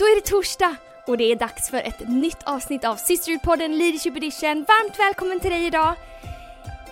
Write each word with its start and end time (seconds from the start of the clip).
Då 0.00 0.06
är 0.06 0.14
det 0.14 0.26
torsdag 0.26 0.76
och 1.06 1.16
det 1.16 1.32
är 1.32 1.36
dags 1.36 1.70
för 1.70 1.78
ett 1.78 2.08
nytt 2.08 2.42
avsnitt 2.42 2.84
av 2.84 2.96
Sisterhood-podden 2.96 3.68
Leadership 3.68 4.16
Edition. 4.16 4.64
Varmt 4.68 4.98
välkommen 4.98 5.40
till 5.40 5.50
dig 5.50 5.66
idag! 5.66 5.94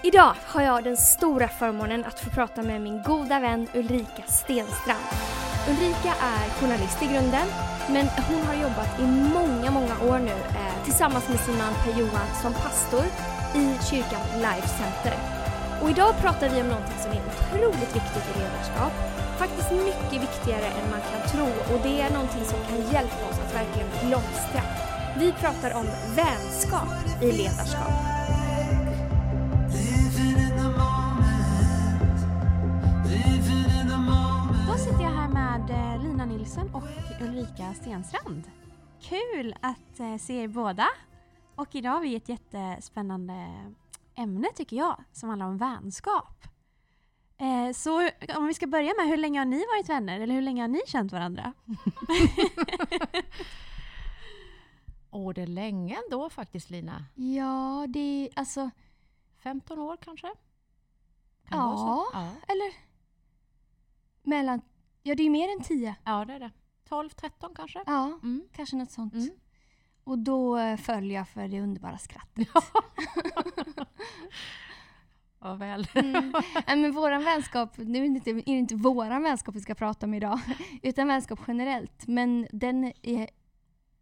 Idag 0.02 0.34
har 0.44 0.62
jag 0.62 0.84
den 0.84 0.96
stora 0.96 1.48
förmånen 1.48 2.04
att 2.04 2.20
få 2.20 2.30
prata 2.30 2.62
med 2.62 2.80
min 2.80 3.02
goda 3.02 3.40
vän 3.40 3.68
Ulrika 3.74 4.22
Stenstrand. 4.26 5.04
Ulrika 5.70 6.12
är 6.34 6.60
journalist 6.60 7.02
i 7.02 7.06
grunden, 7.06 7.46
men 7.88 8.06
hon 8.28 8.42
har 8.46 8.54
jobbat 8.54 9.00
i 9.00 9.06
många, 9.36 9.70
många 9.70 9.94
år 10.10 10.18
nu 10.18 10.38
eh, 10.60 10.84
tillsammans 10.84 11.28
med 11.28 11.40
sin 11.40 11.58
man 11.58 11.74
Per-Johan 11.84 12.28
som 12.42 12.52
pastor 12.54 13.04
i 13.54 13.64
kyrkan 13.90 14.24
Life 14.36 14.68
Center. 14.68 15.18
Och 15.82 15.90
idag 15.90 16.14
pratar 16.20 16.48
vi 16.48 16.60
om 16.60 16.68
någonting 16.68 16.98
som 17.02 17.10
är 17.10 17.22
otroligt 17.30 17.96
viktigt 17.96 18.26
i 18.34 18.38
ledarskap. 18.38 18.92
Faktiskt 19.38 19.70
mycket 19.72 20.22
viktigare 20.22 20.66
än 20.66 20.90
man 20.90 21.00
kan 21.00 21.28
tro 21.28 21.74
och 21.74 21.80
det 21.82 22.00
är 22.00 22.10
någonting 22.12 22.44
som 22.44 22.58
kan 22.68 22.92
hjälpa 22.92 23.28
oss 23.30 23.38
att 23.38 23.54
verkligen 23.54 23.88
blomstra. 24.08 24.62
Vi 25.18 25.32
pratar 25.32 25.74
om 25.74 25.86
vänskap 26.16 27.22
i 27.22 27.32
ledarskap. 27.32 27.92
Då 34.68 34.78
sitter 34.78 35.02
jag 35.02 35.10
här 35.10 35.28
med 35.28 35.70
eh, 35.70 36.02
Lina 36.02 36.24
Nilsson 36.24 36.74
och 36.74 36.82
Ulrika 37.20 37.74
Stenstrand. 37.74 38.42
Kul 39.00 39.54
att 39.60 40.00
eh, 40.00 40.16
se 40.16 40.42
er 40.42 40.48
båda. 40.48 40.86
Och 41.54 41.74
idag 41.74 41.90
har 41.90 42.00
vi 42.00 42.16
ett 42.16 42.28
jättespännande 42.28 43.34
ämne 44.14 44.48
tycker 44.54 44.76
jag, 44.76 45.04
som 45.12 45.28
handlar 45.28 45.46
om 45.46 45.58
vänskap. 45.58 46.47
Eh, 47.40 47.72
så 47.72 48.10
om 48.36 48.46
vi 48.46 48.54
ska 48.54 48.66
börja 48.66 48.94
med, 48.98 49.06
hur 49.08 49.16
länge 49.16 49.38
har 49.40 49.44
ni 49.46 49.58
varit 49.58 49.88
vänner? 49.88 50.20
Eller 50.20 50.34
hur 50.34 50.42
länge 50.42 50.62
har 50.62 50.68
ni 50.68 50.80
känt 50.86 51.12
varandra? 51.12 51.52
Åh, 55.10 55.32
det 55.34 55.42
är 55.42 55.46
länge 55.46 55.98
ändå 56.04 56.30
faktiskt 56.30 56.70
Lina. 56.70 57.04
Ja, 57.14 57.86
det 57.88 58.00
är 58.00 58.28
alltså... 58.38 58.70
15 59.42 59.78
år 59.78 59.96
kanske? 59.96 60.26
Kan 61.48 61.78
så? 61.78 62.06
Ja. 62.12 62.30
Eller? 62.48 62.72
Mellan... 64.22 64.60
Ja, 65.02 65.14
det 65.14 65.22
är 65.22 65.30
mer 65.30 65.48
än 65.52 65.62
tio. 65.62 65.94
Ja, 66.04 66.24
det 66.24 66.32
är 66.32 66.40
det. 66.40 66.50
12, 66.88 67.08
13 67.10 67.54
kanske? 67.54 67.82
Ja, 67.86 68.04
Mm. 68.22 68.42
kanske 68.52 68.76
något 68.76 68.90
sånt. 68.90 69.14
Mm. 69.14 69.30
Och 70.04 70.18
då 70.18 70.58
föll 70.76 71.10
jag 71.10 71.28
för 71.28 71.48
det 71.48 71.60
underbara 71.60 71.98
skrattet. 71.98 72.48
Ja, 75.40 75.54
väl. 75.54 75.86
Mm. 75.94 76.32
Men 76.66 76.92
våran 76.92 77.24
vänskap, 77.24 77.78
nu 77.78 77.98
är 77.98 78.00
det, 78.00 78.06
inte, 78.06 78.30
är 78.30 78.34
det 78.34 78.50
inte 78.50 78.74
våran 78.74 79.22
vänskap 79.22 79.54
vi 79.54 79.60
ska 79.60 79.74
prata 79.74 80.06
om 80.06 80.14
idag, 80.14 80.40
utan 80.82 81.08
vänskap 81.08 81.40
generellt. 81.46 82.06
Men 82.06 82.46
den 82.52 82.92
är, 83.02 83.28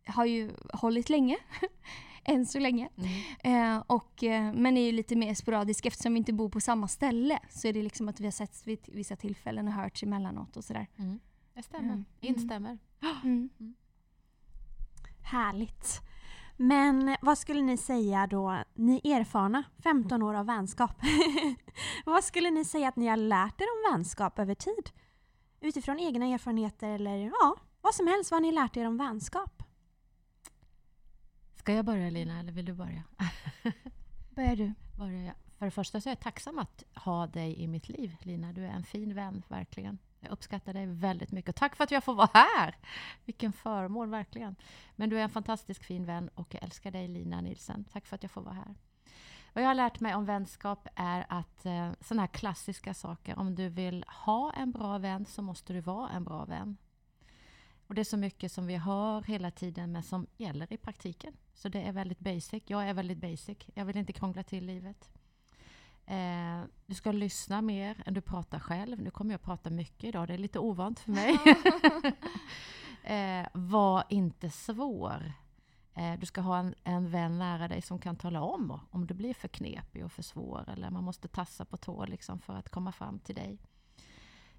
har 0.07 0.25
ju 0.25 0.51
hållit 0.73 1.09
länge, 1.09 1.37
än 2.25 2.47
så 2.47 2.59
länge. 2.59 2.89
Mm. 2.97 3.77
Eh, 3.77 3.83
och, 3.87 4.25
eh, 4.25 4.53
men 4.53 4.77
är 4.77 4.87
ju 4.87 4.93
lite 4.93 5.17
mer 5.17 5.35
sporadisk 5.35 5.87
eftersom 5.87 6.13
vi 6.13 6.19
inte 6.19 6.33
bor 6.33 6.49
på 6.49 6.61
samma 6.61 6.89
ställe. 6.89 7.39
Så 7.51 7.69
är 7.69 7.73
det 7.73 7.83
liksom 7.83 8.09
att 8.09 8.21
vi 8.21 8.25
har 8.25 8.33
setts 8.33 8.67
vid 8.67 8.79
vissa 8.87 9.17
tillfällen 9.17 9.69
och 9.69 9.75
hörts 9.75 10.03
emellanåt 10.03 10.57
och 10.57 10.65
sådär. 10.65 10.87
Mm. 10.97 11.21
Det 11.55 11.63
stämmer. 11.63 11.93
Mm. 11.93 12.05
Instämmer. 12.21 12.79
Mm. 13.25 13.51
Härligt. 15.23 16.01
Men 16.57 17.17
vad 17.21 17.39
skulle 17.39 17.63
ni 17.63 17.77
säga 17.77 18.27
då, 18.27 18.63
ni 18.75 19.01
erfarna 19.05 19.65
15 19.83 20.23
år 20.23 20.35
av 20.35 20.47
vänskap. 20.47 21.01
vad 22.05 22.25
skulle 22.25 22.51
ni 22.51 22.65
säga 22.65 22.89
att 22.89 22.97
ni 22.97 23.07
har 23.07 23.17
lärt 23.17 23.61
er 23.61 23.65
om 23.65 23.93
vänskap 23.93 24.39
över 24.39 24.55
tid? 24.55 24.91
Utifrån 25.61 25.99
egna 25.99 26.27
erfarenheter 26.27 26.89
eller 26.89 27.17
ja, 27.17 27.57
vad 27.81 27.95
som 27.95 28.07
helst. 28.07 28.31
Vad 28.31 28.37
har 28.37 28.43
ni 28.43 28.53
lärt 28.53 28.77
er 28.77 28.87
om 28.87 28.97
vänskap? 28.97 29.63
Ska 31.55 31.73
jag 31.73 31.85
börja 31.85 32.11
Lina, 32.11 32.41
eller 32.41 32.53
vill 32.53 32.65
du 32.65 32.73
börja? 32.73 33.03
Börjar 34.31 34.57
du? 34.57 34.73
börja 34.99 35.25
jag. 35.25 35.35
För 35.59 35.65
det 35.65 35.71
första 35.71 36.01
så 36.01 36.09
är 36.09 36.11
jag 36.11 36.21
tacksam 36.21 36.59
att 36.59 36.85
ha 36.95 37.27
dig 37.27 37.63
i 37.63 37.69
mitt 37.69 37.89
liv, 37.89 38.17
Lina. 38.21 38.53
Du 38.53 38.65
är 38.65 38.71
en 38.71 38.85
fin 38.85 39.15
vän, 39.15 39.43
verkligen. 39.49 39.99
Jag 40.21 40.33
uppskattar 40.33 40.73
dig 40.73 40.87
väldigt 40.87 41.33
mycket. 41.33 41.49
Och 41.49 41.55
tack 41.55 41.77
för 41.77 41.85
att 41.85 41.91
jag 41.91 42.05
får 42.05 42.15
vara 42.15 42.31
här! 42.35 42.77
Vilken 43.25 43.53
förmån, 43.53 44.11
verkligen. 44.11 44.57
Men 44.97 45.11
du 45.11 45.19
är 45.19 45.23
en 45.23 45.31
fantastisk 45.31 45.85
fin 45.85 46.05
vän 46.05 46.31
och 46.35 46.55
jag 46.55 46.63
älskar 46.63 46.91
dig, 46.91 47.09
Lina 47.09 47.41
Nilsen. 47.41 47.85
Tack 47.85 48.07
för 48.07 48.15
att 48.15 48.23
jag 48.23 48.33
får 48.33 48.43
vara 48.43 48.55
här. 48.55 48.75
Vad 49.53 49.65
jag 49.65 49.69
har 49.69 49.75
lärt 49.75 50.01
mig 50.01 50.15
om 50.15 50.25
vänskap 50.25 50.89
är 50.95 51.27
att 51.29 51.67
eh, 51.67 51.93
sådana 52.01 52.23
här 52.23 52.29
klassiska 52.29 52.95
saker, 52.95 53.39
om 53.39 53.55
du 53.55 53.69
vill 53.69 54.05
ha 54.25 54.53
en 54.53 54.73
bra 54.73 54.99
vän 54.99 55.27
så 55.27 55.43
måste 55.43 55.73
du 55.73 55.81
vara 55.81 56.11
en 56.11 56.25
bra 56.25 56.45
vän. 56.45 56.77
Och 57.87 57.95
det 57.95 58.03
är 58.03 58.05
så 58.05 58.17
mycket 58.17 58.53
som 58.53 58.67
vi 58.67 58.77
hör 58.77 59.23
hela 59.23 59.51
tiden 59.51 59.93
men 59.93 60.03
som 60.03 60.27
gäller 60.37 60.73
i 60.73 60.77
praktiken. 60.77 61.37
Så 61.55 61.69
det 61.69 61.83
är 61.83 61.93
väldigt 61.93 62.19
basic. 62.19 62.63
Jag 62.67 62.89
är 62.89 62.95
väldigt 62.95 63.19
basic. 63.19 63.59
Jag 63.75 63.85
vill 63.85 63.97
inte 63.97 64.13
krångla 64.13 64.43
till 64.43 64.67
livet. 64.67 65.11
Eh, 66.07 66.65
du 66.87 66.95
ska 66.95 67.13
lyssna 67.13 67.63
mer 67.63 68.03
än 68.07 68.15
du 68.15 68.21
pratar 68.21 68.59
själv. 68.59 69.03
Nu 69.03 69.11
kommer 69.11 69.35
jag 69.35 69.43
prata 69.43 69.71
mycket 69.71 70.05
idag. 70.05 70.29
Det 70.29 70.35
är 70.35 70.39
lite 70.39 70.59
ovant 70.59 71.01
för 71.01 71.11
mig. 71.11 71.39
eh, 73.43 73.49
var 73.53 74.05
inte 74.09 74.51
svår. 74.51 75.33
Eh, 75.95 76.19
du 76.19 76.27
ska 76.27 76.41
ha 76.41 76.59
en, 76.59 76.75
en 76.85 77.11
vän 77.11 77.39
nära 77.39 77.69
dig 77.69 77.83
som 77.83 77.99
kan 77.99 78.17
tala 78.17 78.43
om 78.43 78.81
om 78.91 79.07
du 79.07 79.15
blir 79.15 79.35
för 79.35 79.49
knepig 79.49 80.05
och 80.05 80.13
för 80.13 80.23
svår 80.23 80.65
eller 80.69 80.91
man 80.91 81.05
måste 81.05 81.29
tassa 81.29 81.65
på 81.65 81.77
tå 81.77 82.05
liksom 82.05 82.41
för 82.41 82.55
att 82.55 82.69
komma 82.69 82.93
fram 82.93 83.19
till 83.19 83.35
dig. 83.35 83.59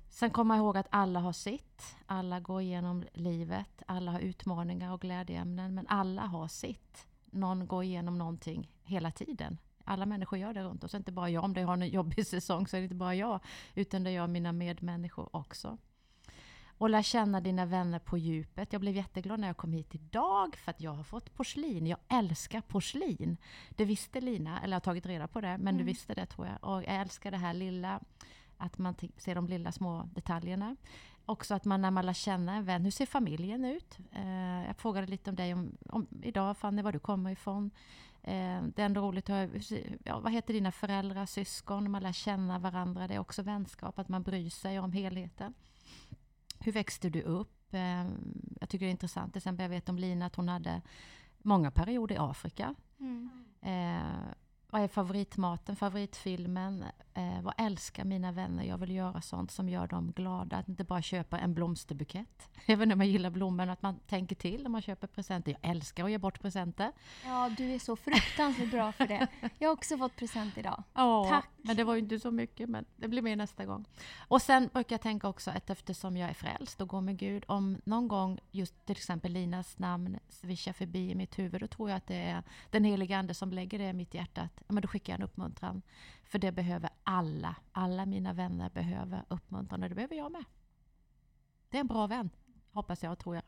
Sen 0.10 0.32
komma 0.32 0.58
ihåg 0.58 0.78
att 0.78 0.88
alla 0.90 1.20
har 1.20 1.34
sitt. 1.34 1.96
Alla 2.06 2.40
går 2.40 2.62
igenom 2.62 3.06
livet. 3.14 3.84
Alla 3.88 4.12
har 4.12 4.20
utmaningar 4.20 4.94
och 4.94 5.02
glädjeämnen. 5.02 5.74
Men 5.74 5.88
alla 5.88 6.22
har 6.22 6.48
sitt. 6.48 7.08
Någon 7.26 7.68
går 7.68 7.84
igenom 7.84 8.18
någonting 8.18 8.72
hela 8.84 9.12
tiden. 9.12 9.58
Alla 9.88 10.06
människor 10.06 10.40
gör 10.40 10.54
det 10.54 10.64
runt 10.64 10.84
oss. 10.84 10.96
Inte 10.96 11.12
bara 11.12 11.30
jag. 11.30 11.44
Om 11.44 11.54
det 11.54 11.62
har 11.62 11.74
en 11.74 11.88
jobbig 11.90 12.28
säsong 12.28 12.68
så 12.68 12.76
är 12.78 12.82
det 12.82 12.84
inte 12.86 12.96
bara 12.96 13.16
jag. 13.16 13.40
Utan 13.76 14.04
det 14.04 14.12
gör 14.12 14.28
mina 14.28 14.52
medmänniskor 14.52 15.36
också. 15.36 15.78
Och 16.80 16.90
lär 16.90 17.02
känna 17.02 17.42
dina 17.42 17.66
vänner 17.66 18.00
på 18.00 18.18
djupet. 18.18 18.74
Jag 18.74 18.82
blev 18.82 18.96
jätteglad 18.96 19.40
när 19.40 19.48
jag 19.48 19.58
kom 19.58 19.74
hit 19.74 19.96
idag 19.96 20.56
för 20.56 20.72
att 20.72 20.82
jag 20.82 20.92
har 20.94 21.04
fått 21.04 21.34
porslin. 21.34 21.88
Jag 21.88 22.00
älskar 22.08 22.62
porslin. 22.62 23.38
Det 23.70 23.86
visste 23.86 24.22
Lina, 24.22 24.60
eller 24.62 24.74
jag 24.74 24.76
har 24.76 24.82
tagit 24.82 25.06
reda 25.06 25.28
på 25.28 25.42
det, 25.42 25.58
men 25.58 25.66
du 25.76 25.82
Mm. 25.82 25.86
visste 25.86 26.14
det 26.14 26.26
tror 26.26 26.48
jag. 26.48 26.70
Och 26.72 26.84
jag 26.84 26.96
älskar 27.02 27.32
det 27.32 27.38
här 27.38 27.54
lilla, 27.54 28.00
att 28.58 28.78
man 28.78 28.96
ser 29.18 29.36
de 29.36 29.48
lilla 29.48 29.72
små 29.72 30.10
detaljerna. 30.14 30.76
Också 31.26 31.56
att 31.56 31.66
man 31.66 31.82
när 31.82 31.92
man 31.92 32.06
lär 32.06 32.14
känna 32.14 32.56
en 32.56 32.66
vän, 32.66 32.84
hur 32.84 32.92
ser 32.92 33.06
familjen 33.06 33.66
ut? 33.66 33.98
Eh, 34.12 34.66
jag 34.68 34.78
frågade 34.78 35.08
lite 35.08 35.30
om 35.30 35.36
dig 35.36 35.54
om, 35.54 35.78
om 35.90 36.08
idag, 36.24 36.58
Fanny, 36.58 36.82
var 36.82 36.92
du 36.92 37.00
kommer 37.00 37.32
ifrån. 37.32 37.72
Eh, 38.28 38.64
det 38.64 38.82
är 38.82 38.86
ändå 38.86 39.02
roligt 39.02 39.30
att 39.30 39.50
ja, 40.04 40.20
vad 40.20 40.32
heter 40.32 40.54
dina 40.54 40.72
föräldrar, 40.72 41.26
syskon? 41.26 41.92
Man 41.92 42.04
lär 42.04 42.12
känna 42.12 42.60
varandra. 42.60 43.08
Det 43.08 43.16
är 43.16 43.20
också 43.20 43.42
vänskap, 43.42 44.00
att 44.00 44.10
man 44.10 44.24
bryr 44.24 44.50
sig 44.50 44.80
om 44.80 44.92
helheten. 44.92 45.54
Hur 46.60 46.72
växte 46.72 47.10
du 47.10 47.22
upp? 47.22 47.74
Eh, 47.74 48.06
jag 48.60 48.70
tycker 48.70 48.86
det 48.86 48.90
är 48.90 48.92
intressant. 48.92 49.34
Till 49.34 49.40
exempel, 49.40 49.64
jag 49.64 49.70
vet 49.70 49.90
om 49.90 49.98
Lina 49.98 50.26
att 50.26 50.36
hon 50.36 50.50
hade 50.50 50.82
många 51.38 51.72
perioder 51.72 52.16
i 52.16 52.18
Afrika. 52.18 52.76
Mm. 53.00 53.30
Eh, 53.62 54.34
vad 54.70 54.82
är 54.82 54.88
favoritmaten, 54.88 55.76
favoritfilmen? 55.76 56.86
Eh, 57.18 57.42
vad 57.42 57.54
älskar 57.58 58.04
mina 58.04 58.32
vänner? 58.32 58.64
Jag 58.64 58.78
vill 58.78 58.92
göra 58.92 59.22
sånt 59.22 59.52
som 59.52 59.70
gör 59.70 59.88
dem 59.88 60.14
glada. 60.16 60.58
Att 60.58 60.68
inte 60.70 60.84
bara 60.84 61.02
köpa 61.02 61.40
en 61.40 61.54
blomsterbukett. 61.54 62.50
Även 62.66 62.92
om 62.92 62.98
man 62.98 63.08
gillar 63.08 63.30
blommor, 63.30 63.68
att 63.68 63.82
man 63.82 64.00
tänker 64.00 64.36
till 64.36 64.64
när 64.64 64.70
man 64.70 64.82
köper 64.82 65.08
presenter. 65.08 65.58
Jag 65.62 65.72
älskar 65.72 66.04
att 66.04 66.12
ge 66.12 66.18
bort 66.18 66.42
presenter. 66.42 66.92
Ja, 67.26 67.50
du 67.58 67.74
är 67.74 67.80
så 67.80 67.96
fruktansvärt 67.96 68.72
bra 68.72 68.92
för 68.92 69.08
det. 69.08 69.28
Jag 69.60 69.70
har 69.70 69.74
också 69.74 69.98
fått 69.98 70.16
present 70.16 70.58
idag. 70.58 70.84
Ja, 70.94 71.28
Tack. 71.30 71.50
Men 71.62 71.76
det 71.76 71.84
var 71.84 71.94
ju 71.96 72.00
inte 72.00 72.20
så 72.20 72.32
mycket, 72.32 72.70
men 72.70 72.86
det 72.96 73.08
blir 73.08 73.22
mer 73.22 73.36
nästa 73.36 73.66
gång. 73.66 73.86
Och 74.18 74.42
sen 74.42 74.70
brukar 74.74 74.94
jag 74.94 75.02
tänka 75.02 75.28
också 75.28 75.52
att 75.52 75.70
eftersom 75.70 76.18
jag 76.18 76.30
är 76.30 76.34
frälst 76.34 76.82
och 76.82 76.88
går 76.88 77.02
med 77.02 77.18
Gud, 77.18 77.44
om 77.48 77.82
någon 77.84 78.08
gång 78.08 78.40
just 78.52 78.86
till 78.86 78.96
exempel 78.96 79.32
Linas 79.32 79.80
namn 79.80 80.20
svischar 80.30 80.74
förbi 80.74 81.12
i 81.12 81.16
mitt 81.16 81.40
huvud, 81.40 81.62
då 81.62 81.68
tror 81.68 81.90
jag 81.90 81.98
att 81.98 82.08
det 82.08 82.16
är 82.16 82.44
den 82.72 82.84
heliga 82.84 83.18
Ande 83.18 83.34
som 83.34 83.52
lägger 83.52 83.80
det 83.80 83.90
i 83.90 83.94
mitt 83.94 84.14
hjärta. 84.14 84.42
Att, 84.42 84.64
men 84.68 84.82
då 84.82 84.88
skickar 84.88 85.14
jag 85.14 85.20
en 85.20 85.26
uppmuntran. 85.26 85.82
För 86.28 86.40
det 86.40 86.52
behöver 86.52 86.90
alla. 87.04 87.56
Alla 87.72 88.06
mina 88.06 88.34
vänner 88.34 88.70
behöver 88.70 89.26
uppmuntran 89.28 89.84
och 89.84 89.90
det 89.90 89.96
behöver 89.96 90.16
jag 90.16 90.32
med. 90.32 90.44
Det 91.70 91.78
är 91.78 91.82
en 91.82 91.88
bra 91.88 92.08
vän, 92.08 92.30
hoppas 92.72 93.04
jag 93.04 93.12
och 93.12 93.20
tror 93.20 93.36
jag. 93.36 93.44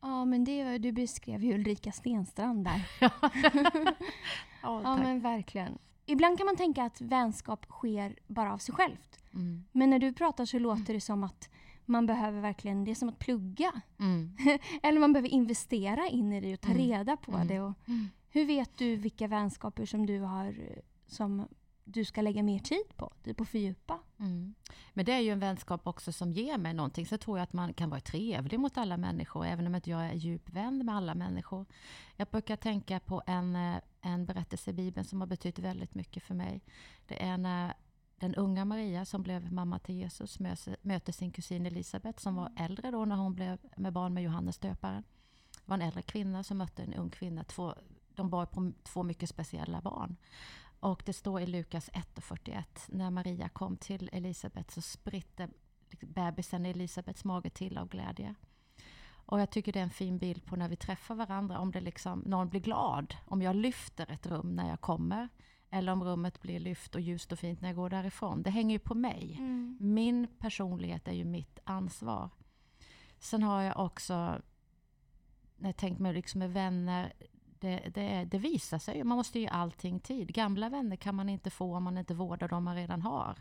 Ja, 0.00 0.24
men 0.24 0.44
det 0.44 0.78
du 0.78 0.92
beskrev 0.92 1.44
ju 1.44 1.54
Ulrika 1.54 1.92
Stenstrand 1.92 2.64
där. 2.64 2.88
ja, 3.00 4.82
Ja, 4.82 4.96
men 4.96 5.20
verkligen. 5.20 5.78
Ibland 6.06 6.38
kan 6.38 6.46
man 6.46 6.56
tänka 6.56 6.84
att 6.84 7.00
vänskap 7.00 7.66
sker 7.68 8.18
bara 8.26 8.52
av 8.52 8.58
sig 8.58 8.74
självt. 8.74 9.18
Mm. 9.34 9.64
Men 9.72 9.90
när 9.90 9.98
du 9.98 10.12
pratar 10.12 10.44
så 10.44 10.58
låter 10.58 10.94
det 10.94 11.00
som 11.00 11.24
att 11.24 11.50
man 11.84 12.06
behöver 12.06 12.40
verkligen, 12.40 12.84
det 12.84 12.90
är 12.90 12.94
som 12.94 13.08
att 13.08 13.18
plugga. 13.18 13.72
Mm. 13.98 14.36
Eller 14.82 15.00
man 15.00 15.12
behöver 15.12 15.28
investera 15.28 16.08
in 16.08 16.32
i 16.32 16.40
det 16.40 16.54
och 16.54 16.60
ta 16.60 16.70
Mm. 16.72 16.82
reda 16.82 17.16
på 17.16 17.32
Mm. 17.32 17.46
det. 17.48 17.60
Och 17.60 17.72
Mm. 17.88 18.08
hur 18.30 18.44
vet 18.46 18.78
du 18.78 18.96
vilka 18.96 19.26
vänskaper 19.26 19.86
som 19.86 20.06
du 20.06 20.20
har 20.20 20.46
eh, 20.46 20.76
som 21.06 21.48
du 21.84 22.04
ska 22.04 22.22
lägga 22.22 22.42
mer 22.42 22.58
tid 22.58 22.96
på, 22.96 23.12
typ 23.24 23.40
att 23.40 23.48
fördjupa. 23.48 23.98
Mm. 24.18 24.54
Men 24.92 25.04
det 25.04 25.12
är 25.12 25.20
ju 25.20 25.30
en 25.30 25.40
vänskap 25.40 25.86
också 25.86 26.12
som 26.12 26.32
ger 26.32 26.58
mig 26.58 26.74
någonting. 26.74 27.06
Så 27.06 27.18
tror 27.18 27.38
jag 27.38 27.42
att 27.42 27.52
man 27.52 27.74
kan 27.74 27.90
vara 27.90 28.00
trevlig 28.00 28.60
mot 28.60 28.76
alla 28.76 28.96
människor, 28.96 29.46
även 29.46 29.66
om 29.66 29.74
inte 29.74 29.90
jag 29.90 30.06
är 30.06 30.14
djup 30.14 30.50
vän 30.50 30.86
med 30.86 30.96
alla 30.96 31.14
människor. 31.14 31.66
Jag 32.16 32.28
brukar 32.28 32.56
tänka 32.56 33.00
på 33.00 33.22
en, 33.26 33.56
eh, 33.56 33.80
en 34.00 34.26
berättelse 34.26 34.70
i 34.70 34.74
Bibeln 34.74 35.04
som 35.04 35.20
har 35.20 35.26
betytt 35.26 35.58
väldigt 35.58 35.94
mycket 35.94 36.22
för 36.22 36.34
mig. 36.34 36.60
Det 37.06 37.22
är 37.22 37.38
när 37.38 37.74
den 38.22 38.34
unga 38.34 38.64
Maria 38.64 39.04
som 39.04 39.22
blev 39.22 39.52
mamma 39.52 39.78
till 39.78 39.94
Jesus 39.94 40.38
möter 40.82 41.12
sin 41.12 41.30
kusin 41.30 41.66
Elisabet 41.66 42.20
som 42.20 42.34
var 42.34 42.52
äldre 42.56 42.90
då 42.90 43.04
när 43.04 43.16
hon 43.16 43.34
blev 43.34 43.58
med 43.76 43.92
barn 43.92 44.14
med 44.14 44.22
Johannes 44.22 44.58
döparen. 44.58 45.04
Det 45.52 45.70
var 45.70 45.74
en 45.74 45.82
äldre 45.82 46.02
kvinna 46.02 46.44
som 46.44 46.58
mötte 46.58 46.82
en 46.82 46.94
ung 46.94 47.10
kvinna. 47.10 47.44
Två, 47.44 47.74
de 48.14 48.30
bar 48.30 48.46
på 48.46 48.72
två 48.82 49.02
mycket 49.02 49.28
speciella 49.28 49.80
barn. 49.80 50.16
Och 50.82 51.02
det 51.06 51.12
står 51.12 51.40
i 51.40 51.46
Lukas 51.46 51.90
1.41, 51.90 52.64
när 52.88 53.10
Maria 53.10 53.48
kom 53.48 53.76
till 53.76 54.10
Elisabet 54.12 54.70
så 54.70 54.80
spritte 54.80 55.48
bebisen 56.00 56.66
i 56.66 56.70
Elisabets 56.70 57.24
mage 57.24 57.50
till 57.50 57.78
av 57.78 57.88
glädje. 57.88 58.34
Och 59.10 59.40
jag 59.40 59.50
tycker 59.50 59.72
det 59.72 59.78
är 59.78 59.82
en 59.82 59.90
fin 59.90 60.18
bild 60.18 60.44
på 60.44 60.56
när 60.56 60.68
vi 60.68 60.76
träffar 60.76 61.14
varandra, 61.14 61.58
om 61.58 61.70
det 61.70 61.80
liksom, 61.80 62.18
någon 62.18 62.48
blir 62.48 62.60
glad, 62.60 63.14
om 63.26 63.42
jag 63.42 63.56
lyfter 63.56 64.10
ett 64.10 64.26
rum 64.26 64.56
när 64.56 64.68
jag 64.68 64.80
kommer, 64.80 65.28
eller 65.70 65.92
om 65.92 66.04
rummet 66.04 66.42
blir 66.42 66.60
lyft 66.60 66.94
och 66.94 67.00
ljust 67.00 67.32
och 67.32 67.38
fint 67.38 67.60
när 67.60 67.68
jag 67.68 67.76
går 67.76 67.90
därifrån. 67.90 68.42
Det 68.42 68.50
hänger 68.50 68.74
ju 68.74 68.78
på 68.78 68.94
mig. 68.94 69.36
Mm. 69.38 69.76
Min 69.80 70.26
personlighet 70.38 71.08
är 71.08 71.12
ju 71.12 71.24
mitt 71.24 71.58
ansvar. 71.64 72.30
Sen 73.18 73.42
har 73.42 73.62
jag 73.62 73.84
också, 73.84 74.14
när 75.56 75.68
jag 75.68 75.76
tänkt 75.76 76.00
mig 76.00 76.12
liksom 76.12 76.38
med 76.38 76.52
vänner, 76.52 77.12
det, 77.62 77.90
det, 77.94 78.24
det 78.24 78.38
visar 78.38 78.78
sig 78.78 79.04
Man 79.04 79.16
måste 79.16 79.40
ge 79.40 79.48
allting 79.48 80.00
tid. 80.00 80.34
Gamla 80.34 80.68
vänner 80.68 80.96
kan 80.96 81.14
man 81.14 81.28
inte 81.28 81.50
få 81.50 81.76
om 81.76 81.84
man 81.84 81.98
inte 81.98 82.14
vårdar 82.14 82.48
de 82.48 82.64
man 82.64 82.76
redan 82.76 83.02
har. 83.02 83.38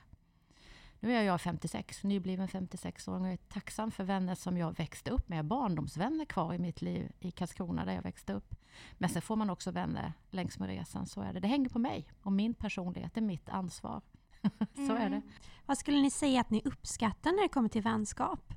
Nu 0.99 1.13
är 1.13 1.21
jag 1.23 1.41
56, 1.41 2.03
nybliven 2.03 2.47
56-åring 2.47 3.25
och 3.25 3.31
är 3.31 3.37
tacksam 3.37 3.91
för 3.91 4.03
vänner 4.03 4.35
som 4.35 4.57
jag 4.57 4.77
växte 4.77 5.11
upp 5.11 5.29
med. 5.29 5.45
Barndomsvänner 5.45 6.25
kvar 6.25 6.53
i 6.53 6.59
mitt 6.59 6.81
liv 6.81 7.11
i 7.19 7.31
Karlskrona 7.31 7.85
där 7.85 7.93
jag 7.93 8.01
växte 8.01 8.33
upp. 8.33 8.55
Men 8.93 9.09
sen 9.09 9.21
får 9.21 9.35
man 9.35 9.49
också 9.49 9.71
vänner 9.71 10.13
längs 10.29 10.59
med 10.59 10.69
resan. 10.69 11.07
Så 11.07 11.21
är 11.21 11.33
det. 11.33 11.39
Det 11.39 11.47
hänger 11.47 11.69
på 11.69 11.79
mig 11.79 12.07
och 12.21 12.31
min 12.31 12.53
personlighet. 12.53 13.13
Det 13.13 13.19
är 13.19 13.21
mitt 13.21 13.49
ansvar. 13.49 14.01
så 14.75 14.81
mm. 14.81 14.97
är 14.97 15.09
det. 15.09 15.15
Mm. 15.15 15.29
Vad 15.65 15.77
skulle 15.77 16.01
ni 16.01 16.11
säga 16.11 16.41
att 16.41 16.49
ni 16.49 16.61
uppskattar 16.65 17.31
när 17.31 17.41
det 17.41 17.49
kommer 17.49 17.69
till 17.69 17.81
vänskap? 17.81 18.53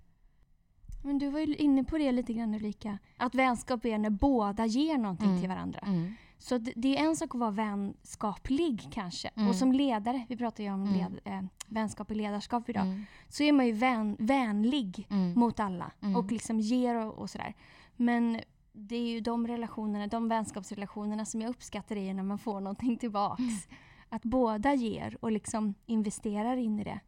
Men 1.04 1.18
du 1.18 1.28
var 1.28 1.40
ju 1.40 1.54
inne 1.54 1.84
på 1.84 1.98
det 1.98 2.12
lite 2.12 2.32
grann 2.32 2.54
Ulrika. 2.54 2.98
Att 3.16 3.34
vänskap 3.34 3.84
är 3.84 3.98
när 3.98 4.10
båda 4.10 4.66
ger 4.66 4.98
någonting 4.98 5.28
mm. 5.28 5.40
till 5.40 5.48
varandra. 5.48 5.80
Mm. 5.86 6.14
Så 6.38 6.58
det, 6.58 6.72
det, 6.76 6.98
är 6.98 7.04
en 7.04 7.16
sak 7.16 7.34
att 7.34 7.40
vara 7.40 7.50
vänskaplig 7.50 8.88
kanske. 8.92 9.28
Mm. 9.28 9.48
Och 9.48 9.56
som 9.56 9.72
ledare, 9.72 10.26
vi 10.28 10.36
pratar 10.36 10.64
ju 10.64 10.72
om 10.72 10.82
mm. 10.82 10.94
led, 10.94 11.20
äh, 11.24 11.42
vänskap 11.66 12.10
och 12.10 12.16
ledarskap 12.16 12.68
idag. 12.68 12.86
Mm. 12.86 13.04
Så 13.28 13.42
är 13.42 13.52
man 13.52 13.66
ju 13.66 13.72
vän, 13.72 14.16
vänlig 14.18 15.06
mm. 15.10 15.40
mot 15.40 15.60
alla 15.60 15.92
och 16.16 16.32
liksom 16.32 16.60
ger 16.60 16.94
och, 16.94 17.14
och, 17.14 17.30
sådär. 17.30 17.54
Men 17.96 18.40
det 18.72 18.96
är 18.96 19.08
ju 19.08 19.20
de 19.20 19.46
relationerna, 19.46 20.06
de 20.06 20.28
vänskapsrelationerna 20.28 21.24
som 21.24 21.40
jag 21.40 21.50
uppskattar 21.50 21.96
är 21.96 22.14
när 22.14 22.22
man 22.22 22.38
får 22.38 22.60
någonting 22.60 22.96
tillbaks. 22.96 23.68
Att 24.08 24.22
båda 24.22 24.74
ger 24.74 25.16
och 25.20 25.32
liksom 25.32 25.74
investerar 25.86 26.56
in 26.56 26.80
i 26.80 26.84
det. 26.84 27.00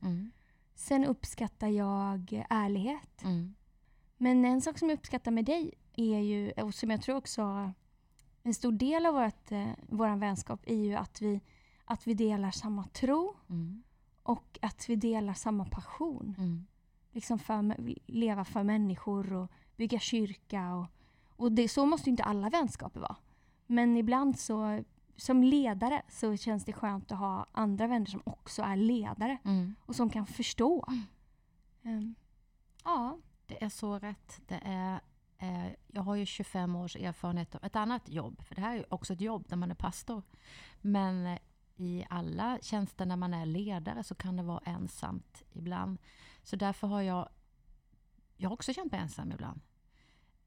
Sen 0.75 1.05
uppskattar 1.05 1.69
jag 1.69 2.45
ärlighet. 2.51 3.23
Men 4.17 4.45
en 4.45 4.61
sak 4.61 4.79
som 4.79 4.89
jag 4.89 4.99
uppskattar 4.99 5.31
med 5.31 5.45
dig 5.45 5.75
är 5.97 6.21
ju, 6.21 6.51
och 6.51 6.75
som 6.75 6.91
jag 6.91 7.03
tror 7.03 7.17
också 7.17 7.73
en 8.43 8.55
stor 8.55 8.73
del 8.73 9.07
av 9.07 9.15
vårt, 9.15 9.53
eh, 9.53 9.69
vår 9.89 10.17
vänskap 10.17 10.61
är 10.67 10.75
ju 10.75 10.95
att 10.95 11.23
vi, 11.23 11.41
att 11.85 12.07
vi 12.07 12.15
delar 12.15 12.51
samma 12.51 12.85
tro 12.85 13.37
mm. 13.51 13.83
och 14.23 14.59
att 14.63 14.89
vi 14.89 14.97
delar 14.97 15.35
samma 15.35 15.65
passion. 15.65 16.35
Mm. 16.39 16.67
Liksom 17.13 17.39
för 17.39 17.75
leva 18.07 18.45
för 18.45 18.63
människor 18.63 19.33
och 19.33 19.51
bygga 19.77 19.99
kyrka. 19.99 20.75
Och, 20.75 20.87
och 21.29 21.53
det, 21.53 21.69
så 21.69 21.87
måste 21.87 22.09
ju 22.09 22.11
inte 22.11 22.25
alla 22.25 22.51
vänskaper 22.51 23.01
vara. 23.01 23.17
Men 23.67 23.97
ibland 23.97 24.39
så, 24.39 24.85
som 25.17 25.43
ledare 25.43 26.03
så 26.09 26.37
känns 26.37 26.65
det 26.65 26.73
skönt 26.73 27.13
att 27.13 27.19
ha 27.19 27.47
andra 27.53 27.87
vänner 27.87 28.07
som 28.07 28.23
också 28.25 28.63
är 28.63 28.77
ledare 28.77 29.39
mm. 29.45 29.75
och 29.87 29.97
som 29.97 30.11
kan 30.11 30.27
förstå. 30.27 30.85
Um, 31.83 32.15
ja. 32.85 33.19
Det 33.47 33.65
är 33.65 33.69
så 33.69 33.99
rätt. 33.99 34.41
Det 34.47 34.61
är, 34.65 35.01
eh, 35.39 35.73
jag 35.87 36.03
har 36.03 36.15
ju 36.15 36.27
25 36.27 36.77
års 36.77 36.97
erfarenhet 36.97 37.55
av 37.55 37.65
ett 37.65 37.77
annat 37.77 38.09
jobb. 38.09 38.43
För 38.43 38.55
det 38.55 38.61
här 38.61 38.77
är 38.77 38.95
också 38.95 39.13
ett 39.13 39.21
jobb 39.21 39.45
när 39.49 39.57
man 39.57 39.71
är 39.71 39.75
pastor. 39.75 40.23
Men 40.81 41.27
eh, 41.27 41.39
i 41.77 42.07
alla 42.11 42.59
tjänster 42.63 43.07
när 43.07 43.17
man 43.17 43.35
är 43.35 43.47
ledare 43.47 44.05
så 44.05 44.15
kan 44.15 44.37
det 44.37 44.43
vara 44.43 44.63
ensamt 44.65 45.43
ibland. 45.53 45.99
Så 46.43 46.57
därför 46.57 46.87
har 46.87 47.03
jag, 47.03 47.29
jag 48.37 48.49
har 48.49 48.55
också 48.55 48.73
känt 48.73 48.93
mig 48.93 49.01
ensam 49.01 49.33
ibland. 49.33 49.61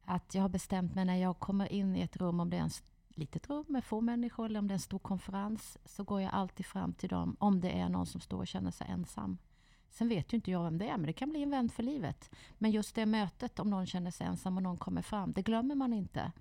Att 0.05 0.35
jag 0.35 0.41
har 0.41 0.49
bestämt 0.49 0.95
mig 0.95 1.05
när 1.05 1.15
jag 1.15 1.39
kommer 1.39 1.71
in 1.71 1.95
i 1.95 2.01
ett 2.01 2.17
rum, 2.17 2.39
om 2.39 2.49
det 2.49 2.57
är 2.57 2.65
ett 2.65 2.83
litet 3.09 3.49
rum 3.49 3.65
med 3.67 3.83
få 3.83 4.01
människor 4.01 4.45
eller 4.45 4.59
om 4.59 4.67
det 4.67 4.71
är 4.71 4.75
en 4.75 4.79
stor 4.79 4.99
konferens, 4.99 5.77
så 5.85 6.03
går 6.03 6.21
jag 6.21 6.33
alltid 6.33 6.65
fram 6.65 6.93
till 6.93 7.09
dem 7.09 7.35
om 7.39 7.61
det 7.61 7.79
är 7.79 7.89
någon 7.89 8.05
som 8.05 8.21
står 8.21 8.37
och 8.37 8.47
känner 8.47 8.71
sig 8.71 8.87
ensam. 8.87 9.37
Sen 9.89 10.09
vet 10.09 10.33
ju 10.33 10.35
inte 10.35 10.51
jag 10.51 10.63
vem 10.63 10.77
det 10.77 10.89
är, 10.89 10.97
men 10.97 11.05
det 11.05 11.13
kan 11.13 11.29
bli 11.29 11.43
en 11.43 11.49
vän 11.49 11.69
för 11.69 11.83
livet. 11.83 12.31
Men 12.57 12.71
just 12.71 12.95
det 12.95 13.05
mötet, 13.05 13.59
om 13.59 13.69
någon 13.69 13.85
känner 13.85 14.11
sig 14.11 14.27
ensam 14.27 14.57
och 14.57 14.63
någon 14.63 14.77
kommer 14.77 15.01
fram, 15.01 15.31
det 15.31 15.41
glömmer 15.41 15.75
man 15.75 15.93
inte. 15.93 16.31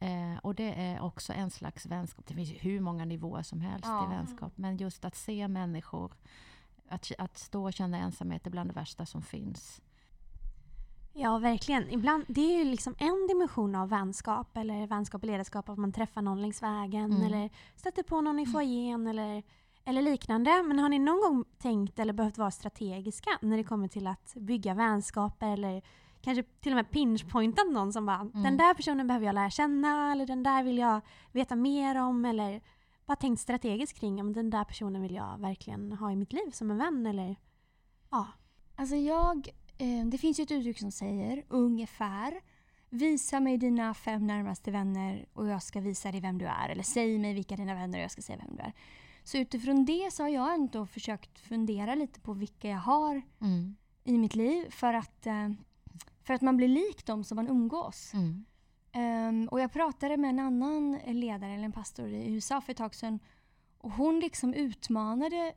Eh, 0.00 0.38
och 0.42 0.54
det 0.54 0.74
är 0.74 1.00
också 1.00 1.32
en 1.32 1.50
slags 1.50 1.86
vänskap. 1.86 2.26
Det 2.26 2.34
finns 2.34 2.50
hur 2.50 2.80
många 2.80 3.04
nivåer 3.04 3.42
som 3.42 3.60
helst 3.60 3.86
ja. 3.88 4.06
i 4.06 4.16
vänskap. 4.16 4.52
Men 4.56 4.76
just 4.76 5.04
att 5.04 5.16
se 5.16 5.48
människor, 5.48 6.12
att, 6.88 7.12
att 7.18 7.38
stå 7.38 7.64
och 7.64 7.72
känna 7.72 7.98
ensamhet 7.98 8.46
är 8.46 8.50
bland 8.50 8.70
det 8.70 8.74
värsta 8.74 9.06
som 9.06 9.22
finns. 9.22 9.80
Ja, 11.12 11.38
verkligen. 11.38 11.90
Ibland, 11.90 12.24
det 12.28 12.40
är 12.40 12.58
ju 12.58 12.64
liksom 12.64 12.94
en 12.98 13.26
dimension 13.28 13.74
av 13.74 13.88
vänskap, 13.88 14.56
eller 14.56 14.86
vänskap 14.86 15.22
och 15.22 15.26
ledarskap, 15.26 15.68
att 15.68 15.78
man 15.78 15.92
träffar 15.92 16.22
någon 16.22 16.42
längs 16.42 16.62
vägen, 16.62 17.12
mm. 17.12 17.22
eller 17.22 17.50
stöter 17.76 18.02
på 18.02 18.20
någon 18.20 18.38
i 18.38 18.46
foajén, 18.46 19.06
eller 19.06 19.42
eller 19.84 20.02
liknande. 20.02 20.62
Men 20.62 20.78
har 20.78 20.88
ni 20.88 20.98
någon 20.98 21.20
gång 21.20 21.44
tänkt 21.58 21.98
eller 21.98 22.12
behövt 22.12 22.38
vara 22.38 22.50
strategiska 22.50 23.30
när 23.40 23.56
det 23.56 23.64
kommer 23.64 23.88
till 23.88 24.06
att 24.06 24.34
bygga 24.36 24.74
vänskaper 24.74 25.52
eller 25.52 25.82
kanske 26.20 26.42
till 26.42 26.72
och 26.72 26.76
med 26.76 26.90
pinchpointat 26.90 27.72
någon 27.72 27.92
som 27.92 28.06
bara 28.06 28.20
mm. 28.20 28.42
den 28.42 28.56
där 28.56 28.74
personen 28.74 29.06
behöver 29.06 29.26
jag 29.26 29.34
lära 29.34 29.50
känna 29.50 30.12
eller 30.12 30.26
den 30.26 30.42
där 30.42 30.62
vill 30.62 30.78
jag 30.78 31.00
veta 31.32 31.56
mer 31.56 31.96
om 31.96 32.24
eller 32.24 32.60
bara 33.06 33.16
tänkt 33.16 33.40
strategiskt 33.40 34.00
kring 34.00 34.20
om 34.20 34.32
den 34.32 34.50
där 34.50 34.64
personen 34.64 35.02
vill 35.02 35.14
jag 35.14 35.38
verkligen 35.38 35.92
ha 35.92 36.12
i 36.12 36.16
mitt 36.16 36.32
liv 36.32 36.50
som 36.52 36.70
en 36.70 36.78
vän 36.78 37.06
eller 37.06 37.36
ja. 38.10 38.26
Alltså 38.76 38.96
jag, 38.96 39.48
eh, 39.78 40.06
det 40.06 40.18
finns 40.18 40.40
ju 40.40 40.42
ett 40.42 40.50
uttryck 40.50 40.78
som 40.78 40.92
säger 40.92 41.44
ungefär 41.48 42.40
Visa 42.92 43.40
mig 43.40 43.58
dina 43.58 43.94
fem 43.94 44.26
närmaste 44.26 44.70
vänner 44.70 45.26
och 45.32 45.46
jag 45.46 45.62
ska 45.62 45.80
visa 45.80 46.12
dig 46.12 46.20
vem 46.20 46.38
du 46.38 46.46
är. 46.46 46.68
Eller 46.68 46.82
säg 46.82 47.18
mig 47.18 47.34
vilka 47.34 47.56
dina 47.56 47.74
vänner 47.74 47.98
och 47.98 48.04
jag 48.04 48.10
ska 48.10 48.22
säga 48.22 48.38
vem 48.46 48.56
du 48.56 48.62
är. 48.62 48.72
Så 49.30 49.38
utifrån 49.38 49.84
det 49.84 50.12
så 50.12 50.22
har 50.22 50.28
jag 50.28 50.54
ändå 50.54 50.86
försökt 50.86 51.38
fundera 51.38 51.94
lite 51.94 52.20
på 52.20 52.32
vilka 52.32 52.68
jag 52.68 52.78
har 52.78 53.22
mm. 53.40 53.76
i 54.04 54.18
mitt 54.18 54.34
liv 54.34 54.70
för 54.70 54.94
att, 54.94 55.26
eh, 55.26 55.50
för 56.22 56.34
att 56.34 56.40
man 56.40 56.56
blir 56.56 56.68
lik 56.68 57.06
dem 57.06 57.24
som 57.24 57.36
man 57.36 57.48
umgås. 57.48 58.12
Mm. 58.14 58.44
Um, 58.94 59.48
och 59.48 59.60
jag 59.60 59.72
pratade 59.72 60.16
med 60.16 60.30
en 60.30 60.38
annan 60.38 60.98
ledare, 61.06 61.52
eller 61.52 61.64
en 61.64 61.72
pastor 61.72 62.08
i 62.08 62.32
USA 62.32 62.60
för 62.60 62.70
ett 62.70 62.76
tag 62.76 62.94
sedan. 62.94 63.18
Och 63.78 63.90
hon 63.90 64.20
liksom 64.20 64.54
utmanade, 64.54 65.52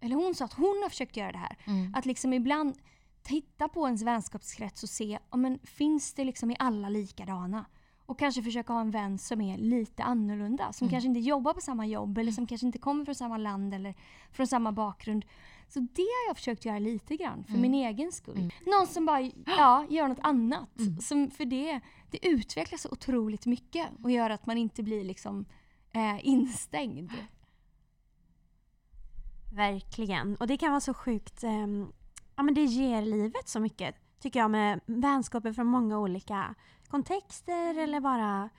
eller 0.00 0.16
hon 0.16 0.34
sa 0.34 0.44
att 0.44 0.52
hon 0.52 0.80
har 0.82 0.88
försökt 0.88 1.16
göra 1.16 1.32
det 1.32 1.38
här. 1.38 1.58
Mm. 1.64 1.94
Att 1.94 2.06
liksom 2.06 2.32
ibland 2.32 2.78
titta 3.22 3.68
på 3.68 3.86
ens 3.86 4.02
vänskapskrets 4.02 4.82
och 4.82 4.88
se, 4.88 5.18
ja, 5.30 5.36
men 5.36 5.58
finns 5.58 6.14
det 6.14 6.24
liksom 6.24 6.50
i 6.50 6.56
alla 6.58 6.88
likadana? 6.88 7.64
Och 8.06 8.18
kanske 8.18 8.42
försöka 8.42 8.72
ha 8.72 8.80
en 8.80 8.90
vän 8.90 9.18
som 9.18 9.40
är 9.40 9.58
lite 9.58 10.02
annorlunda. 10.02 10.72
Som 10.72 10.84
mm. 10.84 10.90
kanske 10.90 11.08
inte 11.08 11.20
jobbar 11.20 11.54
på 11.54 11.60
samma 11.60 11.86
jobb 11.86 12.18
eller 12.18 12.32
som 12.32 12.46
kanske 12.46 12.66
inte 12.66 12.78
kommer 12.78 13.04
från 13.04 13.14
samma 13.14 13.36
land 13.36 13.74
eller 13.74 13.94
från 14.32 14.46
samma 14.46 14.72
bakgrund. 14.72 15.24
Så 15.68 15.80
det 15.80 16.02
har 16.02 16.28
jag 16.28 16.36
försökt 16.36 16.64
göra 16.64 16.78
lite 16.78 17.16
grann 17.16 17.44
för 17.44 17.54
mm. 17.54 17.62
min 17.62 17.74
egen 17.74 18.12
skull. 18.12 18.36
Mm. 18.36 18.50
Någon 18.66 18.86
som 18.86 19.06
bara 19.06 19.20
ja, 19.46 19.86
gör 19.90 20.08
något 20.08 20.18
annat. 20.22 20.78
Mm. 20.78 20.98
Som 21.00 21.30
för 21.30 21.44
det, 21.44 21.80
det 22.10 22.26
utvecklas 22.26 22.82
så 22.82 22.88
otroligt 22.92 23.46
mycket 23.46 23.88
och 24.02 24.10
gör 24.10 24.30
att 24.30 24.46
man 24.46 24.58
inte 24.58 24.82
blir 24.82 25.04
liksom 25.04 25.44
eh, 25.92 26.26
instängd. 26.26 27.12
Verkligen. 29.54 30.36
Och 30.36 30.46
det 30.46 30.56
kan 30.56 30.70
vara 30.70 30.80
så 30.80 30.94
sjukt. 30.94 31.44
Eh, 31.44 31.66
ja, 32.36 32.42
men 32.42 32.54
det 32.54 32.64
ger 32.64 33.02
livet 33.02 33.48
så 33.48 33.60
mycket 33.60 33.96
tycker 34.22 34.40
jag 34.40 34.50
med 34.50 34.80
vänskaper 34.86 35.52
från 35.52 35.66
många 35.66 35.98
olika 35.98 36.54
kontexter 36.92 37.78
eller 37.78 38.00
bara 38.00 38.50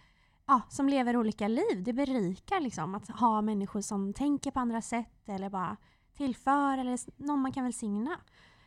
ja, 0.48 0.62
som 0.70 0.90
lever 0.90 1.18
olika 1.18 1.48
liv. 1.48 1.84
Det 1.84 1.94
berikar 1.94 2.60
liksom 2.60 2.96
att 2.96 3.10
ha 3.10 3.42
människor 3.42 3.82
som 3.82 4.14
tänker 4.14 4.52
på 4.52 4.60
andra 4.60 4.82
sätt 4.82 5.30
eller 5.30 5.50
bara 5.50 5.78
tillför 6.18 6.78
eller 6.78 7.00
någon 7.24 7.40
man 7.40 7.52
kan 7.52 7.64
välsigna. 7.64 8.20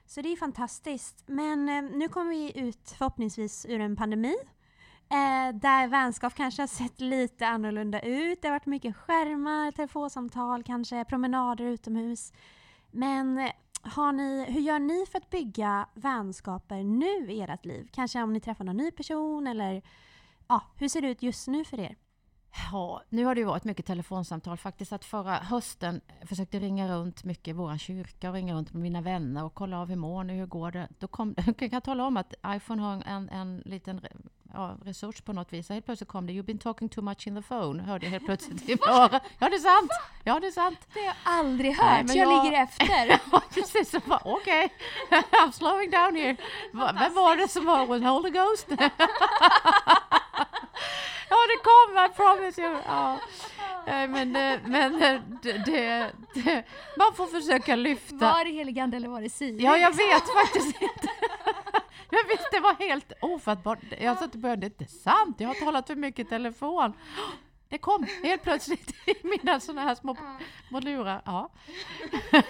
Så 0.06 0.22
det 0.22 0.32
är 0.32 0.36
fantastiskt. 0.36 1.24
Men 1.26 1.68
eh, 1.68 1.82
nu 1.82 2.08
kommer 2.08 2.30
vi 2.30 2.58
ut 2.58 2.94
förhoppningsvis 2.98 3.66
ur 3.68 3.80
en 3.80 3.96
pandemi. 3.96 4.34
Eh, 5.08 5.54
där 5.54 5.88
vänskap 5.88 6.34
kanske 6.34 6.62
har 6.62 6.66
sett 6.66 7.00
lite 7.00 7.46
annorlunda 7.46 8.00
ut. 8.00 8.42
Det 8.42 8.48
har 8.48 8.54
varit 8.54 8.66
mycket 8.66 8.96
skärmar, 8.96 9.72
telefonsamtal, 9.72 10.62
kanske 10.62 11.04
promenader 11.04 11.64
utomhus. 11.64 12.32
Men 12.90 13.38
eh, 13.38 13.50
har 13.86 14.12
ni, 14.12 14.44
hur 14.44 14.60
gör 14.60 14.78
ni 14.78 15.06
för 15.06 15.18
att 15.18 15.30
bygga 15.30 15.88
vänskaper 15.94 16.84
nu 16.84 17.32
i 17.32 17.40
ert 17.40 17.64
liv? 17.64 17.88
Kanske 17.92 18.22
om 18.22 18.32
ni 18.32 18.40
träffar 18.40 18.64
någon 18.64 18.76
ny 18.76 18.90
person 18.90 19.46
eller 19.46 19.82
ja, 20.48 20.62
hur 20.76 20.88
ser 20.88 21.02
det 21.02 21.08
ut 21.08 21.22
just 21.22 21.48
nu 21.48 21.64
för 21.64 21.80
er? 21.80 21.96
Ja, 22.72 23.02
nu 23.08 23.24
har 23.24 23.34
det 23.34 23.40
ju 23.40 23.44
varit 23.44 23.64
mycket 23.64 23.86
telefonsamtal 23.86 24.56
faktiskt. 24.56 24.92
Att 24.92 25.04
förra 25.04 25.34
hösten 25.34 26.00
försökte 26.26 26.58
ringa 26.58 26.88
runt 26.88 27.24
mycket 27.24 27.48
i 27.48 27.52
vår 27.52 27.78
kyrka 27.78 28.28
och 28.28 28.34
ringa 28.34 28.54
runt 28.54 28.72
med 28.72 28.82
mina 28.82 29.00
vänner 29.00 29.44
och 29.44 29.54
kolla 29.54 29.80
av 29.80 29.88
hur 29.88 29.96
mår 29.96 30.24
ni, 30.24 30.34
hur 30.34 30.46
går 30.46 30.70
det? 30.70 30.88
Då 30.98 31.08
kom, 31.08 31.34
jag 31.58 31.70
kan 31.70 31.80
tala 31.80 32.04
om 32.04 32.16
att 32.16 32.34
iPhone 32.46 32.82
har 32.82 33.02
en, 33.06 33.28
en 33.28 33.62
liten 33.64 34.00
ja, 34.56 34.76
resurs 34.84 35.20
på 35.20 35.32
något 35.32 35.52
vis. 35.52 35.70
Och 35.70 35.74
helt 35.74 35.86
plötsligt 35.86 36.08
kom 36.08 36.26
det 36.26 36.32
“You've 36.32 36.42
been 36.42 36.58
talking 36.58 36.88
too 36.88 37.04
much 37.04 37.26
in 37.26 37.34
the 37.36 37.42
phone” 37.42 37.82
hörde 37.82 38.06
jag 38.06 38.10
helt 38.10 38.24
plötsligt 38.24 38.68
i 38.68 38.78
örat. 38.88 39.22
Ja, 39.38 39.48
det 39.48 39.56
är 39.56 39.58
sant! 39.58 39.90
Ja, 40.24 40.40
det 40.40 40.46
är 40.46 40.50
sant. 40.50 40.78
Det 40.94 41.00
har 41.00 41.06
jag 41.06 41.16
aldrig 41.24 41.76
hört, 41.76 42.06
Nej, 42.06 42.18
jag, 42.18 42.32
jag, 42.32 42.44
ligger 42.44 42.62
efter. 42.62 43.20
ja, 43.32 43.42
precis. 43.54 43.94
Okej, 43.94 44.68
okay. 45.06 45.20
I'm 45.20 45.50
slowing 45.50 45.90
down 45.90 46.16
here. 46.16 46.36
Vem 46.72 47.14
var 47.14 47.36
det 47.36 47.48
som 47.48 47.64
var 47.64 47.86
with 47.86 48.06
Holy 48.06 48.30
Ghost? 48.30 48.66
Kommer, 51.68 52.06
I 52.06 52.08
promise 52.08 52.62
you. 52.62 52.76
Ja. 52.86 53.18
Men, 53.86 54.32
men 54.66 54.98
det, 55.42 55.52
det, 55.52 56.12
det, 56.34 56.64
man 56.96 57.14
får 57.14 57.26
försöka 57.26 57.76
lyfta. 57.76 58.16
Var 58.16 58.44
det 58.44 58.50
heligande 58.50 58.96
eller 58.96 59.08
var 59.08 59.20
det 59.20 59.30
Siri? 59.30 59.64
Ja, 59.64 59.76
jag 59.76 59.90
vet 59.90 60.28
faktiskt 60.34 60.82
inte. 60.82 61.08
Jag 62.10 62.24
visste, 62.28 62.48
det 62.52 62.60
var 62.60 62.74
helt 62.74 63.12
ofattbart. 63.20 63.78
Jag 64.00 64.18
sa 64.18 64.28
till 64.28 64.40
början, 64.40 64.60
det 64.60 64.66
är 64.66 64.70
inte 64.82 64.86
sant, 64.86 65.36
jag 65.40 65.48
har 65.48 65.54
talat 65.54 65.86
för 65.86 65.96
mycket 65.96 66.26
i 66.26 66.28
telefon. 66.28 66.92
Det 67.68 67.78
kom 67.78 68.06
helt 68.22 68.42
plötsligt 68.42 68.90
i 69.06 69.14
mina 69.22 69.60
sådana 69.60 69.82
här 69.82 69.94
små, 69.94 70.16
små 70.68 70.80
lurar. 70.80 71.22
Ja. 71.24 71.50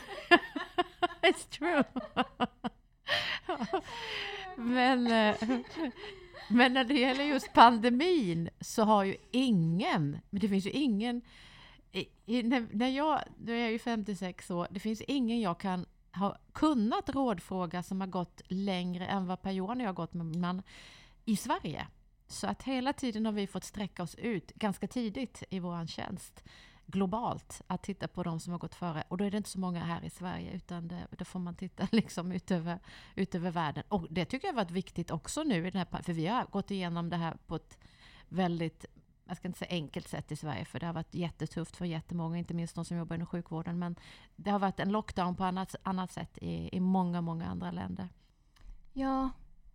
It's 1.23 1.49
true. 1.50 1.85
Men, 4.56 5.06
eh, 5.06 5.37
men 6.48 6.72
när 6.72 6.84
det 6.84 6.94
gäller 6.94 7.24
just 7.24 7.52
pandemin 7.52 8.48
så 8.60 8.82
har 8.82 9.04
ju 9.04 9.16
ingen, 9.30 10.18
men 10.30 10.40
det 10.40 10.48
finns 10.48 10.66
ju 10.66 10.70
ingen, 10.70 11.22
när 12.72 12.88
jag, 12.88 13.20
nu 13.38 13.56
är 13.56 13.60
jag 13.60 13.72
ju 13.72 13.78
56 13.78 14.50
år, 14.50 14.66
det 14.70 14.80
finns 14.80 15.00
ingen 15.00 15.40
jag 15.40 15.60
kan 15.60 15.86
ha 16.14 16.36
kunnat 16.52 17.08
rådfråga 17.08 17.82
som 17.82 18.00
har 18.00 18.08
gått 18.08 18.42
längre 18.48 19.06
än 19.06 19.26
vad 19.26 19.42
Per-Johan 19.42 19.76
och 19.76 19.82
jag 19.82 19.88
har 19.88 19.94
gått 19.94 20.14
med 20.14 20.26
man 20.26 20.62
i 21.24 21.36
Sverige. 21.36 21.86
Så 22.28 22.46
att 22.46 22.62
hela 22.62 22.92
tiden 22.92 23.26
har 23.26 23.32
vi 23.32 23.46
fått 23.46 23.64
sträcka 23.64 24.02
oss 24.02 24.14
ut 24.14 24.52
ganska 24.54 24.86
tidigt 24.86 25.42
i 25.50 25.58
vår 25.58 25.86
tjänst 25.86 26.44
globalt 26.86 27.62
att 27.66 27.82
titta 27.82 28.08
på 28.08 28.22
de 28.22 28.40
som 28.40 28.52
har 28.52 28.58
gått 28.58 28.74
före. 28.74 29.04
Och 29.08 29.16
då 29.16 29.24
är 29.24 29.30
det 29.30 29.36
inte 29.36 29.50
så 29.50 29.60
många 29.60 29.84
här 29.84 30.04
i 30.04 30.10
Sverige 30.10 30.52
utan 30.52 30.88
det, 30.88 31.06
då 31.10 31.24
får 31.24 31.38
man 31.38 31.54
titta 31.54 31.88
liksom 31.92 32.32
utöver, 32.32 32.78
utöver 33.14 33.50
världen. 33.50 33.84
Och 33.88 34.06
det 34.10 34.24
tycker 34.24 34.48
jag 34.48 34.52
har 34.52 34.64
varit 34.64 34.70
viktigt 34.70 35.10
också 35.10 35.42
nu, 35.42 35.66
i 35.66 35.70
den 35.70 35.86
här, 35.90 36.02
för 36.02 36.12
vi 36.12 36.26
har 36.26 36.44
gått 36.44 36.70
igenom 36.70 37.10
det 37.10 37.16
här 37.16 37.36
på 37.46 37.56
ett 37.56 37.78
väldigt 38.28 38.86
jag 39.28 39.36
ska 39.36 39.48
inte 39.48 39.58
säga 39.58 39.70
enkelt 39.70 40.08
sätt 40.08 40.32
i 40.32 40.36
Sverige, 40.36 40.64
för 40.64 40.80
det 40.80 40.86
har 40.86 40.92
varit 40.92 41.14
jättetufft 41.14 41.76
för 41.76 41.84
jättemånga, 41.84 42.38
inte 42.38 42.54
minst 42.54 42.74
de 42.74 42.84
som 42.84 42.96
jobbar 42.96 43.16
inom 43.16 43.26
sjukvården. 43.26 43.78
Men 43.78 43.96
det 44.36 44.50
har 44.50 44.58
varit 44.58 44.80
en 44.80 44.92
lockdown 44.92 45.36
på 45.36 45.44
annat, 45.44 45.74
annat 45.82 46.12
sätt 46.12 46.38
i, 46.38 46.76
i 46.76 46.80
många, 46.80 47.20
många 47.20 47.46
andra 47.46 47.70
länder. 47.70 48.08
Ja, 48.92 49.30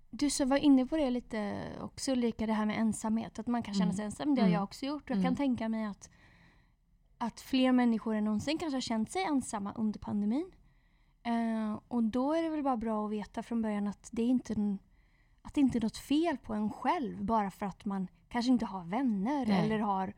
du 0.10 0.30
så 0.30 0.46
var 0.46 0.58
inne 0.58 0.86
på 0.86 0.98
det 0.98 1.10
lite 1.10 1.62
också 1.80 2.12
Ulrika, 2.12 2.46
det 2.46 2.54
här 2.54 2.66
med 2.66 2.80
ensamhet. 2.80 3.40
Att 3.40 3.48
man 3.48 3.64
kan 3.64 3.74
känna 3.74 3.84
mm. 3.84 3.96
sig 3.96 4.04
mm. 4.04 4.08
ensam. 4.08 4.36
Det 4.36 4.42
har 4.42 4.48
mm. 4.48 4.54
jag 4.54 4.64
också 4.64 4.86
gjort. 4.86 5.10
Jag 5.10 5.18
mm. 5.18 5.24
kan 5.24 5.36
tänka 5.36 5.70
mig 5.70 5.86
att, 5.86 6.10
att 7.22 7.42
fler 7.42 7.72
människor 7.72 8.16
än 8.16 8.24
någonsin 8.24 8.58
kanske 8.58 8.76
har 8.76 8.82
känt 8.82 9.12
sig 9.12 9.24
ensamma 9.24 9.74
under 9.74 10.00
pandemin. 10.00 10.52
Uh, 11.28 11.80
och 11.88 12.04
då 12.04 12.34
är 12.34 12.44
det 12.44 12.50
väl 12.50 12.64
bara 12.64 12.78
bra 12.78 13.06
att 13.06 13.12
veta 13.12 13.44
från 13.44 13.62
början 13.62 13.88
att 13.88 14.10
det 14.12 14.22
är 14.22 14.28
inte 14.28 14.78
att 15.42 15.54
det 15.54 15.62
inte 15.62 15.78
är 15.78 15.82
något 15.82 15.98
fel 15.98 16.38
på 16.38 16.54
en 16.54 16.72
själv 16.72 17.24
bara 17.24 17.52
för 17.52 17.66
att 17.66 17.86
man 17.86 18.08
kanske 18.30 18.52
inte 18.52 18.66
har 18.66 18.84
vänner 18.84 19.46
Nej. 19.46 19.66
eller 19.66 19.80
har, 19.80 20.14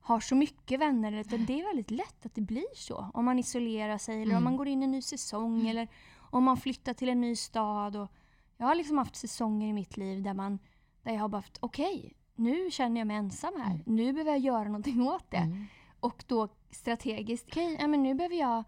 har 0.00 0.20
så 0.20 0.34
mycket 0.34 0.80
vänner. 0.80 1.12
Utan 1.12 1.44
det 1.44 1.60
är 1.60 1.64
väldigt 1.64 1.90
lätt 1.90 2.26
att 2.26 2.34
det 2.34 2.40
blir 2.40 2.74
så. 2.76 3.10
Om 3.14 3.24
man 3.24 3.38
isolerar 3.38 3.98
sig 3.98 4.14
eller 4.14 4.32
mm. 4.32 4.36
om 4.36 4.44
man 4.44 4.56
går 4.56 4.68
in 4.68 4.82
i 4.82 4.84
en 4.84 4.90
ny 4.90 5.02
säsong 5.02 5.54
mm. 5.54 5.66
eller 5.66 5.88
om 6.18 6.44
man 6.44 6.56
flyttar 6.56 6.94
till 6.94 7.08
en 7.08 7.20
ny 7.20 7.36
stad. 7.36 7.96
Och 7.96 8.08
jag 8.56 8.66
har 8.66 8.74
liksom 8.74 8.98
haft 8.98 9.16
säsonger 9.16 9.68
i 9.68 9.72
mitt 9.72 9.96
liv 9.96 10.22
där, 10.22 10.34
man, 10.34 10.58
där 11.02 11.12
jag 11.12 11.20
har 11.20 11.28
bara 11.28 11.38
haft, 11.38 11.58
okej, 11.60 11.98
okay, 11.98 12.12
nu 12.34 12.70
känner 12.70 13.00
jag 13.00 13.06
mig 13.06 13.16
ensam 13.16 13.52
här. 13.60 13.74
Mm. 13.74 13.82
Nu 13.84 14.12
behöver 14.12 14.30
jag 14.30 14.40
göra 14.40 14.64
någonting 14.64 15.02
åt 15.08 15.30
det. 15.30 15.66
Och 16.06 16.24
då 16.26 16.48
strategiskt, 16.70 17.46
okej, 17.48 17.74
okay, 17.74 17.90
ja, 17.90 17.96
nu 17.96 18.14
behöver 18.14 18.36
jag 18.36 18.64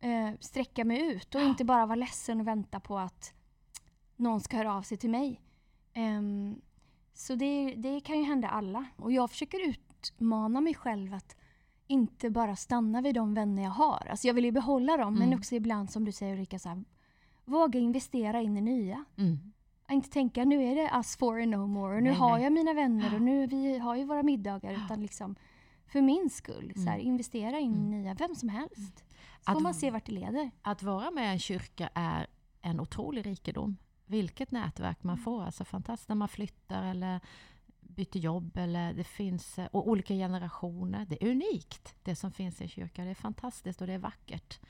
eh, 0.00 0.30
sträcka 0.40 0.84
mig 0.84 1.12
ut 1.12 1.34
och 1.34 1.40
inte 1.40 1.64
bara 1.64 1.86
vara 1.86 1.96
ledsen 1.96 2.40
och 2.40 2.46
vänta 2.46 2.80
på 2.80 2.98
att 2.98 3.34
någon 4.16 4.40
ska 4.40 4.56
höra 4.56 4.74
av 4.74 4.82
sig 4.82 4.98
till 4.98 5.10
mig. 5.10 5.40
Um, 5.96 6.60
så 7.14 7.34
det, 7.34 7.74
det 7.76 8.00
kan 8.00 8.18
ju 8.18 8.24
hända 8.24 8.48
alla. 8.48 8.86
Och 8.96 9.12
jag 9.12 9.30
försöker 9.30 9.68
utmana 9.68 10.60
mig 10.60 10.74
själv 10.74 11.14
att 11.14 11.36
inte 11.86 12.30
bara 12.30 12.56
stanna 12.56 13.00
vid 13.00 13.14
de 13.14 13.34
vänner 13.34 13.62
jag 13.62 13.70
har. 13.70 14.06
Alltså 14.10 14.26
jag 14.26 14.34
vill 14.34 14.44
ju 14.44 14.52
behålla 14.52 14.96
dem, 14.96 15.16
mm. 15.16 15.28
men 15.28 15.38
också 15.38 15.54
ibland 15.54 15.90
som 15.90 16.04
du 16.04 16.12
säger 16.12 16.32
Ulrika, 16.32 16.58
så 16.58 16.68
här, 16.68 16.84
våga 17.44 17.78
investera 17.78 18.40
in 18.40 18.56
i 18.56 18.60
nya. 18.60 19.04
Mm. 19.18 19.52
Inte 19.90 20.10
tänka 20.10 20.44
nu 20.44 20.64
är 20.64 20.74
det 20.74 20.90
us 20.96 21.16
four 21.16 21.40
and 21.40 21.50
no 21.50 21.66
more, 21.66 21.96
och 21.96 22.02
nu 22.02 22.10
nej, 22.10 22.18
har 22.18 22.34
nej. 22.34 22.42
jag 22.42 22.52
mina 22.52 22.72
vänner 22.72 23.14
och 23.14 23.22
nu 23.30 23.46
vi 23.46 23.78
har 23.78 23.96
ju 23.96 24.04
våra 24.04 24.22
middagar. 24.22 24.84
Utan 24.84 25.00
liksom, 25.02 25.36
för 25.92 26.00
min 26.00 26.30
skull, 26.30 26.72
så 26.74 26.80
här, 26.82 26.94
mm. 26.94 27.06
investera 27.06 27.58
in 27.58 27.74
i 27.74 27.78
mm. 27.78 27.90
nya, 27.90 28.14
vem 28.14 28.34
som 28.34 28.48
helst. 28.48 29.04
Så 29.44 29.50
att, 29.50 29.54
får 29.54 29.60
man 29.60 29.74
se 29.74 29.90
vart 29.90 30.06
det 30.06 30.12
leder. 30.12 30.50
Att 30.62 30.82
vara 30.82 31.10
med 31.10 31.24
i 31.24 31.32
en 31.32 31.38
kyrka 31.38 31.90
är 31.94 32.26
en 32.62 32.80
otrolig 32.80 33.26
rikedom 33.26 33.76
vilket 34.06 34.50
nätverk 34.50 35.02
man 35.02 35.14
mm. 35.14 35.24
får. 35.24 35.42
Alltså 35.42 35.64
fantastiskt 35.64 36.08
när 36.08 36.16
man 36.16 36.28
flyttar 36.28 36.84
eller 36.84 37.20
byter 37.80 38.16
jobb 38.18 38.56
eller 38.56 38.94
det 38.94 39.04
finns 39.04 39.58
eh, 39.58 39.66
och 39.66 39.88
olika 39.88 40.14
generationer. 40.14 41.06
Det 41.08 41.24
är 41.24 41.30
unikt 41.30 41.94
det 42.02 42.16
som 42.16 42.32
finns 42.32 42.60
i 42.60 42.68
kyrkan. 42.68 43.04
Det 43.04 43.10
är 43.10 43.14
fantastiskt 43.14 43.80
och 43.80 43.86
det 43.86 43.92
är 43.92 43.98
vackert. 43.98 44.60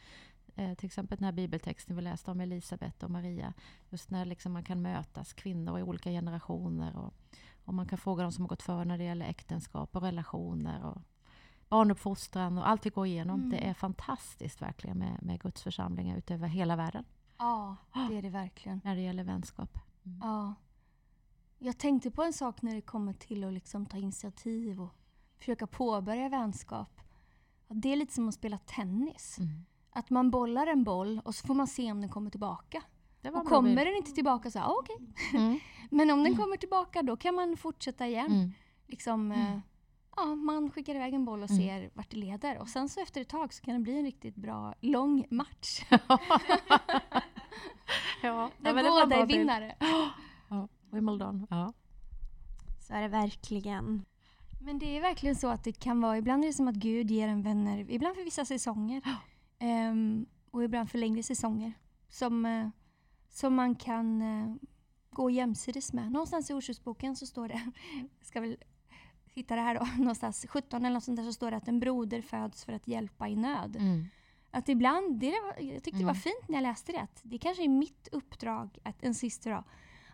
Eh, 0.57 0.75
till 0.75 0.87
exempel 0.87 1.19
den 1.19 1.25
här 1.25 1.33
bibeltexten 1.33 1.97
vi 1.97 2.03
läste 2.03 2.31
om 2.31 2.41
Elisabet 2.41 3.03
och 3.03 3.11
Maria. 3.11 3.53
Just 3.91 4.11
när 4.11 4.25
liksom 4.25 4.53
man 4.53 4.65
kan 4.65 4.83
mötas, 4.83 5.33
kvinnor 5.33 5.79
i 5.79 5.83
olika 5.83 6.11
generationer. 6.11 6.97
Och, 6.97 7.15
och 7.65 7.75
man 7.75 7.89
kan 7.89 7.99
fråga 7.99 8.23
de 8.23 8.33
som 8.33 8.45
har 8.45 8.49
gått 8.49 8.63
före 8.63 8.85
när 8.85 8.99
det 8.99 9.05
gäller 9.05 9.27
äktenskap 9.27 9.97
och 9.97 10.03
relationer. 10.03 10.85
Och, 10.85 11.03
barnuppfostran 11.71 12.59
och 12.59 12.69
allt 12.69 12.87
vi 12.87 12.91
går 12.91 13.07
igenom. 13.07 13.41
Mm. 13.41 13.51
Det 13.51 13.69
är 13.69 13.75
fantastiskt 13.75 14.63
verkligen 14.63 14.99
med, 14.99 15.23
med 15.23 15.41
Guds 15.41 15.63
församlingar 15.63 16.17
utöver 16.17 16.49
hela 16.49 16.77
världen. 16.77 17.05
Ja, 17.39 17.77
det 18.09 18.17
är 18.17 18.23
det 18.23 18.31
verkligen. 18.31 18.81
När 18.85 18.95
det 18.95 19.01
gäller 19.01 19.25
vänskap. 19.25 19.79
Mm. 20.05 20.19
Ja. 20.23 20.55
Jag 21.59 21.79
tänkte 21.79 22.11
på 22.11 22.23
en 22.23 22.33
sak 22.33 22.63
när 22.63 22.75
det 22.75 22.81
kommer 22.81 23.13
till 23.13 23.45
att 23.45 23.53
liksom 23.53 23.87
ta 23.87 23.97
initiativ 23.97 24.81
och 24.81 24.95
försöka 25.39 25.67
påbörja 25.67 26.29
vänskap. 26.29 27.01
Det 27.69 27.93
är 27.93 27.97
lite 27.97 28.15
som 28.15 28.29
att 28.29 28.35
spela 28.35 28.59
tennis. 28.59 29.39
Mm. 29.39 29.67
Att 29.91 30.11
man 30.11 30.31
bollar 30.31 30.67
en 30.67 30.85
boll 30.85 31.21
och 31.25 31.35
så 31.35 31.47
får 31.47 31.55
man 31.55 31.67
se 31.67 31.93
om 31.93 32.01
den 32.01 32.11
kommer 32.11 32.31
tillbaka. 32.31 32.83
och 33.35 33.47
kommer 33.47 33.85
den 33.85 33.97
inte 33.97 34.13
tillbaka 34.13 34.51
så 34.51 34.59
ah, 34.59 34.75
okej. 34.81 34.97
Okay. 34.97 35.41
Mm. 35.41 35.59
Men 35.91 36.11
om 36.11 36.25
den 36.25 36.37
kommer 36.37 36.57
tillbaka 36.57 37.03
då 37.03 37.17
kan 37.17 37.35
man 37.35 37.57
fortsätta 37.57 38.07
igen. 38.07 38.33
Mm. 38.33 38.53
Liksom, 38.87 39.33
eh, 39.33 39.47
mm. 39.47 39.61
Ja, 40.21 40.35
man 40.35 40.71
skickar 40.71 40.95
iväg 40.95 41.15
en 41.15 41.25
boll 41.25 41.43
och 41.43 41.51
mm. 41.51 41.63
ser 41.63 41.91
vart 41.95 42.11
det 42.11 42.17
leder. 42.17 42.59
Och 42.59 42.69
sen 42.69 42.89
så 42.89 43.01
efter 43.01 43.21
ett 43.21 43.29
tag 43.29 43.55
så 43.55 43.63
kan 43.63 43.75
det 43.75 43.81
bli 43.81 43.99
en 43.99 44.05
riktigt 44.05 44.37
bra, 44.37 44.75
lång 44.81 45.27
match. 45.31 45.85
ja, 48.23 48.51
Där 48.59 48.75
båda 48.75 49.17
är 49.17 49.27
vinnare. 49.27 49.77
Ja, 50.53 50.69
Wimbledon, 50.91 51.47
ja. 51.51 51.73
Så 52.81 52.95
är 52.95 53.03
det 53.03 53.09
verkligen. 53.09 54.05
Men 54.61 54.79
det 54.79 54.97
är 54.97 55.01
verkligen 55.01 55.37
så 55.37 55.49
att 55.49 55.65
det 55.65 55.73
kan 55.73 56.01
vara, 56.01 56.19
ibland 56.19 56.45
är 56.45 56.49
det 56.49 56.55
som 56.55 56.69
att 56.69 56.75
Gud 56.75 57.11
ger 57.11 57.29
en 57.29 57.43
vänner, 57.43 57.91
ibland 57.91 58.17
för 58.17 58.25
vissa 58.25 58.45
säsonger. 58.45 59.03
Um, 59.61 60.27
och 60.51 60.65
ibland 60.65 60.91
för 60.91 60.99
längre 60.99 61.23
säsonger. 61.23 61.73
Som, 62.09 62.47
uh, 62.47 62.69
som 63.29 63.55
man 63.55 63.75
kan 63.75 64.23
uh, 64.23 64.57
gå 65.11 65.31
jämsides 65.31 65.93
med. 65.93 66.13
Någonstans 66.13 66.51
i 66.51 66.55
Ordsboken 66.55 67.17
så 67.17 67.27
står 67.27 67.49
det, 67.49 67.71
ska 68.23 68.41
väl 68.41 68.57
hitta 69.35 69.55
det 69.55 69.61
här 69.61 69.75
då, 69.75 69.85
någonstans 69.99 70.47
17 70.49 70.85
eller 70.85 70.95
något 70.95 71.05
sånt 71.05 71.17
där 71.17 71.25
så 71.25 71.33
står 71.33 71.51
det 71.51 71.57
att 71.57 71.69
en 71.69 71.81
broder 71.81 72.23
föds 72.23 72.65
för 72.65 72.73
att 72.73 72.89
hjälpa 72.89 73.29
i 73.29 73.37
nöd. 73.37 73.77
Mm. 73.77 74.07
Att 74.51 74.69
ibland, 74.69 75.21
det 75.21 75.35
jag 75.59 75.83
tyckte 75.83 75.91
mm. 75.91 75.99
det 75.99 76.05
var 76.05 76.13
mm. 76.13 76.21
fint 76.21 76.49
när 76.49 76.57
jag 76.57 76.63
läste 76.63 76.93
det, 76.93 77.01
att 77.01 77.21
det 77.23 77.39
kanske 77.39 77.65
är 77.65 77.69
mitt 77.69 78.09
uppdrag, 78.13 78.79
att, 78.83 79.03
en 79.03 79.15
syster 79.15 79.51
då, 79.51 79.65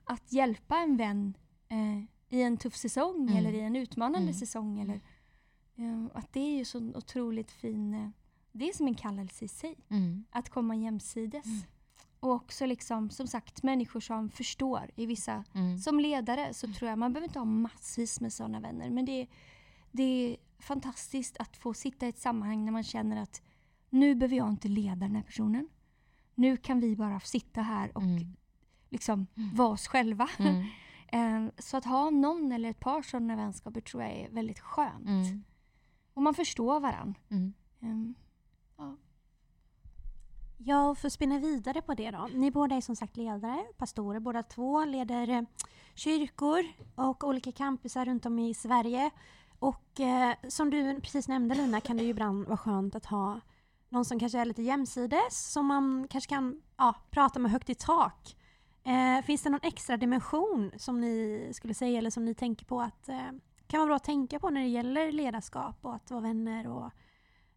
att 0.04 0.32
hjälpa 0.32 0.76
en 0.76 0.96
vän 0.96 1.34
eh, 1.68 1.98
i 2.28 2.42
en 2.42 2.56
tuff 2.56 2.76
säsong 2.76 3.22
mm. 3.22 3.36
eller 3.36 3.52
i 3.52 3.60
en 3.60 3.76
utmanande 3.76 4.18
mm. 4.18 4.34
säsong. 4.34 4.80
Eller, 4.80 5.00
eh, 5.76 6.06
att 6.14 6.32
det 6.32 6.40
är 6.40 6.58
ju 6.58 6.64
så 6.64 6.78
otroligt 6.78 7.50
fin, 7.50 7.94
eh, 7.94 8.08
det 8.52 8.68
är 8.68 8.72
som 8.72 8.86
en 8.86 8.94
kallelse 8.94 9.44
i 9.44 9.48
sig. 9.48 9.76
Mm. 9.88 10.24
Att 10.30 10.48
komma 10.48 10.76
jämsides. 10.76 11.46
Och 12.20 12.32
också 12.32 12.66
liksom, 12.66 13.10
som 13.10 13.26
sagt, 13.26 13.62
människor 13.62 14.00
som 14.00 14.30
förstår 14.30 14.90
i 14.96 15.06
vissa... 15.06 15.44
Mm. 15.54 15.78
Som 15.78 16.00
ledare 16.00 16.54
så 16.54 16.72
tror 16.72 16.88
jag 16.90 16.98
man 16.98 17.12
behöver 17.12 17.28
inte 17.28 17.38
ha 17.38 17.44
massvis 17.44 18.20
med 18.20 18.32
sådana 18.32 18.60
vänner. 18.60 18.90
Men 18.90 19.04
det, 19.04 19.26
det 19.92 20.02
är 20.02 20.36
fantastiskt 20.58 21.36
att 21.36 21.56
få 21.56 21.74
sitta 21.74 22.06
i 22.06 22.08
ett 22.08 22.18
sammanhang 22.18 22.64
när 22.64 22.72
man 22.72 22.82
känner 22.84 23.22
att 23.22 23.42
nu 23.90 24.14
behöver 24.14 24.36
jag 24.36 24.48
inte 24.48 24.68
leda 24.68 24.94
den 24.96 25.16
här 25.16 25.22
personen. 25.22 25.68
Nu 26.34 26.56
kan 26.56 26.80
vi 26.80 26.96
bara 26.96 27.20
sitta 27.20 27.62
här 27.62 27.96
och 27.96 28.02
Mm. 28.02 28.36
liksom 28.90 29.26
vara 29.54 29.68
oss 29.68 29.86
själva. 29.88 30.28
Mm. 30.38 30.64
Eh, 31.08 31.46
så 31.58 31.76
att 31.76 31.84
ha 31.84 32.10
någon 32.10 32.52
eller 32.52 32.70
ett 32.70 32.80
par 32.80 33.02
sådana 33.02 33.36
vänskaper 33.36 33.80
tror 33.80 34.02
jag 34.02 34.12
är 34.12 34.30
väldigt 34.30 34.58
skönt. 34.60 35.06
Mm. 35.08 35.44
Och 36.14 36.22
man 36.22 36.34
förstår 36.34 36.80
varandra. 36.80 37.20
Mm. 37.80 38.14
Ja, 40.68 40.88
och 40.88 40.98
för 40.98 41.06
att 41.06 41.12
spinna 41.12 41.38
vidare 41.38 41.82
på 41.82 41.94
det 41.94 42.10
då. 42.10 42.28
Ni 42.34 42.50
båda 42.50 42.76
är 42.76 42.80
som 42.80 42.96
sagt 42.96 43.16
ledare, 43.16 43.66
pastorer 43.78 44.20
båda 44.20 44.42
två, 44.42 44.84
leder 44.84 45.28
eh, 45.28 45.42
kyrkor 45.94 46.64
och 46.94 47.24
olika 47.24 47.52
campusar 47.52 48.04
runt 48.04 48.26
om 48.26 48.38
i 48.38 48.54
Sverige. 48.54 49.10
Och 49.58 50.00
eh, 50.00 50.34
som 50.48 50.70
du 50.70 51.00
precis 51.00 51.28
nämnde 51.28 51.54
Lina 51.54 51.80
kan 51.80 51.96
det 51.96 52.02
ju 52.02 52.08
ibland 52.08 52.46
vara 52.46 52.56
skönt 52.56 52.94
att 52.94 53.06
ha 53.06 53.40
någon 53.88 54.04
som 54.04 54.18
kanske 54.18 54.38
är 54.38 54.44
lite 54.44 54.62
jämsides, 54.62 55.52
som 55.52 55.66
man 55.66 56.06
kanske 56.10 56.28
kan 56.28 56.62
ja, 56.76 56.94
prata 57.10 57.38
med 57.38 57.50
högt 57.50 57.70
i 57.70 57.74
tak. 57.74 58.36
Eh, 58.84 59.24
finns 59.24 59.42
det 59.42 59.50
någon 59.50 59.60
extra 59.62 59.96
dimension 59.96 60.72
som 60.76 61.00
ni 61.00 61.48
skulle 61.54 61.74
säga 61.74 61.98
eller 61.98 62.10
som 62.10 62.24
ni 62.24 62.34
tänker 62.34 62.66
på 62.66 62.80
att 62.80 63.08
eh, 63.08 63.30
kan 63.66 63.80
vara 63.80 63.86
bra 63.86 63.96
att 63.96 64.04
tänka 64.04 64.38
på 64.38 64.50
när 64.50 64.60
det 64.60 64.68
gäller 64.68 65.12
ledarskap 65.12 65.76
och 65.82 65.94
att 65.94 66.10
vara 66.10 66.20
vänner 66.20 66.68
och 66.68 66.90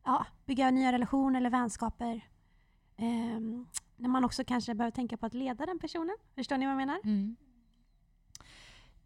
ja, 0.06 0.26
bygga 0.46 0.72
nya 0.72 0.92
relationer 0.92 1.40
eller 1.40 1.50
vänskaper? 1.50 2.22
Ehm, 3.00 3.68
när 3.96 4.10
man 4.10 4.26
också 4.26 4.44
kanske 4.44 4.76
behöver 4.76 4.96
tänka 4.96 5.18
på 5.18 5.26
att 5.26 5.34
leda 5.34 5.66
den 5.66 5.80
personen. 5.80 6.18
Förstår 6.36 6.58
ni 6.58 6.66
vad 6.66 6.72
jag 6.72 6.78
menar? 6.78 7.00
Mm. 7.04 7.36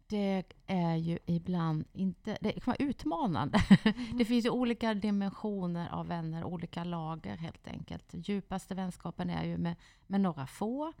Det 0.06 0.44
är 0.66 0.96
ju 0.96 1.18
ibland 1.26 1.84
inte... 1.92 2.38
Det 2.40 2.52
kan 2.52 2.62
vara 2.64 2.76
utmanande. 2.76 3.58
Det 4.18 4.24
finns 4.24 4.46
ju 4.46 4.50
olika 4.50 4.94
dimensioner 4.94 5.88
av 5.92 6.06
vänner, 6.06 6.44
olika 6.44 6.84
lager 6.84 7.36
helt 7.36 7.68
enkelt. 7.68 8.04
Djupaste 8.12 8.74
vänskapen 8.74 9.30
är 9.30 9.44
ju 9.44 9.58
med, 9.58 9.76
med 10.06 10.20
några 10.20 10.46
få. 10.46 10.92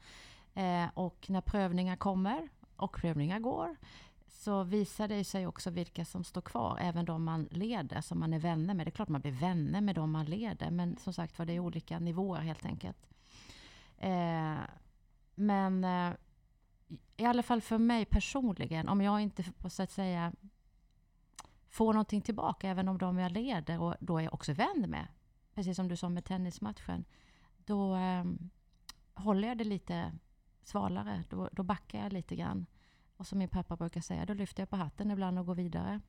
Eh, 0.54 0.86
och 0.94 1.26
när 1.28 1.40
prövningar 1.40 1.96
kommer, 1.96 2.48
och 2.76 2.92
prövningar 2.92 3.38
går, 3.38 3.76
så 4.34 4.64
visar 4.64 5.08
det 5.08 5.24
sig 5.24 5.46
också 5.46 5.70
vilka 5.70 6.04
som 6.04 6.24
står 6.24 6.40
kvar, 6.40 6.78
även 6.80 7.04
de 7.04 7.24
man 7.24 7.48
leder, 7.50 8.00
som 8.00 8.20
man 8.20 8.32
är 8.32 8.38
vänner 8.38 8.74
med. 8.74 8.86
Det 8.86 8.88
är 8.88 8.90
klart 8.90 9.08
man 9.08 9.20
blir 9.20 9.32
vänner 9.32 9.80
med 9.80 9.94
de 9.94 10.10
man 10.10 10.26
leder, 10.26 10.70
men 10.70 10.96
som 10.96 11.12
sagt 11.12 11.38
var 11.38 11.46
det 11.46 11.52
är 11.52 11.60
olika 11.60 11.98
nivåer 11.98 12.40
helt 12.40 12.64
enkelt. 12.64 13.06
Eh, 13.98 14.58
men 15.34 15.84
eh, 15.84 16.12
i 17.16 17.24
alla 17.24 17.42
fall 17.42 17.60
för 17.60 17.78
mig 17.78 18.04
personligen, 18.04 18.88
om 18.88 19.00
jag 19.00 19.20
inte 19.20 19.44
så 19.70 19.82
att 19.82 19.90
säga 19.90 20.32
får 21.68 21.92
någonting 21.92 22.20
tillbaka, 22.20 22.68
även 22.68 22.88
om 22.88 22.98
de 22.98 23.18
jag 23.18 23.32
leder 23.32 23.80
och 23.80 23.94
då 24.00 24.18
är 24.18 24.22
jag 24.22 24.34
också 24.34 24.52
vän 24.52 24.84
med, 24.88 25.06
precis 25.54 25.76
som 25.76 25.88
du 25.88 25.96
sa 25.96 26.08
med 26.08 26.24
tennismatchen, 26.24 27.04
då 27.56 27.96
eh, 27.96 28.24
håller 29.14 29.48
jag 29.48 29.58
det 29.58 29.64
lite 29.64 30.12
svalare. 30.62 31.24
Då, 31.30 31.48
då 31.52 31.62
backar 31.62 32.02
jag 32.02 32.12
lite 32.12 32.36
grann. 32.36 32.66
Och 33.16 33.26
som 33.26 33.38
min 33.38 33.48
pappa 33.48 33.76
brukar 33.76 34.00
säga, 34.00 34.26
då 34.26 34.34
lyfter 34.34 34.62
jag 34.62 34.70
på 34.70 34.76
hatten 34.76 35.10
ibland 35.10 35.38
och 35.38 35.46
går 35.46 35.54
vidare. 35.54 36.00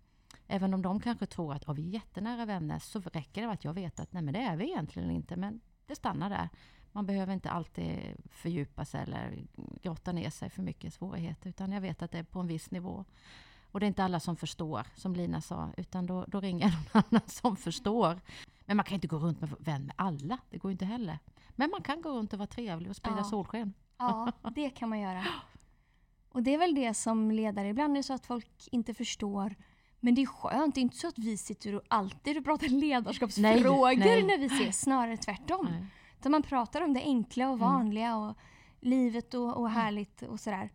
Även 0.48 0.74
om 0.74 0.82
de 0.82 1.00
kanske 1.00 1.26
tror 1.26 1.54
att 1.54 1.70
oh, 1.70 1.76
vi 1.76 1.88
är 1.88 1.94
jättenära 1.94 2.46
vänner, 2.46 2.80
så 2.80 3.00
räcker 3.00 3.42
det 3.42 3.52
att 3.52 3.64
jag 3.64 3.74
vet 3.74 4.00
att 4.00 4.14
nej, 4.14 4.24
men 4.24 4.34
det 4.34 4.40
är 4.40 4.56
vi 4.58 4.66
egentligen 4.66 5.12
inte. 5.12 5.36
Men 5.36 5.62
det 5.86 5.96
stannar 5.96 6.30
där. 6.30 6.50
Man 6.92 7.06
behöver 7.06 7.34
inte 7.34 7.50
alltid 7.50 8.00
fördjupa 8.32 8.86
sig 8.86 9.02
eller 9.02 9.44
grotta 9.82 10.12
ner 10.12 10.30
sig 10.30 10.50
för 10.50 10.62
mycket 10.62 10.94
svårigheter. 10.94 11.50
Utan 11.50 11.72
jag 11.72 11.82
vet 11.82 12.02
att 12.02 12.12
det 12.12 12.20
är 12.20 12.24
på 12.24 12.40
en 12.40 12.48
viss 12.48 12.72
nivå. 12.72 13.06
Och 13.72 13.80
det 13.80 13.86
är 13.86 13.88
inte 13.88 14.04
alla 14.04 14.20
som 14.20 14.36
förstår, 14.36 14.88
som 14.96 15.16
Lina 15.16 15.42
sa. 15.42 15.72
Utan 15.78 16.06
då, 16.06 16.26
då 16.28 16.40
ringer 16.40 16.68
någon 16.94 17.04
annan 17.10 17.28
som 17.28 17.56
förstår. 17.58 18.22
Men 18.66 18.78
man 18.78 18.84
kan 18.84 18.96
inte 18.96 19.08
gå 19.08 19.18
runt 19.18 19.42
med 19.42 19.56
vän 19.60 19.86
med 19.86 19.96
alla. 19.98 20.38
Det 20.50 20.58
går 20.58 20.72
inte 20.72 20.86
heller. 20.86 21.20
Men 21.50 21.70
man 21.70 21.82
kan 21.82 22.02
gå 22.02 22.10
runt 22.10 22.34
och 22.34 22.40
vara 22.40 22.48
trevlig 22.48 22.90
och 22.90 22.96
sprida 22.96 23.18
Ja. 23.18 23.24
solsken. 23.24 23.74
Ja, 23.98 24.32
det 24.56 24.70
kan 24.70 24.90
man 24.90 25.00
göra. 25.00 25.26
Och 26.36 26.44
det 26.44 26.54
är 26.54 26.58
väl 26.58 26.76
det 26.76 26.94
som 26.94 27.32
ledare, 27.32 27.70
ibland 27.70 27.94
är 27.94 28.00
det 28.00 28.04
så 28.04 28.14
att 28.14 28.26
folk 28.26 28.68
inte 28.72 28.94
förstår. 28.94 29.56
Men 30.00 30.16
det 30.16 30.22
är 30.22 30.26
skönt, 30.26 30.76
det 30.76 30.80
är 30.80 30.82
inte 30.82 30.98
så 30.98 31.08
att 31.08 31.18
vi 31.18 31.38
sitter 31.38 31.76
och 31.76 31.82
alltid 31.88 32.38
och 32.38 32.44
pratar 32.44 32.68
ledarskapsfrågor 32.68 33.86
Nej, 33.86 33.98
nej. 33.98 34.24
när 34.24 34.38
vi 34.38 34.46
ses, 34.46 34.80
snarare 34.82 35.18
tvärtom. 35.18 35.68
Nej. 35.72 35.86
Utan 36.20 36.32
man 36.32 36.44
pratar 36.44 36.82
om 36.82 36.94
det 36.94 37.02
enkla 37.02 37.50
och 37.50 37.56
Mm. 37.56 37.68
vanliga 37.68 38.18
och 38.18 38.38
livet 38.82 39.34
och, 39.34 39.58
och 39.58 39.70
härligt 39.70 40.22
och 40.22 40.40
sådär. 40.40 40.70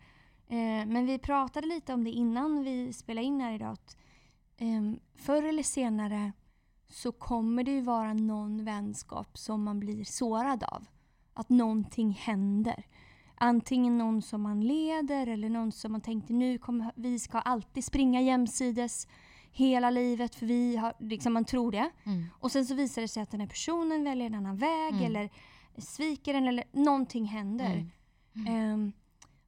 Eh, 0.48 0.86
men 0.86 1.06
vi 1.06 1.18
pratade 1.18 1.66
lite 1.66 1.94
om 1.94 2.04
det 2.04 2.10
innan 2.10 2.64
vi 2.64 2.92
spelade 2.92 3.26
in 3.26 3.40
här 3.40 3.52
idag. 3.52 3.72
Att, 3.72 3.96
eh, 4.56 4.82
förr 5.14 5.42
eller 5.42 5.62
senare 5.62 6.32
så 6.88 7.12
kommer 7.12 7.64
det 7.64 7.70
ju 7.70 7.80
vara 7.80 8.14
någon 8.14 8.64
vänskap 8.64 9.38
som 9.38 9.62
man 9.64 9.80
blir 9.80 10.04
sårad 10.04 10.64
av. 10.64 10.86
Att 11.34 11.48
någonting 11.48 12.10
händer. 12.12 12.84
Antingen 13.42 13.98
någon 13.98 14.22
som 14.22 14.42
man 14.42 14.60
leder 14.60 15.26
eller 15.26 15.48
någon 15.48 15.72
som 15.72 15.92
man 15.92 16.00
tänkte 16.00 16.32
nu 16.32 16.58
kommer 16.58 16.92
vi 16.96 17.18
ska 17.18 17.38
alltid 17.38 17.84
springa 17.84 18.20
jämsides 18.20 19.08
hela 19.52 19.90
livet 19.90 20.34
för 20.34 20.46
vi 20.46 20.76
har, 20.76 20.94
liksom 20.98 21.32
man 21.32 21.44
tror 21.44 21.72
det. 21.72 21.90
Mm. 22.04 22.24
Och 22.40 22.52
sen 22.52 22.66
så 22.66 22.74
visar 22.74 23.02
det 23.02 23.08
sig 23.08 23.22
att 23.22 23.30
den 23.30 23.40
här 23.40 23.48
personen 23.48 24.04
väljer 24.04 24.26
en 24.26 24.34
annan 24.34 24.56
väg 24.56 24.94
Mm. 24.94 25.04
eller 25.04 25.30
sviker 25.78 26.34
en 26.34 26.48
eller 26.48 26.64
någonting 26.72 27.24
händer. 27.24 27.86
Mm. 28.34 28.46
Ehm, 28.46 28.92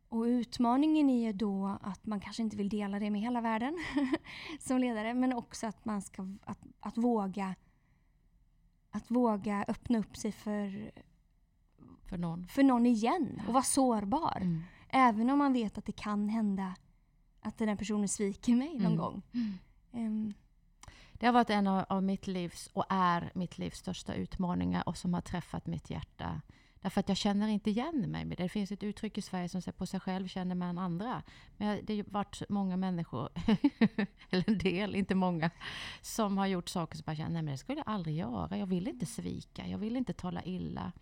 och 0.08 0.22
utmaningen 0.22 1.10
är 1.10 1.26
ju 1.26 1.32
då 1.32 1.78
att 1.82 2.06
man 2.06 2.20
kanske 2.20 2.42
inte 2.42 2.56
vill 2.56 2.68
dela 2.68 2.98
det 2.98 3.10
med 3.10 3.20
hela 3.20 3.40
världen 3.40 3.78
som 4.60 4.78
ledare 4.78 5.14
men 5.14 5.32
också 5.32 5.66
att 5.66 5.84
man 5.84 6.02
ska 6.02 6.26
att, 6.44 6.58
att 6.80 6.98
våga 6.98 7.54
att 8.90 9.10
våga 9.10 9.64
öppna 9.68 9.98
upp 9.98 10.16
sig 10.16 10.32
för, 10.32 10.90
För 12.12 12.18
någon. 12.18 12.46
för 12.46 12.62
någon 12.62 12.86
igen 12.86 13.42
och 13.46 13.52
vara 13.54 13.62
sårbar. 13.64 14.36
Mm. 14.40 14.62
Även 14.88 15.30
om 15.30 15.38
man 15.38 15.52
vet 15.52 15.78
att 15.78 15.84
det 15.84 15.92
kan 15.92 16.28
hända 16.28 16.74
att 17.40 17.58
den 17.58 17.68
här 17.68 17.76
personen 17.76 18.08
sviker 18.08 18.52
mig 18.54 18.68
någon 18.74 18.86
Mm. 18.86 18.96
gång. 18.96 19.22
Ehm, 19.92 20.34
Det 21.12 21.26
har 21.26 21.32
varit 21.32 21.50
en 21.50 21.66
av, 21.66 21.84
av 21.88 22.02
mitt 22.02 22.26
livs 22.26 22.66
och 22.72 22.84
är 22.88 23.30
mitt 23.34 23.58
livs 23.58 23.78
största 23.78 24.14
utmaningar 24.14 24.82
och 24.88 24.96
som 24.96 25.14
har 25.14 25.20
träffat 25.20 25.66
mitt 25.66 25.90
hjärta. 25.90 26.40
Därför 26.80 27.00
att 27.00 27.08
jag 27.08 27.16
känner 27.18 27.48
inte 27.48 27.70
igen 27.70 28.04
mig 28.10 28.24
med 28.24 28.36
det. 28.38 28.42
Det 28.42 28.48
finns 28.48 28.72
ett 28.72 28.82
uttryck 28.82 29.18
i 29.18 29.22
Sverige 29.22 29.48
som 29.48 29.62
säger 29.62 29.78
på 29.78 29.86
sig 29.86 30.00
själv 30.00 30.28
känner 30.28 30.54
man 30.54 30.78
andra. 30.78 31.22
Men 31.56 31.84
det 31.84 31.96
har 31.96 32.04
varit 32.10 32.42
många 32.48 32.76
människor, 32.76 33.28
eller 34.30 34.44
en 34.50 34.58
del, 34.58 34.94
inte 34.94 35.14
många, 35.14 35.50
som 36.00 36.38
har 36.38 36.46
gjort 36.46 36.68
saker 36.68 36.96
som 36.96 37.04
jag 37.06 37.16
känner, 37.16 37.30
nej 37.30 37.42
men 37.42 37.52
det 37.52 37.58
skulle 37.58 37.78
jag 37.78 37.88
aldrig 37.88 38.16
göra. 38.16 38.56
Jag 38.58 38.66
vill 38.66 38.88
inte 38.88 39.06
svika, 39.06 39.66
jag 39.66 39.78
vill 39.78 39.96
inte 39.96 40.12
tala 40.12 40.42
illa. 40.44 40.92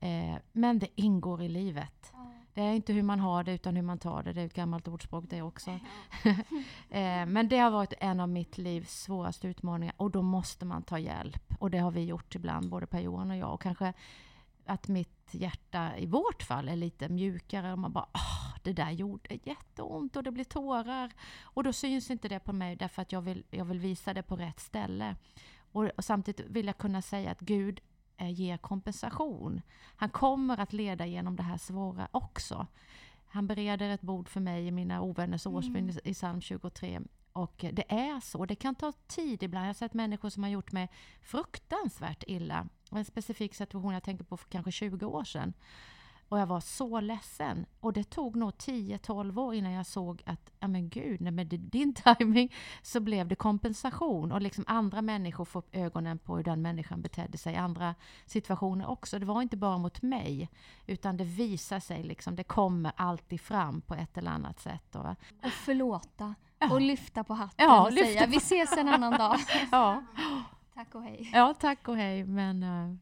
Eh, 0.00 0.36
men 0.52 0.78
det 0.78 1.00
ingår 1.00 1.42
i 1.42 1.48
livet. 1.48 2.12
Det 2.54 2.62
är 2.62 2.72
inte 2.72 2.92
hur 2.92 3.02
man 3.02 3.20
har 3.20 3.44
det 3.44 3.52
utan 3.52 3.76
hur 3.76 3.82
man 3.82 3.98
tar 3.98 4.22
det. 4.22 4.32
Det 4.32 4.40
är 4.40 4.46
ett 4.46 4.54
gammalt 4.54 4.88
ordspråk 4.88 5.24
det 5.28 5.42
också. 5.42 5.70
eh, 6.90 7.26
men 7.26 7.48
det 7.48 7.58
har 7.58 7.70
varit 7.70 7.92
en 7.98 8.20
av 8.20 8.28
mitt 8.28 8.58
livs 8.58 9.02
svåraste 9.02 9.48
utmaningar 9.48 9.94
och 9.96 10.10
då 10.10 10.22
måste 10.22 10.64
man 10.64 10.82
ta 10.82 10.98
hjälp. 10.98 11.54
Och 11.58 11.70
det 11.70 11.78
har 11.78 11.90
vi 11.90 12.04
gjort 12.04 12.34
ibland, 12.34 12.70
både 12.70 12.86
Per-Johan 12.86 13.30
och 13.30 13.36
jag. 13.36 13.54
Och 13.54 13.62
kanske 13.62 13.92
att 14.66 14.88
mitt 14.88 15.28
hjärta 15.30 15.96
i 15.98 16.06
vårt 16.06 16.42
fall 16.42 16.68
är 16.68 16.76
lite 16.76 17.08
mjukare 17.08 17.72
och 17.72 17.78
man 17.78 17.92
bara 17.92 18.06
Åh, 18.14 18.56
det 18.62 18.72
där 18.72 18.90
gjorde 18.90 19.38
jätteont 19.44 20.16
och 20.16 20.22
det 20.22 20.30
blir 20.30 20.44
tårar. 20.44 21.12
Och 21.40 21.64
då 21.64 21.72
syns 21.72 22.10
inte 22.10 22.28
det 22.28 22.38
på 22.38 22.52
mig 22.52 22.76
därför 22.76 23.02
att 23.02 23.12
jag 23.12 23.20
vill, 23.20 23.44
jag 23.50 23.64
vill 23.64 23.78
visa 23.78 24.14
det 24.14 24.22
på 24.22 24.36
rätt 24.36 24.60
ställe. 24.60 25.16
Och, 25.72 25.84
och 25.84 26.04
samtidigt 26.04 26.46
vill 26.46 26.66
jag 26.66 26.78
kunna 26.78 27.02
säga 27.02 27.30
att 27.30 27.40
Gud 27.40 27.80
eh, 28.18 28.30
ger 28.30 28.56
kompensation. 28.56 29.62
Han 29.96 30.08
kommer 30.10 30.60
att 30.60 30.72
leda 30.72 31.06
genom 31.06 31.36
det 31.36 31.42
här 31.42 31.58
svåra 31.58 32.08
också. 32.10 32.66
Han 33.30 33.46
bereder 33.46 33.90
ett 33.90 34.00
bord 34.00 34.28
för 34.28 34.40
mig 34.40 34.66
i 34.66 34.70
mina 34.70 35.00
ovänners 35.02 35.46
årsbön 35.46 35.90
i- 35.90 36.10
i 36.10 36.14
psalm 36.14 36.40
23. 36.40 37.00
Och 37.32 37.64
det 37.72 37.92
är 37.92 38.20
så. 38.20 38.46
Det 38.46 38.54
kan 38.54 38.74
ta 38.74 38.92
tid 39.06 39.42
ibland. 39.42 39.64
Jag 39.64 39.68
har 39.68 39.74
sett 39.74 39.94
människor 39.94 40.30
som 40.30 40.42
har 40.42 40.50
gjort 40.50 40.72
mig 40.72 40.88
fruktansvärt 41.22 42.24
illa. 42.26 42.68
En 42.90 43.04
specifik 43.04 43.54
situation 43.54 43.94
jag 43.94 44.02
tänker 44.02 44.24
på 44.24 44.36
för 44.36 44.48
kanske 44.50 44.72
20 44.72 45.06
år 45.06 45.24
sedan. 45.24 45.52
Och 46.28 46.38
jag 46.38 46.46
var 46.46 46.60
så 46.60 47.00
ledsen. 47.00 47.66
Och 47.80 47.92
det 47.92 48.04
tog 48.10 48.36
nog 48.36 48.50
10-12 48.50 49.38
år 49.40 49.54
innan 49.54 49.72
jag 49.72 49.86
såg 49.86 50.22
att, 50.26 50.50
ja 50.60 50.68
men 50.68 50.88
gud, 50.88 51.20
nej, 51.20 51.32
med 51.32 51.46
din 51.46 51.94
timing 52.18 52.54
så 52.82 53.00
blev 53.00 53.28
det 53.28 53.34
kompensation. 53.34 54.32
Och 54.32 54.42
liksom 54.42 54.64
andra 54.66 55.02
människor 55.02 55.44
får 55.44 55.58
upp 55.60 55.68
ögonen 55.76 56.18
på 56.18 56.36
hur 56.36 56.44
den 56.44 56.62
människan 56.62 57.02
betedde 57.02 57.38
sig 57.38 57.52
i 57.54 57.56
andra 57.56 57.94
situationer 58.26 58.86
också. 58.90 59.18
Det 59.18 59.26
var 59.26 59.42
inte 59.42 59.56
bara 59.56 59.78
mot 59.78 60.02
mig, 60.02 60.50
utan 60.86 61.16
det 61.16 61.24
visar 61.24 61.80
sig 61.80 62.02
liksom, 62.02 62.36
det 62.36 62.44
kommer 62.44 62.92
alltid 62.96 63.40
fram 63.40 63.80
på 63.80 63.94
ett 63.94 64.18
eller 64.18 64.30
annat 64.30 64.60
sätt. 64.60 64.94
Och, 64.96 65.06
och 65.44 65.50
förlåta 65.52 66.34
Ja. 66.60 66.72
och 66.72 66.80
lyfta 66.80 67.24
på 67.24 67.34
hatten 67.34 67.66
Ja, 67.66 67.86
och 67.86 67.92
säga 67.92 68.24
på- 68.24 68.30
vi 68.30 68.36
ses 68.36 68.76
en 68.76 68.88
annan 68.88 69.12
dag. 69.18 69.38
ja, 69.72 70.02
Tack 70.74 70.94
och 70.94 71.02
hej. 71.02 71.30
ja, 71.34 71.54
tack 71.60 71.88
och 71.88 71.96
hej. 71.96 72.24
Men 72.24 72.62
eh, 72.62 72.94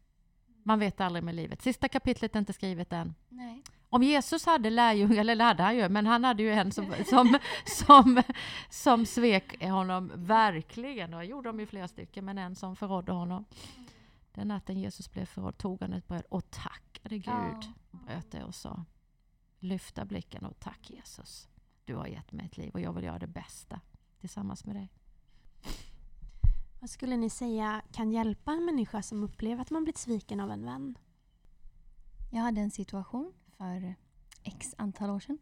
Man 0.66 0.78
vet 0.78 1.00
aldrig 1.00 1.24
med 1.24 1.34
livet. 1.34 1.62
Sista 1.62 1.88
kapitlet 1.88 2.34
är 2.34 2.38
inte 2.38 2.52
skrivet 2.52 2.92
än. 2.92 3.14
Nej. 3.28 3.62
Om 3.88 4.02
Jesus 4.02 4.46
hade 4.46 4.70
lärjungar, 4.70 5.24
eller 5.24 5.44
hade 5.44 5.62
han 5.62 5.76
ju, 5.76 5.88
men 5.88 6.06
han 6.06 6.24
hade 6.24 6.42
ju 6.42 6.52
en 6.52 6.72
som, 6.72 6.94
som, 7.06 7.38
som, 7.66 8.22
som 8.70 9.06
svek 9.06 9.62
honom 9.62 10.12
verkligen. 10.14 11.14
Och 11.14 11.24
gjorde 11.24 11.48
de 11.48 11.60
ju 11.60 11.66
flera 11.66 11.88
stycken, 11.88 12.24
men 12.24 12.38
en 12.38 12.54
som 12.54 12.76
förrådde 12.76 13.12
honom. 13.12 13.44
Den 14.32 14.48
natten 14.48 14.80
Jesus 14.80 15.10
blev 15.10 15.26
förrådd 15.26 15.58
tog 15.58 15.80
han 15.80 15.92
ett 15.92 16.08
bröd 16.08 16.24
och 16.28 16.50
tackade 16.50 17.18
Gud. 17.18 17.72
Bröt 17.90 18.30
det 18.30 18.44
och 18.44 18.54
sa 18.54 18.84
Lyfta 19.58 20.04
blicken 20.04 20.44
och 20.44 20.58
tack 20.58 20.90
Jesus. 20.90 21.48
Du 21.84 21.94
har 21.94 22.06
gett 22.06 22.32
mig 22.32 22.46
ett 22.46 22.56
liv 22.56 22.70
och 22.74 22.80
jag 22.80 22.92
vill 22.92 23.04
göra 23.04 23.18
det 23.18 23.26
bästa 23.26 23.80
tillsammans 24.20 24.64
med 24.64 24.76
dig. 24.76 24.92
Vad 26.80 26.90
skulle 26.90 27.16
ni 27.16 27.30
säga 27.30 27.82
kan 27.92 28.12
hjälpa 28.12 28.52
en 28.52 28.64
människa 28.64 29.02
som 29.02 29.22
upplever 29.22 29.62
att 29.62 29.70
man 29.70 29.84
blivit 29.84 29.98
sviken 29.98 30.40
av 30.40 30.50
en 30.50 30.64
vän? 30.64 30.98
Jag 32.32 32.40
hade 32.40 32.60
en 32.60 32.70
situation 32.70 33.32
för 33.56 33.94
x 34.42 34.74
antal 34.78 35.10
år 35.10 35.20
sedan. 35.20 35.38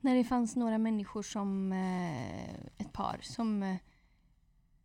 När 0.00 0.14
det 0.14 0.24
fanns 0.24 0.56
några 0.56 0.78
människor 0.78 1.22
som, 1.22 1.72
eh, 1.72 2.54
ett 2.78 2.92
par, 2.92 3.18
som 3.22 3.62
eh, 3.62 3.76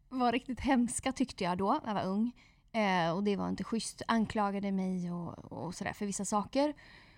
var 0.10 0.32
riktigt 0.32 0.60
hemska 0.60 1.12
tyckte 1.12 1.44
jag 1.44 1.58
då. 1.58 1.80
Jag 1.86 1.94
var 1.94 2.06
ung. 2.06 2.32
Eh, 2.72 3.12
och 3.12 3.24
det 3.24 3.36
var 3.36 3.50
inte 3.50 3.63
schysst. 3.63 4.02
Anklagade 4.08 4.72
mig 4.72 5.12
och, 5.12 5.52
och 5.52 5.76
sådär 5.76 5.94
för 5.94 6.06
vissa 6.06 6.26
saker. 6.26 6.74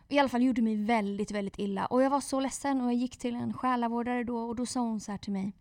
I 0.08 0.20
alla 0.20 0.30
fall 0.30 0.44
gjorde 0.44 0.62
mig 0.62 0.76
väldigt, 0.76 1.32
väldigt 1.32 1.60
illa. 1.60 1.86
Och 1.86 2.04
jag 2.04 2.10
var 2.10 2.22
så 2.22 2.40
ledsen 2.40 2.82
och 2.82 2.88
jag 2.88 2.94
gick 2.94 3.18
till 3.18 3.36
en 3.36 3.54
själavårdare 3.54 4.24
då 4.24 4.38
och 4.38 4.56
då 4.56 4.66
sa 4.66 4.80
hon 4.80 5.00
så 5.00 5.12
här 5.12 5.18
till 5.18 5.34
mig. 5.34 5.54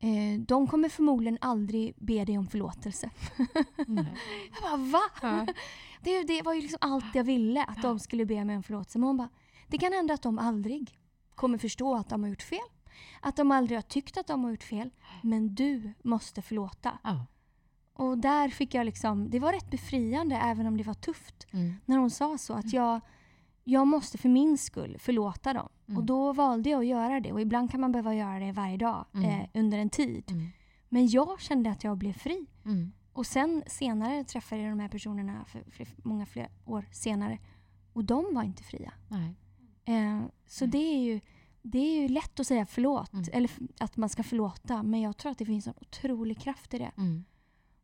Eh, 0.00 0.40
de 0.40 0.66
kommer 0.66 0.88
förmodligen 0.88 1.38
aldrig 1.40 1.94
be 1.96 2.24
dig 2.24 2.38
om 2.38 2.46
förlåtelse. 2.46 3.10
Jag 3.76 4.62
bara 4.62 4.76
va? 4.76 5.02
Ja. 5.22 5.46
Det, 6.00 6.22
det 6.22 6.42
var 6.42 6.54
ju 6.54 6.60
liksom 6.60 6.78
allt 6.80 7.14
jag 7.14 7.24
ville, 7.24 7.64
att 7.64 7.82
de 7.82 7.98
skulle 7.98 8.26
be 8.26 8.44
mig 8.44 8.56
om 8.56 8.62
förlåtelse. 8.62 8.98
Men 8.98 9.06
hon 9.06 9.16
bara, 9.16 9.28
det 9.68 9.78
kan 9.78 9.92
hända 9.92 10.14
att 10.14 10.22
de 10.22 10.38
aldrig 10.38 10.98
kommer 11.34 11.58
förstå 11.58 11.94
att 11.94 12.08
de 12.08 12.22
har 12.22 12.30
gjort 12.30 12.42
fel. 12.42 12.58
Att 13.20 13.36
de 13.36 13.50
aldrig 13.50 13.78
har 13.78 13.82
tyckt 13.82 14.16
att 14.16 14.26
de 14.26 14.44
har 14.44 14.50
gjort 14.50 14.62
fel. 14.62 14.90
Men 15.22 15.54
du 15.54 15.92
måste 16.02 16.42
förlåta. 16.42 16.98
Ja. 17.04 17.26
Och 17.92 18.18
där 18.18 18.48
fick 18.48 18.74
jag 18.74 18.86
liksom, 18.86 19.30
det 19.30 19.38
var 19.38 19.52
rätt 19.52 19.70
befriande 19.70 20.36
även 20.36 20.66
om 20.66 20.76
det 20.76 20.84
var 20.84 20.94
tufft. 20.94 21.46
Mm. 21.50 21.74
När 21.84 21.96
hon 21.98 22.10
sa 22.10 22.38
så 22.38 22.52
att 22.52 22.72
jag, 22.72 23.00
jag 23.70 23.86
måste 23.86 24.18
för 24.18 24.28
min 24.28 24.58
skull 24.58 24.96
förlåta 24.98 25.52
dem. 25.52 25.68
Mm. 25.86 25.98
Och 25.98 26.04
då 26.04 26.32
valde 26.32 26.70
jag 26.70 26.80
att 26.80 26.86
göra 26.86 27.20
det. 27.20 27.32
Och 27.32 27.40
ibland 27.40 27.70
kan 27.70 27.80
man 27.80 27.92
behöva 27.92 28.14
göra 28.14 28.38
det 28.38 28.52
varje 28.52 28.76
dag 28.76 29.04
Mm. 29.14 29.30
eh, 29.40 29.46
under 29.54 29.78
en 29.78 29.90
tid. 29.90 30.30
Mm. 30.30 30.46
Men 30.88 31.06
jag 31.08 31.40
kände 31.40 31.70
att 31.70 31.84
jag 31.84 31.98
blev 31.98 32.12
fri. 32.12 32.46
Mm. 32.64 32.92
Och 33.12 33.26
sen 33.26 33.62
senare 33.66 34.24
träffade 34.24 34.62
jag 34.62 34.72
de 34.72 34.80
här 34.80 34.88
personerna 34.88 35.44
för, 35.44 35.64
för 35.70 35.86
många 36.04 36.26
fler 36.26 36.48
år 36.64 36.84
senare. 36.92 37.38
Och 37.92 38.04
de 38.04 38.34
var 38.34 38.42
inte 38.42 38.62
fria. 38.62 38.92
Eh, 39.84 40.20
så 40.46 40.64
Nej. 40.64 40.70
det 40.72 40.78
är, 40.78 40.98
ju, 40.98 41.20
det 41.62 41.78
är 41.78 42.02
ju 42.02 42.08
lätt 42.08 42.40
att 42.40 42.46
säga 42.46 42.66
förlåt. 42.66 43.12
Mm. 43.12 43.24
Eller 43.32 43.50
att 43.78 43.96
man 43.96 44.08
ska 44.08 44.22
förlåta. 44.22 44.82
Men 44.82 45.00
jag 45.00 45.16
tror 45.16 45.32
att 45.32 45.38
det 45.38 45.46
finns 45.46 45.66
en 45.66 45.74
otrolig 45.80 46.38
kraft 46.40 46.74
i 46.74 46.78
det. 46.78 46.90
Mm. 46.96 47.24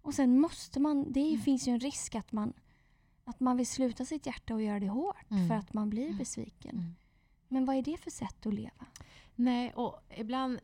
Och 0.02 0.14
sen 0.14 0.40
måste 0.40 0.80
man, 0.80 1.12
det 1.12 1.28
Mm. 1.28 1.40
finns 1.40 1.68
ju 1.68 1.72
en 1.72 1.80
risk 1.80 2.14
att 2.14 2.32
man, 2.32 2.52
att 3.24 3.40
man 3.40 3.56
vill 3.56 3.66
sluta 3.66 4.04
sitt 4.04 4.26
hjärta 4.26 4.54
och 4.54 4.62
göra 4.62 4.80
det 4.80 4.88
hårt. 4.88 5.30
Mm. 5.30 5.48
För 5.48 5.54
att 5.54 5.72
man 5.74 5.90
blir 5.90 6.04
Mm. 6.06 6.18
besviken. 6.18 6.76
Mm. 6.76 6.94
Men 7.48 7.64
vad 7.64 7.76
är 7.76 7.82
det 7.82 7.96
för 8.00 8.10
sätt 8.10 8.46
att 8.46 8.54
leva? 8.54 8.86
Nej, 9.34 9.72
och 9.74 10.00
ibland, 10.16 10.58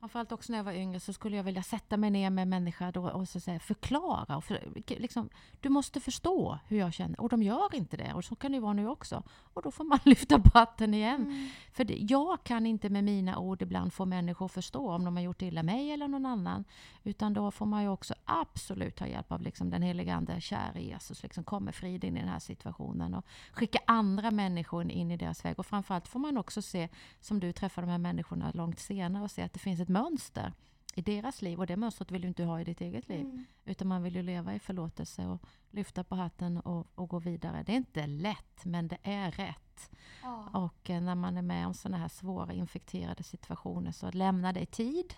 framförallt 0.00 0.32
också 0.32 0.52
när 0.52 0.58
jag 0.58 0.64
var 0.64 0.72
yngre, 0.72 1.00
så 1.00 1.12
skulle 1.12 1.36
jag 1.36 1.44
vilja 1.44 1.62
sätta 1.62 1.96
mig 1.96 2.10
ner 2.10 2.30
med 2.30 2.42
en 2.42 2.48
människa 2.48 2.92
då 2.92 3.08
och 3.10 3.28
så 3.28 3.40
säga, 3.40 3.60
förklara. 3.60 4.36
Och 4.36 4.44
för, 4.44 4.72
liksom, 4.86 5.28
du 5.60 5.68
måste 5.68 6.00
förstå 6.00 6.58
hur 6.68 6.78
jag 6.78 6.92
känner. 6.92 7.20
Och 7.20 7.28
de 7.28 7.42
gör 7.42 7.74
inte 7.74 7.96
det. 7.96 8.12
Och 8.14 8.24
så 8.24 8.36
kan 8.36 8.52
det 8.52 8.60
vara 8.60 8.72
nu 8.72 8.88
också. 8.88 9.22
Och 9.54 9.62
då 9.62 9.70
får 9.70 9.84
man 9.84 9.98
lyfta 10.04 10.40
på 10.40 10.58
hatten 10.58 10.94
igen. 10.94 11.22
Mm. 11.22 11.48
För 11.72 11.84
det, 11.84 11.94
jag 11.96 12.44
kan 12.44 12.66
inte 12.66 12.88
med 12.90 13.04
mina 13.04 13.38
ord 13.38 13.62
ibland 13.62 13.92
få 13.92 14.04
människor 14.04 14.46
att 14.46 14.52
förstå 14.52 14.90
om 14.90 15.04
de 15.04 15.16
har 15.16 15.22
gjort 15.22 15.42
illa 15.42 15.62
mig 15.62 15.90
eller 15.90 16.08
någon 16.08 16.26
annan. 16.26 16.64
Utan 17.04 17.32
då 17.32 17.50
får 17.50 17.66
man 17.66 17.82
ju 17.82 17.88
också 17.88 18.14
absolut 18.24 18.96
ta 18.96 19.06
hjälp 19.06 19.32
av 19.32 19.42
liksom 19.42 19.70
den 19.70 19.82
helige 19.82 20.14
Ande, 20.14 20.40
käre 20.40 20.82
Jesus, 20.82 21.22
liksom 21.22 21.44
kom 21.44 21.64
med 21.64 21.74
frid 21.74 22.04
in 22.04 22.16
i 22.16 22.20
den 22.20 22.28
här 22.28 22.38
situationen 22.38 23.14
och 23.14 23.26
skicka 23.52 23.78
andra 23.86 24.30
människor 24.30 24.82
in- 24.82 24.90
in 24.90 25.10
i 25.10 25.16
deras 25.16 25.44
väg. 25.44 25.58
Och 25.58 25.66
framförallt 25.66 26.08
får 26.08 26.18
man 26.18 26.38
också 26.38 26.62
se, 26.62 26.88
som 27.20 27.40
du 27.40 27.52
träffar 27.52 27.82
de 27.82 27.88
här 27.90 27.98
människorna 27.98 28.50
långt 28.54 28.78
senare, 28.78 29.24
och 29.24 29.30
se 29.30 29.42
att 29.42 29.52
det 29.52 29.58
finns 29.58 29.80
ett 29.86 29.90
mönster 29.90 30.52
i 30.94 31.02
deras 31.02 31.42
liv. 31.42 31.58
Och 31.58 31.66
det 31.66 31.76
mönstret 31.76 32.10
vill 32.10 32.22
du 32.22 32.28
inte 32.28 32.44
ha 32.44 32.60
i 32.60 32.64
ditt 32.64 32.80
eget 32.80 33.08
liv. 33.08 33.20
Mm. 33.20 33.44
Utan 33.64 33.88
man 33.88 34.02
vill 34.02 34.14
ju 34.14 34.22
leva 34.22 34.54
i 34.54 34.58
förlåtelse 34.58 35.26
och 35.26 35.42
lyfta 35.70 36.04
på 36.04 36.14
hatten 36.14 36.60
och, 36.60 36.86
och 36.94 37.08
gå 37.08 37.18
vidare. 37.18 37.62
Det 37.62 37.72
är 37.72 37.76
inte 37.76 38.06
lätt, 38.06 38.64
men 38.64 38.88
det 38.88 38.98
är 39.02 39.30
rätt. 39.30 39.90
Ja. 40.22 40.48
Och 40.52 40.90
eh, 40.90 41.00
när 41.00 41.14
man 41.14 41.36
är 41.36 41.42
med 41.42 41.66
om 41.66 41.74
sådana 41.74 41.98
här 41.98 42.08
svåra 42.08 42.52
infekterade 42.52 43.22
situationer 43.22 43.92
så 43.92 44.10
lämna 44.10 44.52
det 44.52 44.60
i 44.60 44.66
tid. 44.66 45.14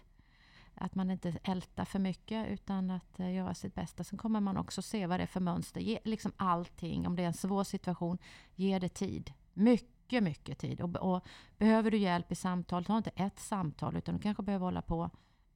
Att 0.74 0.94
man 0.94 1.10
inte 1.10 1.38
ältar 1.42 1.84
för 1.84 1.98
mycket 1.98 2.48
utan 2.48 2.90
att 2.90 3.20
eh, 3.20 3.34
göra 3.34 3.54
sitt 3.54 3.74
bästa. 3.74 4.04
Sen 4.04 4.18
kommer 4.18 4.40
man 4.40 4.56
också 4.56 4.82
se 4.82 5.06
vad 5.06 5.20
det 5.20 5.22
är 5.22 5.26
för 5.26 5.40
mönster. 5.40 5.80
Ge 5.80 5.98
liksom 6.04 6.32
allting, 6.36 7.06
om 7.06 7.16
det 7.16 7.22
är 7.22 7.26
en 7.26 7.34
svår 7.34 7.64
situation, 7.64 8.18
ge 8.54 8.78
det 8.78 8.88
tid. 8.88 9.32
Mycket, 9.54 9.97
mycket 10.12 10.58
tid. 10.58 10.80
Och, 10.80 10.96
och 10.96 11.26
behöver 11.58 11.90
du 11.90 11.98
hjälp 11.98 12.32
i 12.32 12.34
samtal, 12.34 12.84
ta 12.84 12.96
inte 12.96 13.10
ett 13.10 13.40
samtal 13.40 13.96
utan 13.96 14.14
du 14.16 14.20
kanske 14.22 14.42
behöver 14.42 14.64
hålla 14.64 14.82
på, 14.82 15.10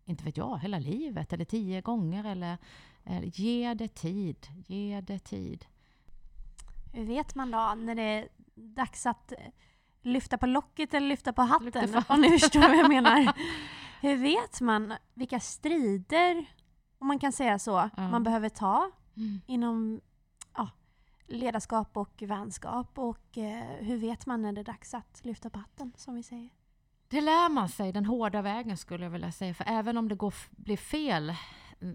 inte 0.04 0.24
vet 0.24 0.36
jag, 0.36 0.58
hela 0.58 0.78
livet 0.78 1.32
eller 1.32 1.44
tio 1.44 1.80
gånger. 1.80 2.24
Eller, 2.24 2.58
eller 3.04 3.26
ge 3.40 3.74
det 3.74 3.88
tid, 3.94 4.46
ge 4.66 5.00
det 5.00 5.18
tid. 5.18 5.64
Hur 6.92 7.04
vet 7.04 7.34
man 7.34 7.50
då 7.50 7.74
när 7.76 7.94
det 7.94 8.02
är 8.02 8.28
dags 8.54 9.06
att 9.06 9.32
eh, 9.32 9.38
lyfta 10.02 10.38
på 10.38 10.46
locket 10.46 10.94
eller 10.94 11.08
lyfta 11.08 11.32
på 11.32 11.42
hatten? 11.42 11.66
Lyfta 11.82 12.02
på 12.02 12.14
Om 12.14 12.20
ni 12.20 12.38
förstår 12.38 12.60
vad 12.60 12.76
jag 12.76 12.88
menar. 12.88 13.32
Hur 14.00 14.16
vet 14.16 14.60
man 14.60 14.94
vilka 15.14 15.40
strider, 15.40 16.44
om 16.98 17.06
man 17.06 17.18
kan 17.18 17.32
säga 17.32 17.58
så, 17.58 17.90
Ja. 17.96 18.08
man 18.08 18.22
behöver 18.22 18.48
ta 18.48 18.90
Mm. 19.16 19.40
inom 19.46 20.00
ledarskap 21.32 21.96
och 21.96 22.22
vänskap? 22.22 22.98
Och 22.98 23.38
eh, 23.38 23.64
hur 23.78 23.96
vet 23.96 24.26
man 24.26 24.42
när 24.42 24.52
det 24.52 24.60
är 24.60 24.64
dags 24.64 24.94
att 24.94 25.20
lyfta 25.24 25.50
på 25.50 25.58
hatten, 25.58 25.92
som 25.96 26.14
vi 26.14 26.22
säger? 26.22 26.48
Det 27.08 27.20
lär 27.20 27.48
man 27.48 27.68
sig 27.68 27.92
den 27.92 28.06
hårda 28.06 28.42
vägen 28.42 28.76
skulle 28.76 29.04
jag 29.04 29.10
vilja 29.10 29.32
säga. 29.32 29.54
För 29.54 29.64
även 29.68 29.96
om 29.96 30.08
det 30.08 30.14
går, 30.14 30.34
blir 30.50 30.76
fel 30.76 31.34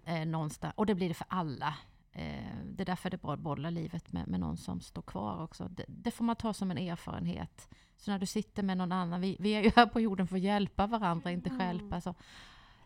eh, 0.05 0.25
någonstans, 0.25 0.73
och 0.77 0.85
det 0.85 0.95
blir 0.95 1.07
det 1.07 1.13
för 1.13 1.27
alla. 1.29 1.75
Eh, 2.11 2.55
det 2.65 2.83
är 2.83 2.85
därför 2.85 3.09
det 3.09 3.15
är 3.15 3.19
bra 3.19 3.33
att 3.33 3.39
bolla 3.39 3.69
livet 3.69 4.13
med, 4.13 4.27
med 4.27 4.39
någon 4.39 4.57
som 4.57 4.81
står 4.81 5.01
kvar 5.01 5.43
också. 5.43 5.67
Det, 5.67 5.85
det 5.87 6.11
får 6.11 6.23
man 6.23 6.35
ta 6.35 6.53
som 6.53 6.71
en 6.71 6.77
erfarenhet. 6.77 7.69
Så 7.97 8.11
när 8.11 8.19
du 8.19 8.25
sitter 8.25 8.63
med 8.63 8.77
någon 8.77 8.91
annan, 8.91 9.21
vi, 9.21 9.37
vi 9.39 9.51
är 9.51 9.63
ju 9.63 9.71
här 9.75 9.85
på 9.85 9.99
jorden 10.01 10.27
för 10.27 10.35
att 10.35 10.41
hjälpa 10.41 10.87
varandra, 10.87 11.31
inte 11.31 11.49
Mm. 11.49 11.59
stjälpa. 11.59 12.01
Så, 12.01 12.15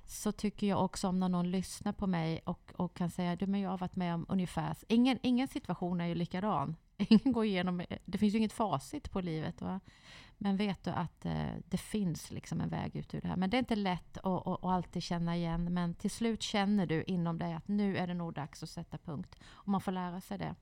så 0.05 0.31
tycker 0.31 0.67
jag 0.67 0.83
också 0.85 1.07
om 1.07 1.19
när 1.19 1.29
någon 1.29 1.51
lyssnar 1.51 1.93
på 1.93 2.07
mig 2.07 2.41
och, 2.45 2.70
och 2.81 2.93
kan 2.93 3.09
säga 3.09 3.35
du, 3.35 3.47
men 3.47 3.59
jag 3.59 3.69
har 3.69 3.77
varit 3.77 3.95
med 3.95 4.13
om 4.15 4.25
ungefär... 4.29 4.77
Ingen, 4.87 5.19
ingen 5.21 5.47
situation 5.47 6.01
är 6.01 6.05
ju 6.05 6.15
likadan. 6.15 6.75
Ingen 6.97 7.31
går 7.33 7.45
igenom... 7.45 7.85
Det 8.05 8.17
finns 8.17 8.33
ju 8.33 8.37
inget 8.37 8.53
facit 8.53 9.11
på 9.11 9.21
livet. 9.21 9.61
Va? 9.61 9.79
Men 10.37 10.57
vet 10.57 10.83
du 10.83 10.89
att 10.89 11.25
eh, 11.25 11.53
det 11.65 11.77
finns 11.77 12.31
liksom 12.31 12.61
en 12.61 12.69
väg 12.69 12.95
ut 12.95 13.13
ur 13.13 13.21
det 13.21 13.27
här. 13.27 13.35
Men 13.35 13.49
det 13.49 13.57
är 13.57 13.59
inte 13.59 13.75
lätt 13.75 14.17
att, 14.17 14.25
att, 14.25 14.47
att 14.47 14.63
alltid 14.63 15.03
känna 15.03 15.35
igen. 15.37 15.73
Men 15.73 15.95
till 15.95 16.11
slut 16.11 16.41
känner 16.41 16.85
du 16.85 17.03
inom 17.03 17.37
dig 17.37 17.53
att 17.53 17.67
nu 17.67 17.97
är 17.97 18.07
det 18.07 18.13
nog 18.13 18.33
dags 18.33 18.63
att 18.63 18.69
sätta 18.69 18.97
punkt. 18.97 19.35
Och 19.45 19.67
man 19.67 19.81
får 19.81 19.91
lära 19.91 20.21
sig 20.21 20.37
det. 20.37 20.55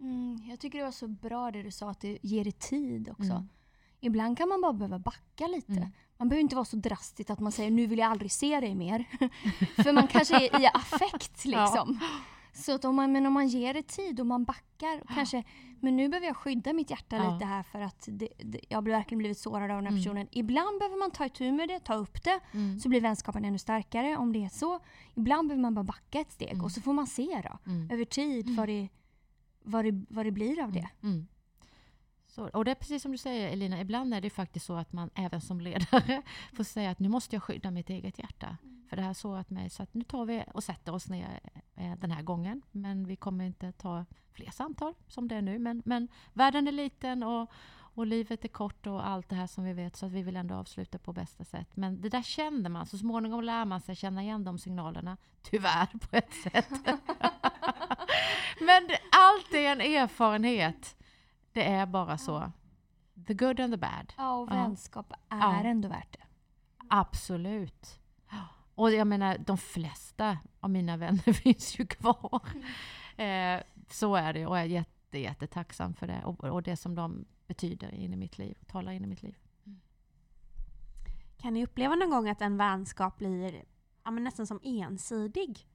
Mm, 0.00 0.42
jag 0.48 0.60
tycker 0.60 0.78
det 0.78 0.84
var 0.84 0.92
så 0.92 1.08
bra 1.08 1.50
det 1.50 1.62
du 1.62 1.70
sa, 1.70 1.90
att 1.90 2.00
det 2.00 2.18
ger 2.22 2.44
det 2.44 2.58
tid 2.58 3.10
också. 3.10 3.32
Mm. 3.32 3.48
Ibland 4.00 4.38
kan 4.38 4.48
man 4.48 4.60
bara 4.60 4.72
behöva 4.72 4.98
backa 4.98 5.46
lite. 5.46 5.72
Mm. 5.72 5.88
Man 6.18 6.28
behöver 6.28 6.40
inte 6.42 6.54
vara 6.56 6.64
så 6.64 6.76
drastiskt 6.76 7.30
att 7.30 7.40
man 7.40 7.52
säger 7.52 7.70
nu 7.70 7.86
vill 7.86 7.98
jag 7.98 8.10
aldrig 8.10 8.32
se 8.32 8.60
dig 8.60 8.74
mer. 8.74 9.04
För 9.82 9.92
man 9.92 10.06
kanske 10.06 10.36
är 10.48 10.60
i 10.62 10.66
affekt 10.74 11.44
liksom. 11.44 11.98
Så 12.52 12.74
att 12.74 12.84
om 12.84 12.96
man, 12.96 13.12
men 13.12 13.26
om 13.26 13.32
man 13.32 13.48
ger 13.48 13.74
det 13.74 13.82
tid 13.82 14.20
och 14.20 14.26
man 14.26 14.44
backar 14.44 15.00
och 15.02 15.08
kanske, 15.08 15.44
men 15.80 15.96
nu 15.96 16.08
behöver 16.08 16.26
jag 16.26 16.36
skydda 16.36 16.72
mitt 16.72 16.90
hjärta 16.90 17.16
Ja. 17.16 17.32
lite 17.34 17.44
här 17.46 17.62
för 17.62 17.80
att 17.80 18.04
det, 18.10 18.28
det, 18.38 18.60
jag 18.68 18.76
har 18.76 18.82
verkligen 18.82 19.18
blivit 19.18 19.38
sårad 19.38 19.62
av 19.70 19.76
den 19.76 19.84
här 19.84 19.90
Mm. 19.92 20.02
personen. 20.02 20.28
Ibland 20.30 20.78
behöver 20.78 20.96
man 20.98 21.10
ta 21.10 21.26
itu 21.26 21.52
med 21.52 21.68
det, 21.68 21.80
ta 21.80 21.94
upp 21.94 22.22
det, 22.24 22.40
Mm. 22.52 22.80
så 22.80 22.88
blir 22.88 23.00
vänskapen 23.00 23.44
ännu 23.44 23.58
starkare 23.58 24.16
om 24.16 24.32
det 24.32 24.44
är 24.44 24.48
så. 24.48 24.80
Ibland 25.14 25.48
behöver 25.48 25.62
man 25.62 25.74
bara 25.74 25.84
backa 25.84 26.20
ett 26.20 26.32
steg 26.32 26.50
Mm. 26.52 26.64
och 26.64 26.72
så 26.72 26.80
får 26.80 26.92
man 26.92 27.06
se 27.06 27.42
då, 27.44 27.70
Mm. 27.70 27.90
över 27.90 28.04
tid 28.04 28.56
vad 28.56 28.68
det, 28.68 28.88
vad, 29.62 29.84
det, 29.84 30.04
vad 30.08 30.26
det 30.26 30.30
blir 30.32 30.62
av 30.62 30.72
det. 30.72 30.88
Mm. 32.38 32.50
Så, 32.50 32.58
och 32.58 32.64
det 32.64 32.70
är 32.70 32.74
precis 32.74 33.02
som 33.02 33.12
du 33.12 33.18
säger 33.18 33.48
Elina, 33.48 33.80
ibland 33.80 34.14
är 34.14 34.20
det 34.20 34.30
faktiskt 34.30 34.66
så 34.66 34.74
att 34.76 34.92
man 34.92 35.10
även 35.14 35.40
som 35.40 35.60
ledare 35.60 36.22
får 36.56 36.64
säga 36.64 36.90
att 36.90 36.98
nu 36.98 37.08
måste 37.08 37.36
jag 37.36 37.42
skydda 37.42 37.70
mitt 37.70 37.90
eget 37.90 38.18
hjärta. 38.18 38.56
För 38.88 38.96
det 38.96 39.02
här 39.02 39.14
sårat 39.14 39.50
mig. 39.50 39.70
Så 39.70 39.82
att 39.82 39.94
nu 39.94 40.04
tar 40.04 40.24
vi 40.24 40.44
och 40.54 40.64
sätter 40.64 40.94
oss 40.94 41.08
ner 41.08 41.40
eh, 41.74 41.92
den 41.98 42.10
här 42.10 42.22
gången. 42.22 42.62
Men 42.72 43.06
vi 43.06 43.16
kommer 43.16 43.44
inte 43.44 43.72
ta 43.72 44.04
fler 44.32 44.50
samtal 44.50 44.94
som 45.08 45.28
det 45.28 45.34
är 45.34 45.42
nu. 45.42 45.58
Men, 45.58 45.82
men 45.84 46.08
världen 46.32 46.68
är 46.68 46.72
liten 46.72 47.22
och, 47.22 47.50
och 47.72 48.06
livet 48.06 48.44
är 48.44 48.48
kort 48.48 48.86
och 48.86 49.06
allt 49.06 49.28
det 49.28 49.34
här 49.34 49.46
som 49.46 49.64
vi 49.64 49.72
vet. 49.72 49.96
Så 49.96 50.06
att 50.06 50.12
vi 50.12 50.22
vill 50.22 50.36
ändå 50.36 50.54
avsluta 50.54 50.98
på 50.98 51.12
bästa 51.12 51.44
sätt. 51.44 51.76
Men 51.76 52.00
det 52.00 52.08
där 52.08 52.22
känner 52.22 52.70
man. 52.70 52.86
Så 52.86 52.98
småningom 52.98 53.44
lär 53.44 53.64
man 53.64 53.80
sig 53.80 53.96
känna 53.96 54.22
igen 54.22 54.44
de 54.44 54.58
signalerna. 54.58 55.16
Tyvärr 55.42 55.86
på 55.86 56.16
ett 56.16 56.34
sätt. 56.34 56.70
Men 58.60 58.88
allt 59.12 59.54
är 59.54 59.72
en 59.72 59.80
erfarenhet. 59.80 60.96
Det 61.56 61.64
är 61.64 61.86
bara 61.86 62.18
så. 62.18 62.52
The 63.26 63.34
good 63.34 63.60
and 63.60 63.72
the 63.72 63.76
bad. 63.76 64.12
Ja, 64.16 64.34
och 64.38 64.48
Ja. 64.50 64.54
vänskap 64.54 65.12
är 65.28 65.38
Ja. 65.38 65.54
ändå 65.64 65.88
värt 65.88 66.12
det. 66.12 66.24
Absolut. 66.88 68.00
Och 68.74 68.90
jag 68.92 69.06
menar, 69.06 69.38
de 69.38 69.58
flesta 69.58 70.38
av 70.60 70.70
mina 70.70 70.96
vänner 70.96 71.32
finns 71.42 71.78
ju 71.80 71.86
kvar. 71.86 72.40
Eh, 73.18 73.62
så 73.90 74.14
är 74.16 74.32
det 74.32 74.46
och 74.46 74.56
jag 74.56 74.62
är 74.62 74.68
jätte, 74.68 75.18
jättetacksam 75.18 75.94
för 75.94 76.06
det. 76.06 76.24
Och, 76.24 76.44
och 76.44 76.62
det 76.62 76.76
som 76.76 76.94
de 76.94 77.24
betyder 77.46 77.94
in 77.94 78.12
i 78.12 78.16
mitt 78.16 78.38
liv, 78.38 78.58
talar 78.66 78.92
in 78.92 79.04
i 79.04 79.06
mitt 79.06 79.22
liv. 79.22 79.36
Kan 81.38 81.54
ni 81.54 81.64
uppleva 81.64 81.94
någon 81.94 82.10
gång 82.10 82.28
att 82.28 82.40
en 82.42 82.56
vänskap 82.56 83.18
blir 83.18 83.62
ja, 84.04 84.10
nästan 84.10 84.46
som 84.46 84.60
ensidig? 84.62 85.66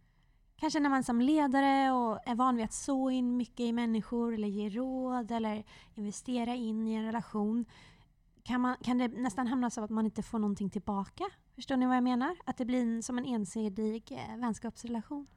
Kanske 0.62 0.80
när 0.80 0.90
man 0.90 1.04
som 1.04 1.22
ledare 1.22 1.92
och 1.92 2.20
är 2.26 2.36
van 2.36 2.56
vid 2.56 2.66
att 2.66 2.74
så 2.74 3.10
in 3.10 3.38
mycket 3.38 3.60
i 3.60 3.72
människor 3.72 4.34
eller 4.34 4.48
ge 4.48 4.70
råd 4.70 5.32
eller 5.32 5.64
investera 5.96 6.56
in 6.56 6.88
i 6.88 6.94
en 6.94 7.06
relation. 7.06 7.66
Kan, 8.44 8.62
man, 8.62 8.76
kan 8.84 8.98
det 8.98 9.08
nästan 9.08 9.48
hamna 9.48 9.70
så 9.70 9.84
att 9.84 9.90
man 9.90 10.06
inte 10.06 10.24
får 10.24 10.40
någonting 10.40 10.70
tillbaka? 10.70 11.24
Förstår 11.56 11.78
ni 11.78 11.86
vad 11.86 11.96
jag 11.96 12.04
menar? 12.04 12.36
Att 12.46 12.58
det 12.58 12.66
blir 12.66 12.82
en, 12.82 13.04
som 13.04 13.18
en 13.18 13.26
ensidig 13.26 14.12
eh, 14.12 14.38
vänskapsrelation? 14.38 15.28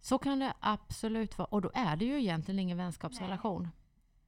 Så 0.00 0.18
kan 0.18 0.38
det 0.38 0.54
absolut 0.60 1.38
vara. 1.38 1.48
Och 1.48 1.62
då 1.62 1.70
är 1.74 1.96
det 1.96 2.04
ju 2.04 2.20
egentligen 2.20 2.58
ingen 2.58 2.78
vänskapsrelation. 2.78 3.68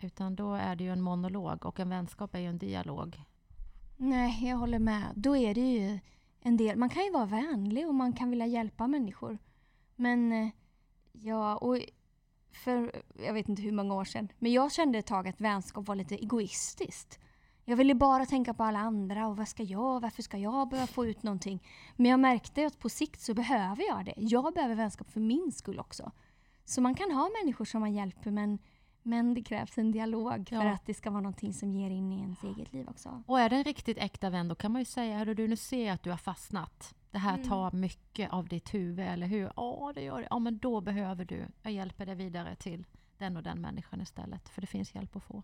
Utan 0.00 0.36
då 0.36 0.54
är 0.54 0.76
det 0.76 0.84
ju 0.84 0.92
en 0.92 1.02
monolog 1.02 1.66
och 1.66 1.80
en 1.80 1.88
vänskap 1.88 2.34
är 2.34 2.38
ju 2.38 2.48
en 2.48 2.58
dialog. 2.58 3.22
Nej, 3.96 4.48
jag 4.48 4.56
håller 4.56 4.78
med. 4.78 5.12
Då 5.14 5.36
är 5.36 5.54
det 5.54 5.72
ju 5.72 5.98
en 6.40 6.56
del. 6.56 6.78
Man 6.78 6.88
kan 6.88 7.04
ju 7.04 7.10
vara 7.10 7.26
vänlig 7.26 7.88
och 7.88 7.94
man 7.94 8.12
kan 8.12 8.30
vilja 8.30 8.46
hjälpa 8.46 8.86
människor. 8.86 9.38
Men 9.96 10.32
eh, 10.32 10.48
ja, 11.12 11.56
och 11.56 11.78
för 12.52 13.02
jag 13.26 13.32
vet 13.32 13.48
inte 13.48 13.62
hur 13.62 13.72
många 13.72 13.94
år 13.94 14.04
sedan. 14.04 14.28
Men 14.38 14.52
jag 14.52 14.72
kände 14.72 14.98
ett 14.98 15.06
tag 15.06 15.28
att 15.28 15.40
vänskap 15.40 15.88
var 15.88 15.94
lite 15.94 16.14
egoistiskt. 16.14 17.18
Jag 17.64 17.76
ville 17.76 17.94
bara 17.94 18.26
tänka 18.26 18.54
på 18.54 18.64
alla 18.64 18.78
andra 18.78 19.26
och 19.26 19.36
vad 19.36 19.48
ska 19.48 19.62
jag, 19.62 20.00
varför 20.00 20.22
ska 20.22 20.38
jag 20.38 20.68
behöva 20.68 20.86
få 20.86 21.06
ut 21.06 21.22
någonting? 21.22 21.62
Men 21.96 22.10
jag 22.10 22.20
märkte 22.20 22.66
att 22.66 22.78
på 22.78 22.88
sikt 22.88 23.20
så 23.20 23.34
behöver 23.34 23.84
jag 23.88 24.04
det. 24.04 24.14
Jag 24.16 24.54
behöver 24.54 24.74
vänskap 24.74 25.10
för 25.10 25.20
min 25.20 25.52
skull 25.52 25.78
också. 25.80 26.12
Så 26.64 26.80
man 26.80 26.94
kan 26.94 27.10
ha 27.10 27.30
människor 27.42 27.64
som 27.64 27.80
man 27.80 27.94
hjälper 27.94 28.30
men, 28.30 28.58
men 29.02 29.34
det 29.34 29.42
krävs 29.42 29.78
en 29.78 29.92
dialog 29.92 30.48
för 30.48 30.56
Ja. 30.56 30.70
att 30.72 30.86
det 30.86 30.94
ska 30.94 31.10
vara 31.10 31.20
någonting 31.20 31.52
som 31.52 31.72
ger 31.74 31.90
in 31.90 32.12
i 32.12 32.20
ens 32.20 32.44
eget 32.44 32.72
liv 32.72 32.88
också. 32.88 33.22
Och 33.26 33.40
är 33.40 33.50
det 33.50 33.56
en 33.56 33.64
riktigt 33.64 33.98
äkta 33.98 34.30
vän 34.30 34.48
då 34.48 34.54
kan 34.54 34.72
man 34.72 34.80
ju 34.80 34.84
säga, 34.86 35.18
hörru 35.18 35.34
du 35.34 35.48
nu 35.48 35.56
ser 35.56 35.86
jag 35.86 35.94
att 35.94 36.02
du 36.02 36.10
har 36.10 36.16
fastnat. 36.16 36.94
Det 37.12 37.18
här 37.18 37.34
Mm. 37.34 37.48
tar 37.48 37.72
mycket 37.72 38.32
av 38.32 38.48
ditt 38.48 38.74
huvud, 38.74 39.06
eller 39.06 39.26
hur? 39.26 39.52
Ja, 39.56 39.92
det 39.94 40.02
gör 40.02 40.20
det. 40.20 40.26
Ja, 40.30 40.38
men 40.38 40.58
då 40.58 40.80
behöver 40.80 41.24
du, 41.24 41.46
jag 41.62 41.72
hjälper 41.72 42.06
dig 42.06 42.14
vidare 42.14 42.56
till 42.56 42.86
den 43.18 43.36
och 43.36 43.42
den 43.42 43.60
människan 43.60 44.00
istället. 44.00 44.48
För 44.48 44.60
det 44.60 44.66
finns 44.66 44.94
hjälp 44.94 45.16
att 45.16 45.22
få. 45.22 45.42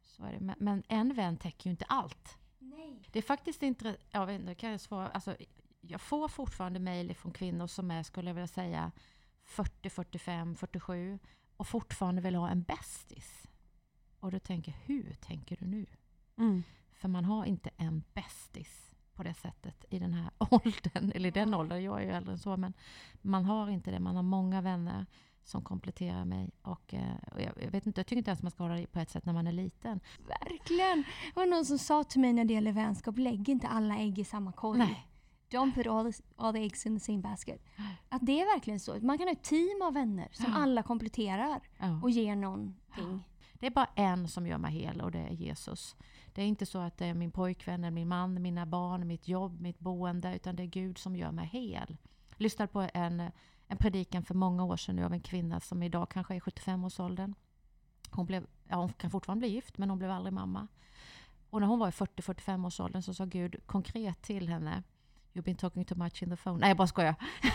Så 0.00 0.24
är 0.24 0.32
det. 0.32 0.40
Men, 0.40 0.56
men 0.58 0.82
en 0.88 1.14
vän 1.14 1.36
täcker 1.36 1.66
ju 1.66 1.70
inte 1.70 1.84
allt. 1.84 2.38
Nej. 2.58 3.02
Det 3.12 3.18
är 3.18 3.22
faktiskt 3.22 3.62
inte, 3.62 3.96
jag 4.10 4.26
vet 4.26 4.40
inte, 4.40 4.54
kan 4.54 4.70
jag 4.70 4.80
svara, 4.80 5.08
alltså, 5.08 5.36
jag 5.80 6.00
får 6.00 6.28
fortfarande 6.28 6.78
mejl 6.80 7.14
från 7.14 7.32
kvinnor 7.32 7.66
som 7.66 7.90
är, 7.90 8.02
skulle 8.02 8.30
jag 8.30 8.34
vilja 8.34 8.46
säga, 8.48 8.92
40, 9.44 9.90
45, 9.90 10.54
47 10.56 11.18
och 11.56 11.68
fortfarande 11.68 12.22
vill 12.22 12.34
ha 12.34 12.48
en 12.50 12.62
bästis. 12.62 13.48
Och 14.20 14.30
då 14.30 14.38
tänker 14.38 14.72
jag, 14.72 14.78
hur 14.78 15.14
tänker 15.14 15.56
du 15.56 15.66
nu? 15.66 15.86
Mm. 16.38 16.62
För 16.92 17.08
man 17.08 17.24
har 17.24 17.44
inte 17.44 17.70
en 17.76 18.02
bästis 18.14 18.91
på 19.22 19.28
det 19.28 19.34
sättet 19.34 19.84
i 19.90 19.98
den 19.98 20.12
här 20.12 20.30
åldern, 20.38 21.12
eller 21.14 21.28
i 21.28 21.32
den 21.32 21.54
åldern, 21.54 21.82
jag 21.82 22.00
är 22.02 22.04
ju 22.06 22.10
äldre 22.10 22.32
än 22.32 22.38
så, 22.38 22.56
men 22.56 22.72
man 23.22 23.44
har 23.44 23.70
inte 23.70 23.90
det. 23.90 24.00
Man 24.00 24.16
har 24.16 24.22
många 24.22 24.60
vänner 24.60 25.06
som 25.44 25.62
kompletterar 25.62 26.24
mig. 26.24 26.50
Och, 26.62 26.94
eh, 26.94 27.16
och 27.32 27.40
jag, 27.40 27.52
jag 27.62 27.70
vet 27.70 27.86
inte, 27.86 27.98
jag 28.00 28.06
tycker 28.06 28.18
inte 28.18 28.30
ens 28.30 28.42
man 28.42 28.50
ska 28.50 28.62
ha 28.64 28.74
det 28.74 28.86
på 28.86 28.98
ett 28.98 29.10
sätt 29.10 29.24
när 29.26 29.32
man 29.32 29.46
är 29.46 29.52
liten. 29.52 30.00
Verkligen! 30.28 30.98
Det 31.34 31.40
var 31.40 31.46
någon 31.46 31.64
som 31.64 31.78
sa 31.78 32.04
till 32.04 32.20
mig 32.20 32.32
när 32.32 32.44
det 32.44 32.54
gäller 32.54 32.72
vänskap, 32.72 33.18
lägg 33.18 33.48
inte 33.48 33.68
alla 33.68 33.96
ägg 33.98 34.18
i 34.18 34.24
samma 34.24 34.52
korg. 34.52 34.78
Nej. 34.78 35.06
Don't 35.50 35.74
put 35.74 35.86
all 35.86 36.12
the, 36.12 36.22
all 36.36 36.52
the 36.54 36.58
eggs 36.60 36.86
in 36.86 36.98
the 36.98 37.04
same 37.04 37.18
basket. 37.18 37.64
Att 38.08 38.26
det 38.26 38.40
är 38.40 38.54
verkligen 38.54 38.80
så. 38.80 38.98
Man 39.00 39.18
kan 39.18 39.26
ha 39.26 39.32
ett 39.32 39.42
team 39.42 39.82
av 39.82 39.94
vänner 39.94 40.28
som 40.32 40.46
Ja. 40.52 40.58
alla 40.62 40.82
kompletterar 40.82 41.60
Ja. 41.78 42.00
och 42.02 42.10
ger 42.10 42.36
någonting. 42.36 43.24
Det 43.62 43.66
är 43.66 43.70
bara 43.70 43.90
en 43.94 44.28
som 44.28 44.46
gör 44.46 44.58
mig 44.58 44.72
hel 44.72 45.00
och 45.00 45.10
det 45.10 45.18
är 45.18 45.30
Jesus. 45.30 45.96
Det 46.32 46.42
är 46.42 46.46
inte 46.46 46.66
så 46.66 46.78
att 46.78 46.98
det 46.98 47.06
är 47.06 47.14
min 47.14 47.30
pojkvän, 47.30 47.84
eller 47.84 47.90
min 47.90 48.08
man, 48.08 48.42
mina 48.42 48.66
barn, 48.66 49.06
mitt 49.06 49.28
jobb, 49.28 49.60
mitt 49.60 49.78
boende, 49.78 50.34
utan 50.34 50.56
det 50.56 50.62
är 50.62 50.66
Gud 50.66 50.98
som 50.98 51.16
gör 51.16 51.32
mig 51.32 51.46
hel. 51.46 51.96
Jag 52.30 52.40
lyssnade 52.40 52.72
på 52.72 52.88
en, 52.94 53.30
en 53.68 53.76
predikan 53.76 54.22
för 54.22 54.34
många 54.34 54.64
år 54.64 54.76
sedan 54.76 54.96
nu 54.96 55.04
av 55.04 55.12
en 55.12 55.20
kvinna 55.20 55.60
som 55.60 55.82
idag 55.82 56.10
kanske 56.10 56.34
är 56.34 56.40
75-årsåldern. 56.40 57.34
Hon, 58.10 58.26
blev, 58.26 58.46
ja, 58.68 58.76
hon 58.76 58.92
kan 58.92 59.10
fortfarande 59.10 59.40
bli 59.40 59.48
gift, 59.48 59.78
men 59.78 59.90
hon 59.90 59.98
blev 59.98 60.10
aldrig 60.10 60.32
mamma. 60.32 60.68
Och 61.50 61.60
när 61.60 61.66
hon 61.66 61.78
var 61.78 61.88
i 61.88 61.90
40-45 61.90 62.66
års 62.66 62.80
åldern 62.80 63.02
så 63.02 63.14
sa 63.14 63.24
Gud 63.24 63.56
konkret 63.66 64.22
till 64.22 64.48
henne 64.48 64.82
You've 65.32 65.42
been 65.42 65.56
talking 65.56 65.84
too 65.84 65.98
much 65.98 66.22
in 66.22 66.30
the 66.30 66.36
phone. 66.36 66.58
Nej, 66.58 66.68
jag 66.68 66.76
bara 66.76 66.86
skojar. 66.86 67.14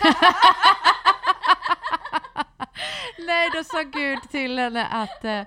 Nej, 3.26 3.50
då 3.54 3.64
sa 3.64 3.82
Gud 3.82 4.18
till 4.30 4.58
henne 4.58 4.86
att 4.86 5.24
eh, 5.24 5.42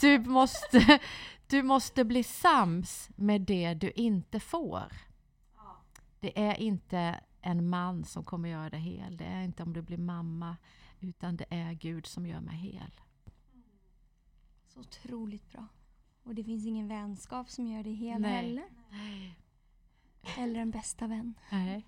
du, 0.00 0.18
måste, 0.18 0.98
du 1.46 1.62
måste 1.62 2.04
bli 2.04 2.22
sams 2.22 3.10
med 3.16 3.40
det 3.40 3.74
du 3.74 3.90
inte 3.90 4.40
får. 4.40 4.92
Det 6.20 6.40
är 6.40 6.54
inte 6.54 7.20
en 7.40 7.68
man 7.68 8.04
som 8.04 8.24
kommer 8.24 8.48
göra 8.48 8.70
det 8.70 8.76
hel. 8.78 9.16
Det 9.16 9.24
är 9.24 9.42
inte 9.42 9.62
om 9.62 9.72
du 9.72 9.82
blir 9.82 9.98
mamma. 9.98 10.56
Utan 11.00 11.36
det 11.36 11.46
är 11.50 11.72
Gud 11.72 12.06
som 12.06 12.26
gör 12.26 12.40
mig 12.40 12.56
hel. 12.56 13.00
Så 14.66 14.80
otroligt 14.80 15.52
bra. 15.52 15.66
Och 16.22 16.34
det 16.34 16.44
finns 16.44 16.66
ingen 16.66 16.88
vänskap 16.88 17.50
som 17.50 17.66
gör 17.66 17.82
det 17.82 17.90
hel 17.90 18.20
Nej. 18.20 18.32
heller. 18.32 18.64
Eller 20.38 20.60
en 20.60 20.70
bästa 20.70 21.06
vän. 21.06 21.34
Nej, 21.50 21.86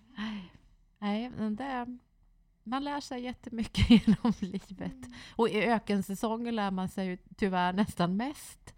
nej 0.99 1.31
men 1.31 1.57
det, 1.57 1.99
man 2.65 2.85
lär 2.85 3.01
sig 3.01 3.23
jättemycket 3.23 3.91
genom 4.07 4.33
livet. 4.41 5.09
Och 5.37 5.49
i 5.49 5.65
ökensäsongen 5.65 6.57
lär 6.57 6.71
man 6.71 6.89
sig 6.89 7.07
ju 7.07 7.19
tyvärr 7.37 7.73
nästan 7.73 8.17
mest. 8.17 8.75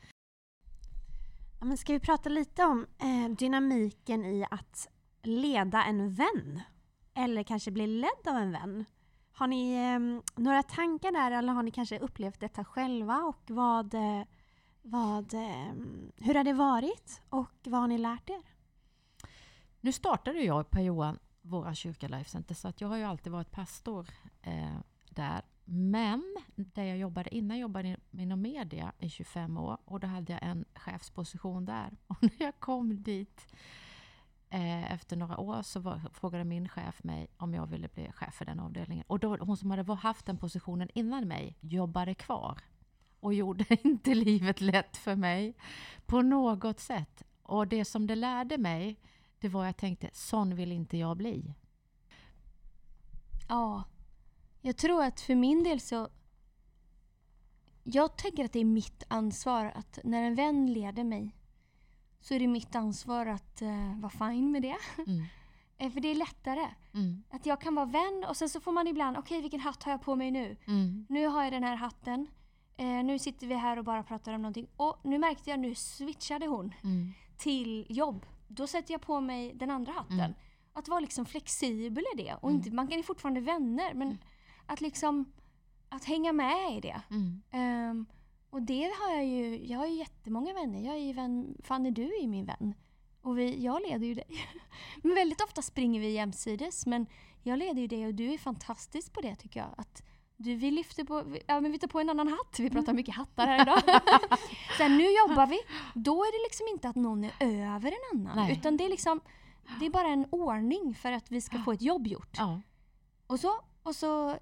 Ja, 1.61 1.66
men 1.66 1.77
ska 1.77 1.92
vi 1.92 2.01
prata 2.01 2.29
lite 2.29 2.64
om 2.64 2.87
eh, 2.99 3.37
dynamiken 3.37 4.25
i 4.25 4.47
att 4.51 4.88
leda 5.23 5.85
en 5.85 6.14
vän? 6.14 6.61
Eller 7.14 7.42
kanske 7.42 7.71
bli 7.71 7.87
ledd 7.87 8.29
av 8.29 8.37
en 8.37 8.53
vän? 8.53 8.85
Har 9.33 9.47
ni 9.47 9.75
eh, 9.75 10.23
några 10.42 10.62
tankar 10.62 11.12
där 11.12 11.31
eller 11.31 11.53
har 11.53 11.62
ni 11.62 11.71
kanske 11.71 11.99
upplevt 11.99 12.40
detta 12.40 12.64
själva 12.64 13.16
och 13.16 13.42
vad, 13.47 13.95
eh, 13.95 14.23
vad, 14.83 15.35
eh, 15.35 15.73
hur 16.16 16.35
har 16.35 16.45
det 16.45 16.53
varit 16.53 17.23
och 17.29 17.55
vad 17.64 17.81
har 17.81 17.88
ni 17.88 17.99
lärt 17.99 18.31
er? 18.31 18.42
Nu 19.81 19.92
startade 19.92 20.38
jag 20.38 20.71
på 20.71 20.81
våra 21.42 21.74
kyrka 21.74 22.09
Life 22.09 22.31
Center, 22.31 22.55
så 22.55 22.68
att 22.68 22.81
jag 22.81 22.88
har 22.88 22.96
ju 22.96 23.05
alltid 23.05 23.33
varit 23.33 23.50
pastor 23.50 24.07
eh, 24.42 24.78
där. 25.11 25.42
Men 25.64 26.37
där 26.57 26.85
jag 26.85 26.98
jobbade 26.98 27.35
innan 27.35 27.59
jobbade 27.59 27.88
jag 27.88 28.20
inom 28.20 28.42
media 28.42 28.92
i 28.98 29.09
25 29.09 29.57
år 29.57 29.78
och 29.85 30.00
då 30.00 30.07
hade 30.07 30.33
jag 30.33 30.42
en 30.42 30.64
chefsposition 30.74 31.64
där. 31.64 31.96
Och 32.07 32.22
när 32.22 32.33
jag 32.38 32.61
kom 32.61 33.02
dit 33.02 33.55
eh, 34.50 34.92
efter 34.92 35.16
några 35.16 35.38
år 35.38 35.62
så 35.62 35.81
var, 35.81 36.00
frågade 36.12 36.44
min 36.44 36.68
chef 36.68 37.05
mig 37.05 37.28
om 37.37 37.55
jag 37.55 37.66
ville 37.66 37.88
bli 37.88 38.12
chef 38.12 38.35
för 38.35 38.44
den 38.44 38.61
avdelningen. 38.61 39.05
Och 39.07 39.18
då, 39.18 39.37
hon 39.37 39.57
som 39.57 39.70
hade 39.70 39.94
haft 39.94 40.26
den 40.26 40.38
positionen 40.38 40.88
innan 40.94 41.28
mig 41.28 41.57
jobbade 41.61 42.14
kvar 42.14 42.59
och 43.20 43.35
gjorde 43.35 43.64
inte 43.88 44.14
livet 44.14 44.61
lätt 44.61 44.96
för 44.96 45.16
mig 45.16 45.55
på 46.07 46.22
något 46.22 46.81
sätt. 46.81 47.22
Och 47.42 47.68
det 47.68 47.85
som 47.85 48.07
det 48.07 48.14
lärde 48.14 48.59
mig 48.59 48.98
det 49.42 49.48
var 49.48 49.64
jag 49.64 49.76
tänkte, 49.76 50.11
sån 50.12 50.55
vill 50.55 50.72
inte 50.72 50.96
jag 50.96 51.16
bli. 51.16 51.55
Ja. 53.48 53.83
Jag 54.61 54.76
tror 54.76 55.02
att 55.05 55.20
för 55.20 55.35
min 55.35 55.62
del 55.64 55.81
så... 55.81 56.09
Jag 57.85 58.16
tänker 58.16 58.44
att 58.44 58.52
det 58.52 58.59
är 58.61 58.64
mitt 58.64 59.02
ansvar 59.09 59.72
att 59.74 59.98
när 60.05 60.22
en 60.22 60.35
vän 60.35 60.72
leder 60.72 61.05
mig 61.05 61.37
så 62.20 62.35
är 62.35 62.38
det 62.38 62.46
mitt 62.48 62.74
ansvar 62.74 63.26
att 63.26 63.62
uh, 63.62 64.00
vara 64.00 64.11
fine 64.11 64.52
med 64.52 64.62
det. 64.62 64.76
Mm. 65.07 65.24
Eh, 65.78 65.90
för 65.90 66.00
det 66.00 66.09
är 66.09 66.14
lättare. 66.14 66.68
Mm. 66.94 67.22
Att 67.31 67.46
jag 67.46 67.61
kan 67.61 67.74
vara 67.74 67.87
vän 67.87 68.24
och 68.28 68.37
sen 68.37 68.48
så 68.48 68.61
får 68.61 68.72
man 68.72 68.87
ibland, 68.87 69.16
okej 69.16 69.40
vilken 69.42 69.61
hatt 69.61 69.83
har 69.83 69.92
jag 69.92 70.02
på 70.02 70.16
mig 70.16 70.31
nu? 70.31 70.57
Mm. 70.66 71.07
Nu 71.09 71.26
har 71.26 71.42
jag 71.44 71.52
den 71.52 71.64
här 71.64 71.76
hatten. 71.76 72.26
Eh, 72.76 72.87
nu 72.87 73.18
sitter 73.18 73.46
vi 73.46 73.55
här 73.55 73.78
och 73.78 73.85
bara 73.85 74.02
pratar 74.02 74.33
om 74.33 74.42
någonting. 74.42 74.68
Och 74.76 75.00
nu 75.05 75.18
märkte 75.18 75.50
jag, 75.50 75.61
nu 75.61 75.74
switchade 75.74 76.46
hon 76.46 76.74
Mm. 76.85 77.12
till 77.37 77.87
jobb. 77.88 78.26
Då 78.55 78.67
sätter 78.67 78.95
jag 78.95 79.01
på 79.01 79.21
mig 79.21 79.53
den 79.55 79.71
andra 79.71 79.93
hatten. 79.93 80.21
Mm. 80.21 80.33
Att 80.73 80.88
vara 80.88 81.01
liksom 81.01 81.27
flexibel 81.27 82.05
i 82.15 82.17
det. 82.17 82.35
Och 82.35 82.51
Mm. 82.51 82.57
inte, 82.61 82.71
man 82.75 82.88
kan 82.88 82.97
ju 82.97 83.03
fortfarande 83.03 83.41
vänner 83.41 83.95
men 83.95 84.19
att 84.67 84.81
liksom 84.81 85.33
att 85.88 86.05
hänga 86.05 86.33
med 86.33 86.77
i 86.77 86.81
det. 86.81 87.03
Mm. 87.11 87.43
Ehm, 87.51 88.07
och 88.51 88.62
det 88.62 88.91
har 89.01 89.15
jag 89.15 89.25
ju, 89.27 89.67
jag 89.67 89.79
har 89.79 89.87
ju 89.87 89.95
jättemånga 89.95 90.55
vänner. 90.55 90.81
Jag 90.81 90.95
är 90.95 90.99
ju 91.01 91.12
vän, 91.12 91.57
Fanny 91.62 91.91
du 91.91 92.03
är 92.17 92.21
ju 92.23 92.29
min 92.29 92.45
vän. 92.47 92.75
Och 93.23 93.38
vi, 93.38 93.65
jag 93.65 93.83
leder 93.83 94.07
ju 94.07 94.15
dig. 94.15 94.27
men 95.03 95.15
väldigt 95.15 95.41
ofta 95.41 95.62
springer 95.62 96.01
vi 96.01 96.11
jämsides. 96.11 96.87
Men 96.87 97.07
jag 97.43 97.59
leder 97.59 97.81
ju 97.81 97.87
dig 97.87 98.07
och 98.07 98.15
du 98.15 98.33
är 98.33 98.38
fantastisk 98.38 99.12
på 99.12 99.21
det 99.21 99.37
tycker 99.37 99.61
jag. 99.61 99.75
Att 99.77 100.03
du, 100.42 100.55
vi 100.55 100.70
lyfter 100.70 101.05
på, 101.05 101.37
ja 101.46 101.61
men 101.61 101.72
vi 101.72 101.78
tar 101.78 101.88
på 101.88 102.00
en 102.00 102.11
annan 102.11 102.28
hatt. 102.28 102.59
Vi 102.59 102.70
pratar 102.70 102.92
mycket 102.92 103.14
hattar 103.14 103.46
här 103.46 103.62
idag. 103.62 103.83
Sen 104.78 104.96
nu 104.96 105.05
jobbar 105.05 105.46
vi. 105.46 105.59
Då 105.94 106.22
är 106.24 106.33
det 106.33 106.44
liksom 106.46 106.66
inte 106.72 106.88
att 106.88 106.96
någon 106.96 107.24
är 107.24 107.31
över 107.74 107.88
en 107.88 108.18
annan. 108.18 108.37
Nej. 108.37 108.52
Utan 108.52 108.76
det 108.76 108.85
är 108.85 108.88
liksom, 108.88 109.20
det 109.81 109.87
är 109.87 109.90
bara 109.90 110.09
en 110.09 110.26
ordning 110.31 110.94
för 110.94 111.12
att 111.12 111.31
vi 111.31 111.40
ska 111.40 111.59
få 111.59 111.72
ett 111.72 111.83
jobb 111.83 112.07
gjort. 112.07 112.37
Ja. 112.38 112.61
Och 113.26 113.40
så, 113.40 113.52
och 113.83 113.96
så, 113.96 114.37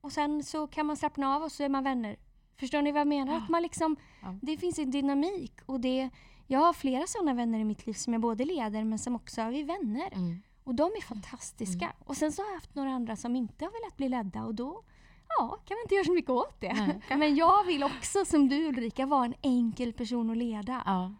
och 0.00 0.12
sen 0.12 0.44
så 0.44 0.66
kan 0.66 0.86
man 0.86 0.96
slappna 0.96 1.36
av 1.36 1.42
och 1.42 1.52
så 1.52 1.62
är 1.62 1.68
man 1.68 1.84
vänner. 1.84 2.16
Förstår 2.56 2.82
ni 2.82 2.92
vad 2.92 3.00
jag 3.00 3.08
menar? 3.08 3.36
Att 3.36 3.48
man 3.48 3.62
liksom, 3.62 3.96
Ja. 4.22 4.34
Det 4.42 4.56
finns 4.56 4.78
en 4.78 4.90
dynamik 4.90 5.52
och 5.66 5.80
det, 5.80 6.10
jag 6.46 6.60
har 6.60 6.72
flera 6.72 7.06
sådana 7.06 7.34
vänner 7.34 7.58
i 7.58 7.64
mitt 7.64 7.86
liv 7.86 7.92
som 7.94 8.12
jag 8.12 8.22
både 8.22 8.44
leder 8.44 8.84
men 8.84 8.98
som 8.98 9.14
också 9.16 9.40
är 9.40 9.64
vänner. 9.64 10.12
Mm. 10.12 10.42
Och 10.64 10.74
de 10.74 10.84
är 10.84 11.00
fantastiska. 11.00 11.92
Och 12.04 12.16
sen 12.16 12.32
så 12.32 12.42
har 12.42 12.48
jag 12.48 12.54
haft 12.54 12.74
några 12.74 12.90
andra 12.90 13.16
som 13.16 13.36
inte 13.36 13.64
har 13.64 13.72
velat 13.72 13.96
bli 13.96 14.08
ledda 14.08 14.44
och 14.44 14.54
då 14.54 14.82
ja, 15.38 15.58
kan 15.64 15.74
man 15.74 15.82
inte 15.84 15.94
göra 15.94 16.04
så 16.04 16.12
mycket 16.12 16.30
åt 16.30 16.60
det. 16.60 16.72
Nej. 17.08 17.18
Men 17.18 17.34
jag 17.36 17.64
vill 17.64 17.82
också 17.84 18.24
som 18.24 18.48
du 18.48 18.68
Ulrika 18.68 19.06
vara 19.06 19.24
en 19.24 19.34
enkel 19.42 19.92
person 19.92 20.30
att 20.30 20.36
leda. 20.36 20.82
Ja. 20.86 21.12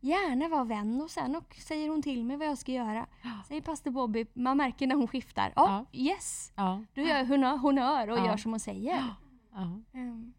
Gärna 0.00 0.48
vara 0.48 0.64
vän 0.64 1.00
och 1.00 1.10
sen 1.10 1.36
och 1.36 1.54
säger 1.54 1.88
hon 1.88 2.02
till 2.02 2.24
mig 2.24 2.36
vad 2.36 2.46
jag 2.46 2.58
ska 2.58 2.72
göra. 2.72 3.06
Säger 3.48 3.60
pastor 3.60 3.90
Bobby, 3.90 4.26
man 4.34 4.56
märker 4.56 4.86
när 4.86 4.94
hon 4.94 5.08
skiftar. 5.08 5.52
Ja, 5.56 5.84
yes! 5.92 6.52
Ja. 6.56 6.84
Då 6.94 7.00
gör 7.00 7.24
hon 7.24 7.44
honör 7.44 8.10
och 8.10 8.18
Ja. 8.18 8.26
gör 8.26 8.36
som 8.36 8.52
hon 8.52 8.60
säger. 8.60 9.04
Ja. 9.52 9.80
Mm. 9.92 10.34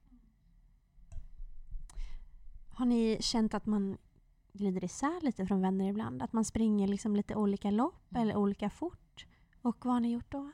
Har 2.74 2.86
ni 2.86 3.17
känt 3.22 3.54
att 3.54 3.65
man 3.65 3.98
glider 4.54 4.84
isär 4.84 5.22
lite 5.22 5.45
från 5.45 5.62
vänner 5.62 5.89
ibland? 5.89 6.22
Att 6.22 6.34
man 6.34 6.45
springer 6.45 6.88
liksom 6.88 7.15
lite 7.15 7.36
olika 7.36 7.72
lopp 7.72 8.15
eller 8.15 8.36
olika 8.36 8.69
fort? 8.69 9.26
Och 9.62 9.86
vad 9.86 9.93
har 9.93 10.00
ni 10.00 10.12
gjort 10.12 10.32
då? 10.32 10.52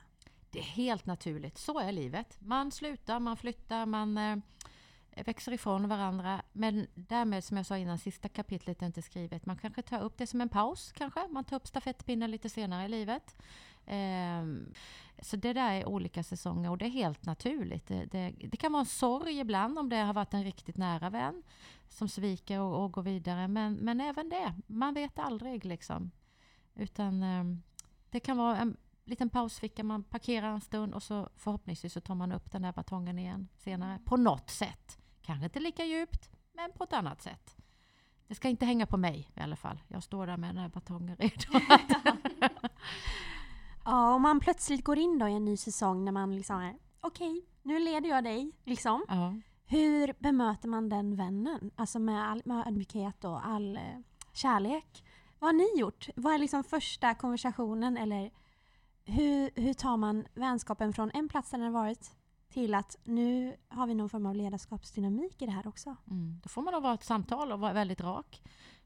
Det 0.50 0.58
är 0.58 0.62
helt 0.62 1.06
naturligt. 1.06 1.58
Så 1.58 1.78
är 1.78 1.92
livet. 1.92 2.36
Man 2.40 2.70
slutar, 2.70 3.20
man 3.20 3.36
flyttar, 3.36 3.86
man 3.86 4.18
eh, 4.18 4.36
växer 5.24 5.52
ifrån 5.52 5.88
varandra. 5.88 6.42
Men 6.52 6.86
därmed, 6.94 7.44
som 7.44 7.56
jag 7.56 7.66
sa 7.66 7.76
innan, 7.76 7.98
sista 7.98 8.28
kapitlet 8.28 8.82
är 8.82 8.86
inte 8.86 9.02
skrivet. 9.02 9.46
Man 9.46 9.56
kanske 9.56 9.82
tar 9.82 10.02
upp 10.02 10.18
det 10.18 10.26
som 10.26 10.40
en 10.40 10.48
paus, 10.48 10.92
kanske. 10.92 11.28
Man 11.28 11.44
tar 11.44 11.56
upp 11.56 11.66
stafettpinnen 11.66 12.30
lite 12.30 12.48
senare 12.48 12.84
i 12.84 12.88
livet. 12.88 13.36
Ehm, 13.86 14.72
så 15.18 15.36
det 15.36 15.52
där 15.52 15.72
är 15.72 15.88
olika 15.88 16.22
säsonger 16.22 16.70
och 16.70 16.78
det 16.78 16.84
är 16.84 16.90
helt 16.90 17.26
naturligt. 17.26 17.86
Det, 17.86 18.04
det, 18.04 18.34
det 18.38 18.56
kan 18.56 18.72
vara 18.72 18.80
en 18.80 18.86
sorg 18.86 19.38
ibland 19.38 19.78
om 19.78 19.88
det 19.88 19.96
har 19.96 20.14
varit 20.14 20.34
en 20.34 20.44
riktigt 20.44 20.76
nära 20.76 21.10
vän 21.10 21.42
som 21.88 22.08
sviker 22.08 22.60
och, 22.60 22.84
och 22.84 22.92
går 22.92 23.02
vidare. 23.02 23.48
Men, 23.48 23.74
men 23.74 24.00
även 24.00 24.28
det, 24.28 24.54
man 24.66 24.94
vet 24.94 25.18
aldrig 25.18 25.64
liksom. 25.64 26.10
Utan 26.74 27.22
ehm, 27.22 27.62
det 28.10 28.20
kan 28.20 28.36
vara 28.36 28.58
en 28.58 28.76
liten 29.06 29.30
pausficka, 29.30 29.84
man 29.84 30.04
parkerar 30.04 30.48
en 30.48 30.60
stund 30.60 30.94
och 30.94 31.02
så 31.02 31.28
förhoppningsvis 31.36 31.92
så 31.92 32.00
tar 32.00 32.14
man 32.14 32.32
upp 32.32 32.52
den 32.52 32.62
där 32.62 32.72
batongen 32.72 33.18
igen 33.18 33.48
senare. 33.56 33.98
På 34.04 34.16
något 34.16 34.50
sätt. 34.50 34.98
Kanske 35.22 35.44
inte 35.44 35.60
lika 35.60 35.84
djupt, 35.84 36.30
men 36.52 36.72
på 36.72 36.84
ett 36.84 36.92
annat 36.92 37.22
sätt. 37.22 37.56
Det 38.26 38.34
ska 38.34 38.48
inte 38.48 38.66
hänga 38.66 38.86
på 38.86 38.96
mig 38.96 39.30
i 39.34 39.40
alla 39.40 39.56
fall. 39.56 39.82
Jag 39.88 40.02
står 40.02 40.26
där 40.26 40.36
med 40.36 40.50
den 40.50 40.58
här 40.58 40.68
batongen 40.68 41.16
redo. 41.16 41.60
Ja, 43.88 44.14
om 44.14 44.22
man 44.22 44.40
plötsligt 44.40 44.84
går 44.84 44.98
in 44.98 45.18
då 45.18 45.28
i 45.28 45.32
en 45.32 45.44
ny 45.44 45.56
säsong 45.56 46.04
när 46.04 46.12
man 46.12 46.36
liksom 46.36 46.60
är 46.60 46.76
okej, 47.00 47.44
nu 47.62 47.78
leder 47.78 48.08
jag 48.08 48.24
dig, 48.24 48.52
liksom. 48.64 49.04
ja. 49.08 49.34
Hur 49.66 50.14
bemöter 50.18 50.68
man 50.68 50.88
den 50.88 51.16
vännen? 51.16 51.70
Alltså 51.76 51.98
med 51.98 52.30
all 52.30 52.42
med 52.44 52.66
ödmjukhet 52.66 53.24
och 53.24 53.46
all 53.46 53.76
eh, 53.76 53.82
kärlek. 54.32 55.04
Vad 55.38 55.48
har 55.48 55.52
ni 55.52 55.80
gjort? 55.80 56.08
Vad 56.16 56.34
är 56.34 56.38
liksom 56.38 56.64
första 56.64 57.14
konversationen 57.14 57.96
eller 57.96 58.30
hur, 59.06 59.50
hur 59.54 59.74
tar 59.74 59.96
man 59.96 60.26
vänskapen 60.34 60.92
från 60.92 61.10
en 61.14 61.28
plats 61.28 61.50
där 61.50 61.58
den 61.58 61.74
har 61.74 61.80
varit 61.82 62.10
till 62.48 62.74
att 62.74 62.96
nu 63.04 63.56
har 63.68 63.86
vi 63.86 63.94
någon 63.94 64.08
form 64.08 64.26
av 64.26 64.34
ledarskapsdynamik 64.34 65.42
i 65.42 65.46
det 65.46 65.52
här 65.52 65.66
också? 65.66 65.96
Mm. 66.10 66.40
Då 66.42 66.48
får 66.48 66.62
man 66.62 66.74
nog 66.74 66.82
vara 66.82 66.94
ett 66.94 67.04
samtal 67.04 67.52
och 67.52 67.60
vara 67.60 67.72
väldigt 67.72 68.00
rak. 68.00 68.42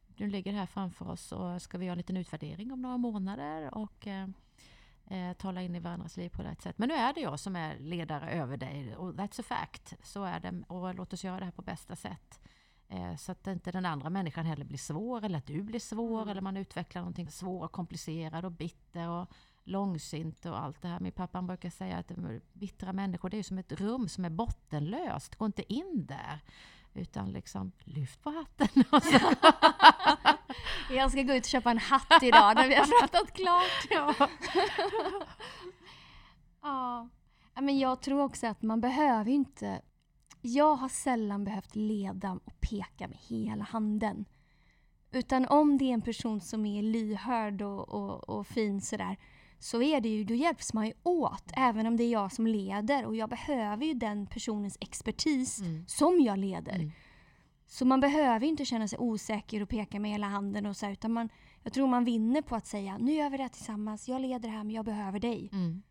Du 0.07 0.27
ligger 0.27 0.53
här 0.53 0.67
framför 0.67 1.11
oss 1.11 1.33
och 1.33 1.63
ska 1.63 1.79
vi 1.79 1.85
göra 1.85 1.93
en 1.93 1.99
liten 1.99 2.17
utvärdering 2.17 2.73
om 2.73 2.83
några 2.83 2.97
månader 2.97 3.75
och 3.75 4.07
eh, 4.07 4.29
eh, 5.07 5.33
tala 5.33 5.63
in 5.63 5.77
i 5.77 5.81
varandras 5.81 6.17
liv 6.17 6.29
på 6.29 6.43
rätt 6.43 6.63
sätt. 6.63 6.79
Men 6.79 6.89
nu 6.89 6.95
är 6.95 7.13
det 7.13 7.21
jag 7.21 7.41
som 7.41 7.57
är 7.57 7.79
ledare 7.79 8.31
över 8.31 8.57
dig 8.57 8.97
och 8.97 9.13
that's 9.13 9.41
a 9.41 9.45
fact. 9.47 9.95
Så 10.03 10.25
är 10.25 10.41
det 10.41 10.63
och 10.69 10.95
låt 10.95 11.13
oss 11.13 11.25
göra 11.25 11.39
det 11.39 11.45
här 11.45 11.53
på 11.53 11.63
bästa 11.63 11.97
sätt. 11.97 12.41
Eh, 12.89 13.17
så 13.17 13.33
att 13.33 13.47
inte 13.47 13.73
den 13.73 13.87
andra 13.87 14.11
människan 14.11 14.47
heller 14.47 14.65
blir 14.65 14.79
svår 14.79 15.25
eller 15.25 15.39
att 15.39 15.47
du 15.47 15.63
blir 15.63 15.81
svår 15.81 16.31
eller 16.31 16.41
man 16.41 16.57
utvecklar 16.57 17.03
någonting 17.03 17.31
svår 17.31 17.65
och 17.65 17.73
komplicerad 17.73 18.45
och 18.45 18.53
bitter 18.53 19.09
och 19.09 19.29
långsint 19.65 20.47
och 20.47 20.61
allt 20.61 20.83
det 20.83 20.89
här. 20.89 21.01
Min 21.01 21.13
pappa 21.13 21.43
brukar 21.43 21.71
säga 21.71 21.99
att 21.99 22.11
bittra 22.53 22.93
människor 22.93 23.31
det 23.31 23.39
är 23.39 23.43
som 23.43 23.59
ett 23.59 23.73
rum 23.73 24.09
som 24.09 24.25
är 24.25 24.31
bottenlöst. 24.31 25.37
Gå 25.37 25.47
inte 25.47 25.73
in 25.73 26.07
där. 26.09 26.41
Utan 26.95 27.33
liksom 27.33 27.73
lyft 27.85 28.23
på 28.23 28.31
hatten. 28.31 28.69
Jag 30.91 31.11
ska 31.11 31.23
gå 31.23 31.35
ut 31.35 31.45
och 31.45 31.51
köpa 31.51 31.71
en 31.71 31.79
hatt 31.79 32.23
idag 32.23 32.55
när 32.57 32.69
vi 32.69 32.75
har 32.75 33.01
pratat 33.01 33.33
klart. 33.33 33.87
ja. 33.91 34.15
Ja. 36.63 37.09
Men 37.61 37.79
jag 37.79 38.01
tror 38.03 38.23
också 38.23 38.47
att 38.47 38.63
man 38.63 38.81
behöver 38.81 39.31
inte... 39.31 39.83
Jag 40.41 40.77
har 40.77 40.89
sällan 40.89 41.45
behövt 41.45 41.77
leda 41.77 42.39
och 42.45 42.61
peka 42.61 43.09
med 43.09 43.19
hela 43.29 43.65
handen. 43.65 44.25
Utan 45.13 45.47
om 45.47 45.79
det 45.79 45.85
är 45.85 45.95
en 45.95 46.03
person 46.03 46.41
som 46.41 46.67
är 46.67 46.83
lyhörd 46.83 47.63
och, 47.63 47.89
och, 47.89 48.29
och 48.29 48.47
fin 48.47 48.81
sådär 48.81 49.17
så 49.63 49.83
är 49.83 50.01
det 50.01 50.09
ju, 50.09 50.25
då 50.25 50.35
hjälps 50.35 50.73
man 50.73 50.87
ju 50.87 50.93
åt. 51.03 51.45
Även 51.57 51.87
om 51.87 51.97
det 51.97 52.05
är 52.05 52.11
jag 52.13 52.33
som 52.33 52.47
leder 52.47 53.07
och 53.07 53.17
jag 53.17 53.29
behöver 53.31 53.87
ju 53.87 53.95
den 53.95 54.27
personens 54.27 54.77
expertis 54.81 55.61
Mm. 55.61 55.85
som 55.87 56.21
jag 56.21 56.39
leder. 56.39 56.75
Mm. 56.75 56.91
Så 57.67 57.85
man 57.85 58.01
behöver 58.01 58.47
inte 58.47 58.65
känna 58.65 58.89
sig 58.89 58.99
osäker 58.99 59.63
och 59.63 59.69
peka 59.69 60.01
med 60.01 60.11
hela 60.11 60.27
handen 60.27 60.67
och 60.67 60.77
så 60.77 60.91
utan 60.91 61.13
man, 61.13 61.29
jag 61.63 61.73
tror 61.73 61.87
man 61.89 62.05
vinner 62.05 62.43
på 62.43 62.57
att 62.57 62.67
säga 62.67 62.99
nu 62.99 63.13
gör 63.13 63.31
vi 63.31 63.37
det 63.37 63.43
här 63.43 63.49
tillsammans, 63.51 64.09
jag 64.09 64.21
leder 64.21 64.49
det 64.49 64.55
här 64.55 64.65
men 64.65 64.75
jag 64.75 64.85
behöver 64.85 65.19
dig. 65.21 65.49
Mm. 65.53 65.83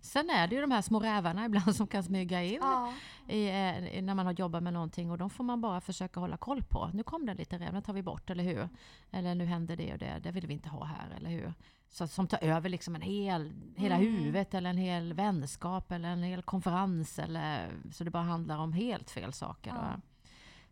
Sen 0.00 0.30
är 0.30 0.46
det 0.48 0.54
ju 0.54 0.60
de 0.60 0.70
här 0.70 0.82
små 0.82 1.00
rävarna 1.00 1.44
ibland 1.44 1.76
som 1.76 1.86
kan 1.86 2.02
smyga 2.02 2.42
in 2.42 2.58
Ja. 2.62 2.92
i, 3.28 3.46
eh, 3.48 4.02
när 4.02 4.14
man 4.14 4.26
har 4.26 4.32
jobbat 4.32 4.62
med 4.62 4.72
någonting 4.72 5.10
och 5.10 5.18
de 5.18 5.30
får 5.30 5.44
man 5.44 5.60
bara 5.60 5.80
försöka 5.80 6.20
hålla 6.20 6.36
koll 6.36 6.62
på. 6.62 6.90
Nu 6.94 7.02
kom 7.02 7.26
det 7.26 7.34
lite 7.34 7.58
räv, 7.58 7.72
den 7.72 7.82
tar 7.82 7.92
vi 7.92 8.02
bort, 8.02 8.30
eller 8.30 8.44
hur? 8.44 8.68
Eller 9.10 9.34
nu 9.34 9.44
händer 9.44 9.76
det 9.76 9.92
och 9.92 9.98
det, 9.98 10.18
det 10.22 10.30
vill 10.30 10.46
vi 10.46 10.52
inte 10.54 10.68
ha 10.68 10.84
här, 10.84 11.10
eller 11.16 11.30
hur? 11.30 11.54
Så, 11.90 12.06
som 12.08 12.26
tar 12.26 12.44
över 12.44 12.68
liksom 12.68 12.94
en 12.94 13.00
hel, 13.02 13.52
hela 13.76 13.94
Mm. 13.96 14.14
huvudet 14.16 14.54
eller 14.54 14.70
en 14.70 14.76
hel 14.76 15.12
vänskap 15.14 15.92
eller 15.92 16.08
en 16.08 16.22
hel 16.22 16.42
konferens. 16.42 17.18
Eller, 17.18 17.70
så 17.92 18.04
det 18.04 18.10
bara 18.10 18.22
handlar 18.22 18.58
om 18.58 18.72
helt 18.72 19.10
fel 19.10 19.32
saker. 19.32 19.70
Ja. 19.76 20.00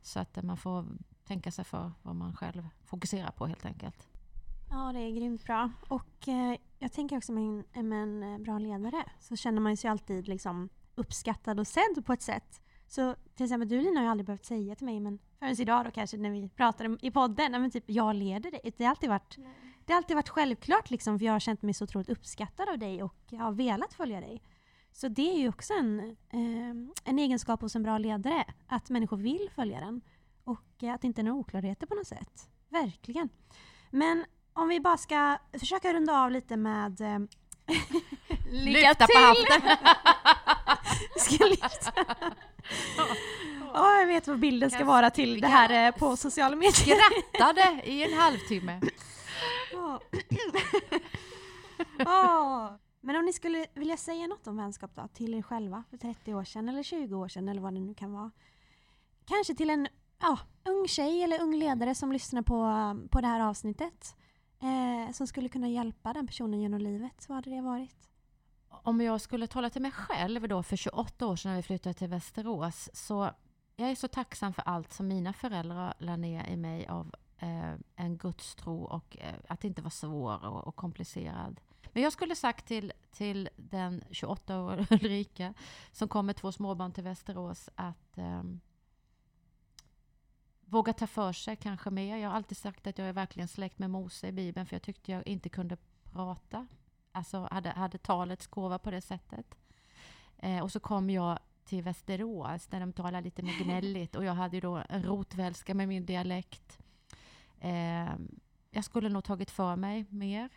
Så 0.03 0.21
att 0.21 0.43
man 0.43 0.57
får 0.57 0.85
tänka 1.25 1.51
sig 1.51 1.65
för 1.65 1.93
vad 2.03 2.17
man 2.17 2.37
själv 2.37 2.69
fokuserar 2.85 3.31
på 3.31 3.47
helt 3.47 3.67
enkelt. 3.67 4.09
Ja, 4.71 4.93
det 4.93 4.99
är 5.01 5.11
grymt 5.11 5.45
bra. 5.45 5.71
Och 5.89 6.29
eh, 6.29 6.57
jag 6.79 6.93
tänker 6.93 7.17
också 7.17 7.33
med 7.33 7.65
en, 7.73 7.89
med 7.89 8.03
en 8.03 8.23
eh, 8.23 8.39
bra 8.39 8.59
ledare 8.59 9.05
så 9.21 9.37
känner 9.37 9.61
man 9.61 9.77
sig 9.77 9.91
alltid 9.91 10.29
liksom 10.29 10.69
uppskattad 10.95 11.61
och 11.61 11.67
sedd 11.67 12.05
på 12.07 12.13
ett 12.13 12.23
sätt. 12.23 12.61
Så 12.87 13.15
till 13.35 13.45
exempel 13.45 13.69
du 13.69 13.81
Lina 13.81 14.01
har 14.01 14.05
ju 14.05 14.11
aldrig 14.11 14.27
behövt 14.27 14.45
säga 14.45 14.75
till 14.75 14.87
mig, 14.87 15.01
men 15.01 15.19
förrän 15.39 15.61
idag 15.61 15.85
då 15.85 15.91
kanske 15.91 16.17
när 16.17 16.31
vi 16.31 16.49
pratade 16.49 16.99
i 17.03 17.11
podden, 17.11 17.53
men 17.53 17.71
typ 17.71 17.85
jag 17.87 18.15
leder 18.15 18.51
dig. 18.51 18.75
Det 18.77 18.85
har 18.85 18.91
alltid 18.91 19.09
varit, 19.09 19.37
det 19.85 19.93
har 19.93 19.97
alltid 19.97 20.17
varit 20.17 20.29
självklart 20.29 20.91
liksom, 20.91 21.19
för 21.19 21.27
jag 21.27 21.33
har 21.33 21.41
känt 21.41 21.63
mig 21.63 21.75
så 21.75 21.85
otroligt 21.85 22.09
uppskattad 22.09 22.69
av 22.69 22.79
dig 22.79 23.03
och 23.03 23.17
jag 23.31 23.41
har 23.41 23.53
velat 23.53 23.95
följa 23.95 24.21
dig. 24.21 24.43
Så 24.93 25.09
det 25.09 25.35
är 25.35 25.39
ju 25.39 25.49
också 25.49 25.75
en, 25.75 26.01
eh, 26.29 26.93
en 27.05 27.19
egenskap 27.19 27.61
hos 27.61 27.77
en 27.77 27.83
bra 27.83 27.99
ledare, 27.99 28.45
att 28.67 28.91
människor 28.91 29.17
vill 29.17 29.49
följa 29.55 29.81
den. 29.81 30.01
Och 30.45 30.83
att 30.83 31.01
det 31.01 31.07
inte 31.07 31.21
är 31.21 31.25
några 31.25 31.39
oklarheter 31.39 31.87
på 31.87 31.95
något 31.95 32.07
sätt. 32.07 32.49
Verkligen. 32.69 33.29
Men 33.91 34.25
om 34.57 34.69
vi 34.69 34.81
bara 34.81 34.97
ska 34.97 35.39
försöka 35.59 35.95
runda 35.95 36.21
av 36.21 36.31
lite 36.31 36.57
med... 36.57 37.01
Eh, 37.01 37.19
Lycka 38.51 38.89
Lyfta 38.89 39.07
på 39.07 39.13
till! 39.13 39.53
hatten! 39.53 39.77
ska 41.17 41.45
lyfta. 41.45 41.93
Ja, 43.75 43.99
jag 43.99 44.07
vet 44.07 44.27
vad 44.27 44.39
bilden 44.39 44.71
ska 44.71 44.85
vara 44.85 45.11
till 45.11 45.41
det 45.41 45.47
här 45.47 45.87
eh, 45.87 45.95
på 45.95 46.17
sociala 46.17 46.57
medier. 46.57 46.73
Skrattade 46.73 47.83
i 47.85 48.13
en 48.13 48.19
halvtimme. 48.19 48.81
Ja. 49.73 50.01
Ja. 51.99 52.79
Men 53.01 53.17
om 53.17 53.25
ni 53.25 53.33
skulle 53.33 53.67
vilja 53.75 53.97
säga 53.97 54.27
något 54.27 54.47
om 54.47 54.57
vänskap 54.57 54.91
då, 54.95 55.09
till 55.15 55.35
er 55.35 55.43
själva 55.43 55.85
för 55.91 55.97
30 55.97 56.35
år 56.35 56.45
sedan 56.45 56.69
eller 56.69 56.83
20 56.83 57.17
år 57.17 57.29
sedan 57.29 57.49
eller 57.49 57.63
vad 57.63 57.75
det 57.75 57.81
nu 57.81 57.95
kan 57.95 58.13
vara. 58.13 58.31
Kanske 59.25 59.55
till 59.55 59.71
en 59.71 59.89
ja, 60.21 60.39
ung 60.65 60.89
tjej 60.89 61.23
eller 61.23 61.43
ung 61.43 61.55
ledare 61.55 61.95
som 61.95 62.13
lyssnar 62.13 62.43
på, 62.43 62.71
på 63.11 63.21
det 63.21 63.27
här 63.27 63.41
avsnittet. 63.41 64.15
Eh, 64.61 65.13
som 65.13 65.27
skulle 65.27 65.49
kunna 65.49 65.69
hjälpa 65.69 66.13
den 66.13 66.27
personen 66.27 66.61
genom 66.61 66.81
livet. 66.81 67.29
Vad 67.29 67.37
hade 67.37 67.51
det 67.51 67.61
varit? 67.61 68.11
Om 68.69 69.01
jag 69.01 69.21
skulle 69.21 69.47
tala 69.47 69.71
till 69.71 69.83
mig 69.83 69.91
själv 69.91 70.49
då 70.49 70.63
för 70.63 70.77
28 70.77 71.27
år 71.27 71.37
sedan 71.37 71.51
när 71.51 71.57
vi 71.57 71.63
flyttade 71.63 71.95
till 71.95 72.09
Västerås 72.09 72.91
så 72.93 73.31
jag 73.77 73.91
är 73.91 73.95
så 73.95 74.09
tacksam 74.09 74.53
för 74.53 74.63
allt 74.63 74.93
som 74.93 75.09
mina 75.09 75.33
föräldrar 75.33 75.95
lade 75.99 76.17
ner 76.17 76.47
i 76.47 76.57
mig 76.57 76.87
av 76.87 77.15
eh, 77.39 77.75
en 77.97 78.17
gudstro 78.17 78.83
och 78.83 79.17
eh, 79.21 79.35
att 79.49 79.65
inte 79.65 79.83
vara 79.83 79.91
svår 79.91 80.45
och, 80.47 80.67
och, 80.67 80.77
komplicerad. 80.77 81.61
Men 81.93 82.03
jag 82.03 82.13
skulle 82.13 82.37
sagt 82.37 82.67
till, 82.67 82.93
till 83.11 83.49
den 83.57 84.05
28-åriga 84.11 84.87
Ulrika 84.91 85.55
som 85.93 86.09
kom 86.09 86.27
med 86.27 86.37
två 86.37 86.53
småbarn 86.53 86.93
till 86.93 87.05
Västerås 87.05 87.69
att 87.75 88.19
eh, 88.19 88.43
våga 90.77 90.93
ta 90.93 91.07
för 91.07 91.33
sig 91.33 91.57
kanske 91.57 91.91
mer. 91.91 92.17
Jag 92.17 92.29
har 92.29 92.37
alltid 92.37 92.59
sagt 92.59 92.87
att 92.87 92.99
jag 92.99 93.09
är 93.09 93.13
verkligen 93.13 93.49
släkt 93.49 93.79
med 93.79 93.91
Mose 93.91 94.29
i 94.29 94.33
Bibeln 94.33 94.67
för 94.67 94.75
jag 94.75 94.83
tyckte 94.83 95.13
jag 95.13 95.27
inte 95.27 95.49
kunde 95.49 95.77
prata. 96.13 96.67
Alltså 97.13 97.49
hade, 97.51 97.71
hade 97.71 97.99
talets 97.99 98.47
gåva 98.47 98.79
på 98.79 98.91
det 98.91 99.01
sättet. 99.01 99.55
Eh, 100.39 100.63
och 100.63 100.73
så 100.73 100.81
kom 100.81 101.11
jag 101.11 101.39
till 101.65 101.83
Västerås 101.83 102.67
där 102.67 102.81
de 102.81 102.93
talar 102.93 103.21
lite 103.21 103.43
mer 103.43 103.65
gnälligt 103.65 104.17
och 104.17 104.25
jag 104.25 104.35
hade 104.35 104.57
ju 104.57 104.61
då 104.61 104.83
en 104.89 105.03
rotvälska 105.03 105.75
med 105.75 105.89
min 105.89 106.07
dialekt. 106.07 106.79
Eh, 107.61 108.15
jag 108.71 108.85
skulle 108.85 109.09
nog 109.09 109.25
tagit 109.25 109.51
för 109.51 109.77
mig 109.77 110.05
mer 110.09 110.49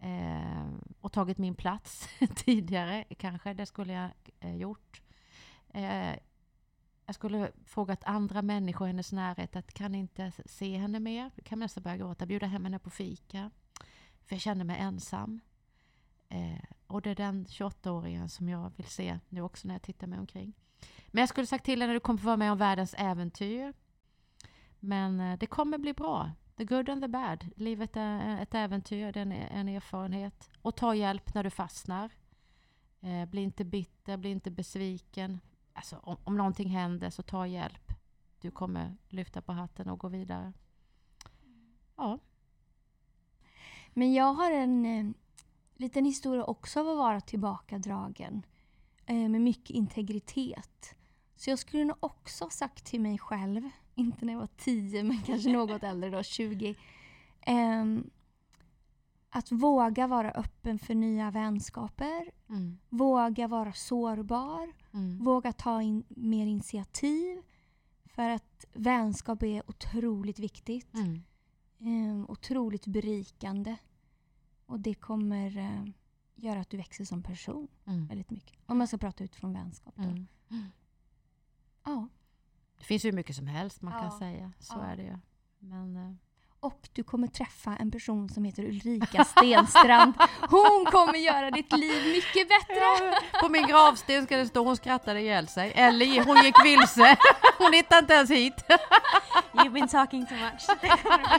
eh, 0.00 0.66
och 1.00 1.12
tagit 1.12 1.38
min 1.38 1.54
plats 1.54 2.08
tidigare 2.36 3.04
kanske. 3.18 3.54
Det 3.54 3.66
skulle 3.66 3.92
jag 3.92 4.10
eh, 4.40 4.56
gjort. 4.56 5.02
Eh, 5.68 6.14
jag 7.06 7.14
skulle 7.14 7.52
frågat 7.64 8.04
andra 8.04 8.42
människor 8.42 8.86
i 8.86 8.90
hennes 8.90 9.12
närhet 9.12 9.56
att 9.56 9.74
kan 9.74 9.94
inte 9.94 10.32
se 10.46 10.76
henne 10.76 11.00
mer. 11.00 11.30
Kan 11.30 11.44
kan 11.44 11.58
nästan 11.58 11.82
börja 11.82 11.96
gråta. 11.96 12.26
Bjuda 12.26 12.46
hem 12.46 12.64
henne 12.64 12.78
på 12.78 12.90
fika. 12.90 13.50
För 14.24 14.34
jag 14.34 14.40
kände 14.40 14.64
mig 14.64 14.80
ensam. 14.80 15.40
Eh, 16.28 16.64
och 16.86 17.02
det 17.02 17.10
är 17.10 17.14
den 17.14 17.46
28-åringen 17.46 18.28
som 18.28 18.48
jag 18.48 18.72
vill 18.76 18.86
se 18.86 19.18
nu 19.28 19.42
också 19.42 19.68
när 19.68 19.74
jag 19.74 19.82
tittar 19.82 20.06
mig 20.06 20.18
omkring. 20.18 20.52
Men 21.06 21.20
jag 21.20 21.28
skulle 21.28 21.46
sagt 21.46 21.64
till 21.64 21.80
henne 21.80 21.92
du 21.92 22.00
kommer 22.00 22.18
få 22.18 22.26
vara 22.26 22.36
med 22.36 22.52
om 22.52 22.58
världens 22.58 22.94
äventyr. 22.98 23.72
Men 24.80 25.20
eh, 25.20 25.38
det 25.38 25.46
kommer 25.46 25.78
bli 25.78 25.92
bra. 25.92 26.30
The 26.56 26.64
good 26.64 26.88
and 26.88 27.02
the 27.02 27.08
bad. 27.08 27.46
Livet 27.56 27.96
är 27.96 28.42
ett 28.42 28.54
äventyr, 28.54 29.12
det 29.12 29.20
är 29.20 29.48
en 29.50 29.68
erfarenhet. 29.68 30.50
Och 30.62 30.76
ta 30.76 30.94
hjälp 30.94 31.34
när 31.34 31.44
du 31.44 31.50
fastnar. 31.50 32.10
Eh, 33.00 33.28
bli 33.28 33.42
inte 33.42 33.64
bitter, 33.64 34.16
bli 34.16 34.30
inte 34.30 34.50
besviken. 34.50 35.40
Alltså, 35.82 36.00
om, 36.02 36.16
om 36.24 36.36
någonting 36.36 36.68
händer 36.68 37.10
så 37.10 37.22
ta 37.22 37.46
hjälp. 37.46 37.92
Du 38.40 38.50
kommer 38.50 38.96
lyfta 39.08 39.42
på 39.42 39.52
hatten 39.52 39.88
och 39.88 39.98
gå 39.98 40.08
vidare. 40.08 40.52
Ja. 41.96 42.18
Men 43.94 44.12
jag 44.12 44.34
har 44.34 44.50
en 44.52 44.86
eh, 44.86 45.14
liten 45.76 46.04
historia 46.04 46.44
också 46.44 46.80
av 46.80 46.88
att 46.88 46.96
vara 46.96 47.20
tillbakadragen. 47.20 48.46
Eh, 49.06 49.28
med 49.28 49.40
mycket 49.40 49.70
integritet. 49.70 50.94
Så 51.36 51.50
jag 51.50 51.58
skulle 51.58 51.84
nog 51.84 51.96
också 52.00 52.50
sagt 52.50 52.84
till 52.84 53.00
mig 53.00 53.18
själv, 53.18 53.70
inte 53.94 54.24
när 54.24 54.32
jag 54.32 54.40
var 54.40 54.48
10 54.56 55.02
men 55.02 55.22
kanske 55.22 55.52
något 55.52 55.82
äldre 55.82 56.10
då, 56.10 56.22
20. 56.22 56.74
Eh, 57.40 57.84
att 59.34 59.52
våga 59.52 60.06
vara 60.06 60.30
öppen 60.30 60.78
för 60.78 60.94
nya 60.94 61.30
vänskaper. 61.30 62.30
Mm. 62.48 62.78
Våga 62.88 63.48
vara 63.48 63.72
sårbar. 63.72 64.72
Mm. 64.92 65.24
Våga 65.24 65.52
ta 65.52 65.82
in 65.82 66.04
mer 66.08 66.46
initiativ. 66.46 67.42
För 68.04 68.30
att 68.30 68.64
vänskap 68.72 69.42
är 69.42 69.70
otroligt 69.70 70.38
viktigt. 70.38 70.94
Mm. 70.94 71.22
Eh, 71.78 72.30
otroligt 72.30 72.86
berikande. 72.86 73.76
Och 74.66 74.80
det 74.80 74.94
kommer 74.94 75.58
eh, 75.58 75.84
göra 76.34 76.60
att 76.60 76.70
du 76.70 76.76
växer 76.76 77.04
som 77.04 77.22
person 77.22 77.68
mm. 77.84 78.06
väldigt 78.06 78.30
mycket. 78.30 78.58
Om 78.66 78.78
man 78.78 78.88
ska 78.88 78.98
prata 78.98 79.24
utifrån 79.24 79.52
vänskap 79.52 79.94
då. 79.96 80.02
Mm. 80.02 80.26
Ja. 81.84 82.08
Det 82.78 82.84
finns 82.84 83.04
ju 83.04 83.12
mycket 83.12 83.36
som 83.36 83.46
helst 83.46 83.82
man 83.82 83.92
ja. 83.92 84.00
kan 84.00 84.18
säga. 84.18 84.52
Så 84.58 84.74
ja. 84.78 84.84
är 84.84 84.96
det 84.96 85.02
ju. 85.02 85.18
Men, 85.58 85.96
eh, 85.96 86.14
och 86.62 86.88
du 86.92 87.02
kommer 87.02 87.26
träffa 87.26 87.76
en 87.80 87.90
person 87.90 88.28
som 88.28 88.44
heter 88.44 88.64
Ulrika 88.64 89.24
Stenstrand. 89.24 90.14
Hon 90.40 90.86
kommer 90.90 91.18
göra 91.18 91.50
ditt 91.50 91.72
liv 91.72 92.06
mycket 92.06 92.48
bättre! 92.48 92.80
Ja, 92.80 93.18
på 93.40 93.48
min 93.48 93.66
gravsten 93.66 94.24
ska 94.24 94.36
det 94.36 94.46
stå 94.46 94.64
hon 94.64 94.76
skrattade 94.76 95.20
ihjäl 95.20 95.48
sig. 95.48 95.72
Eller 95.74 96.24
hon 96.24 96.44
gick 96.44 96.64
vilse. 96.64 97.16
Hon 97.58 97.72
hittade 97.72 97.98
inte 97.98 98.14
ens 98.14 98.30
hit. 98.30 98.64
You've 99.52 99.72
been 99.72 99.88
talking 99.88 100.26
too 100.26 100.36
much. 100.36 100.78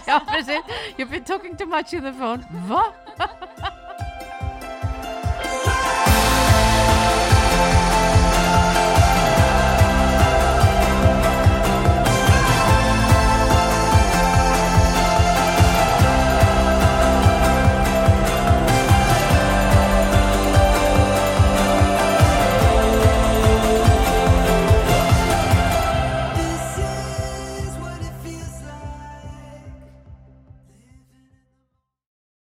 ja, 0.06 0.22
precis. 0.28 0.62
You've 0.98 1.10
been 1.10 1.24
talking 1.24 1.58
too 1.58 1.68
much 1.68 1.94
in 1.94 2.02
the 2.02 2.14
phone. 2.14 2.46
Va? 2.70 2.84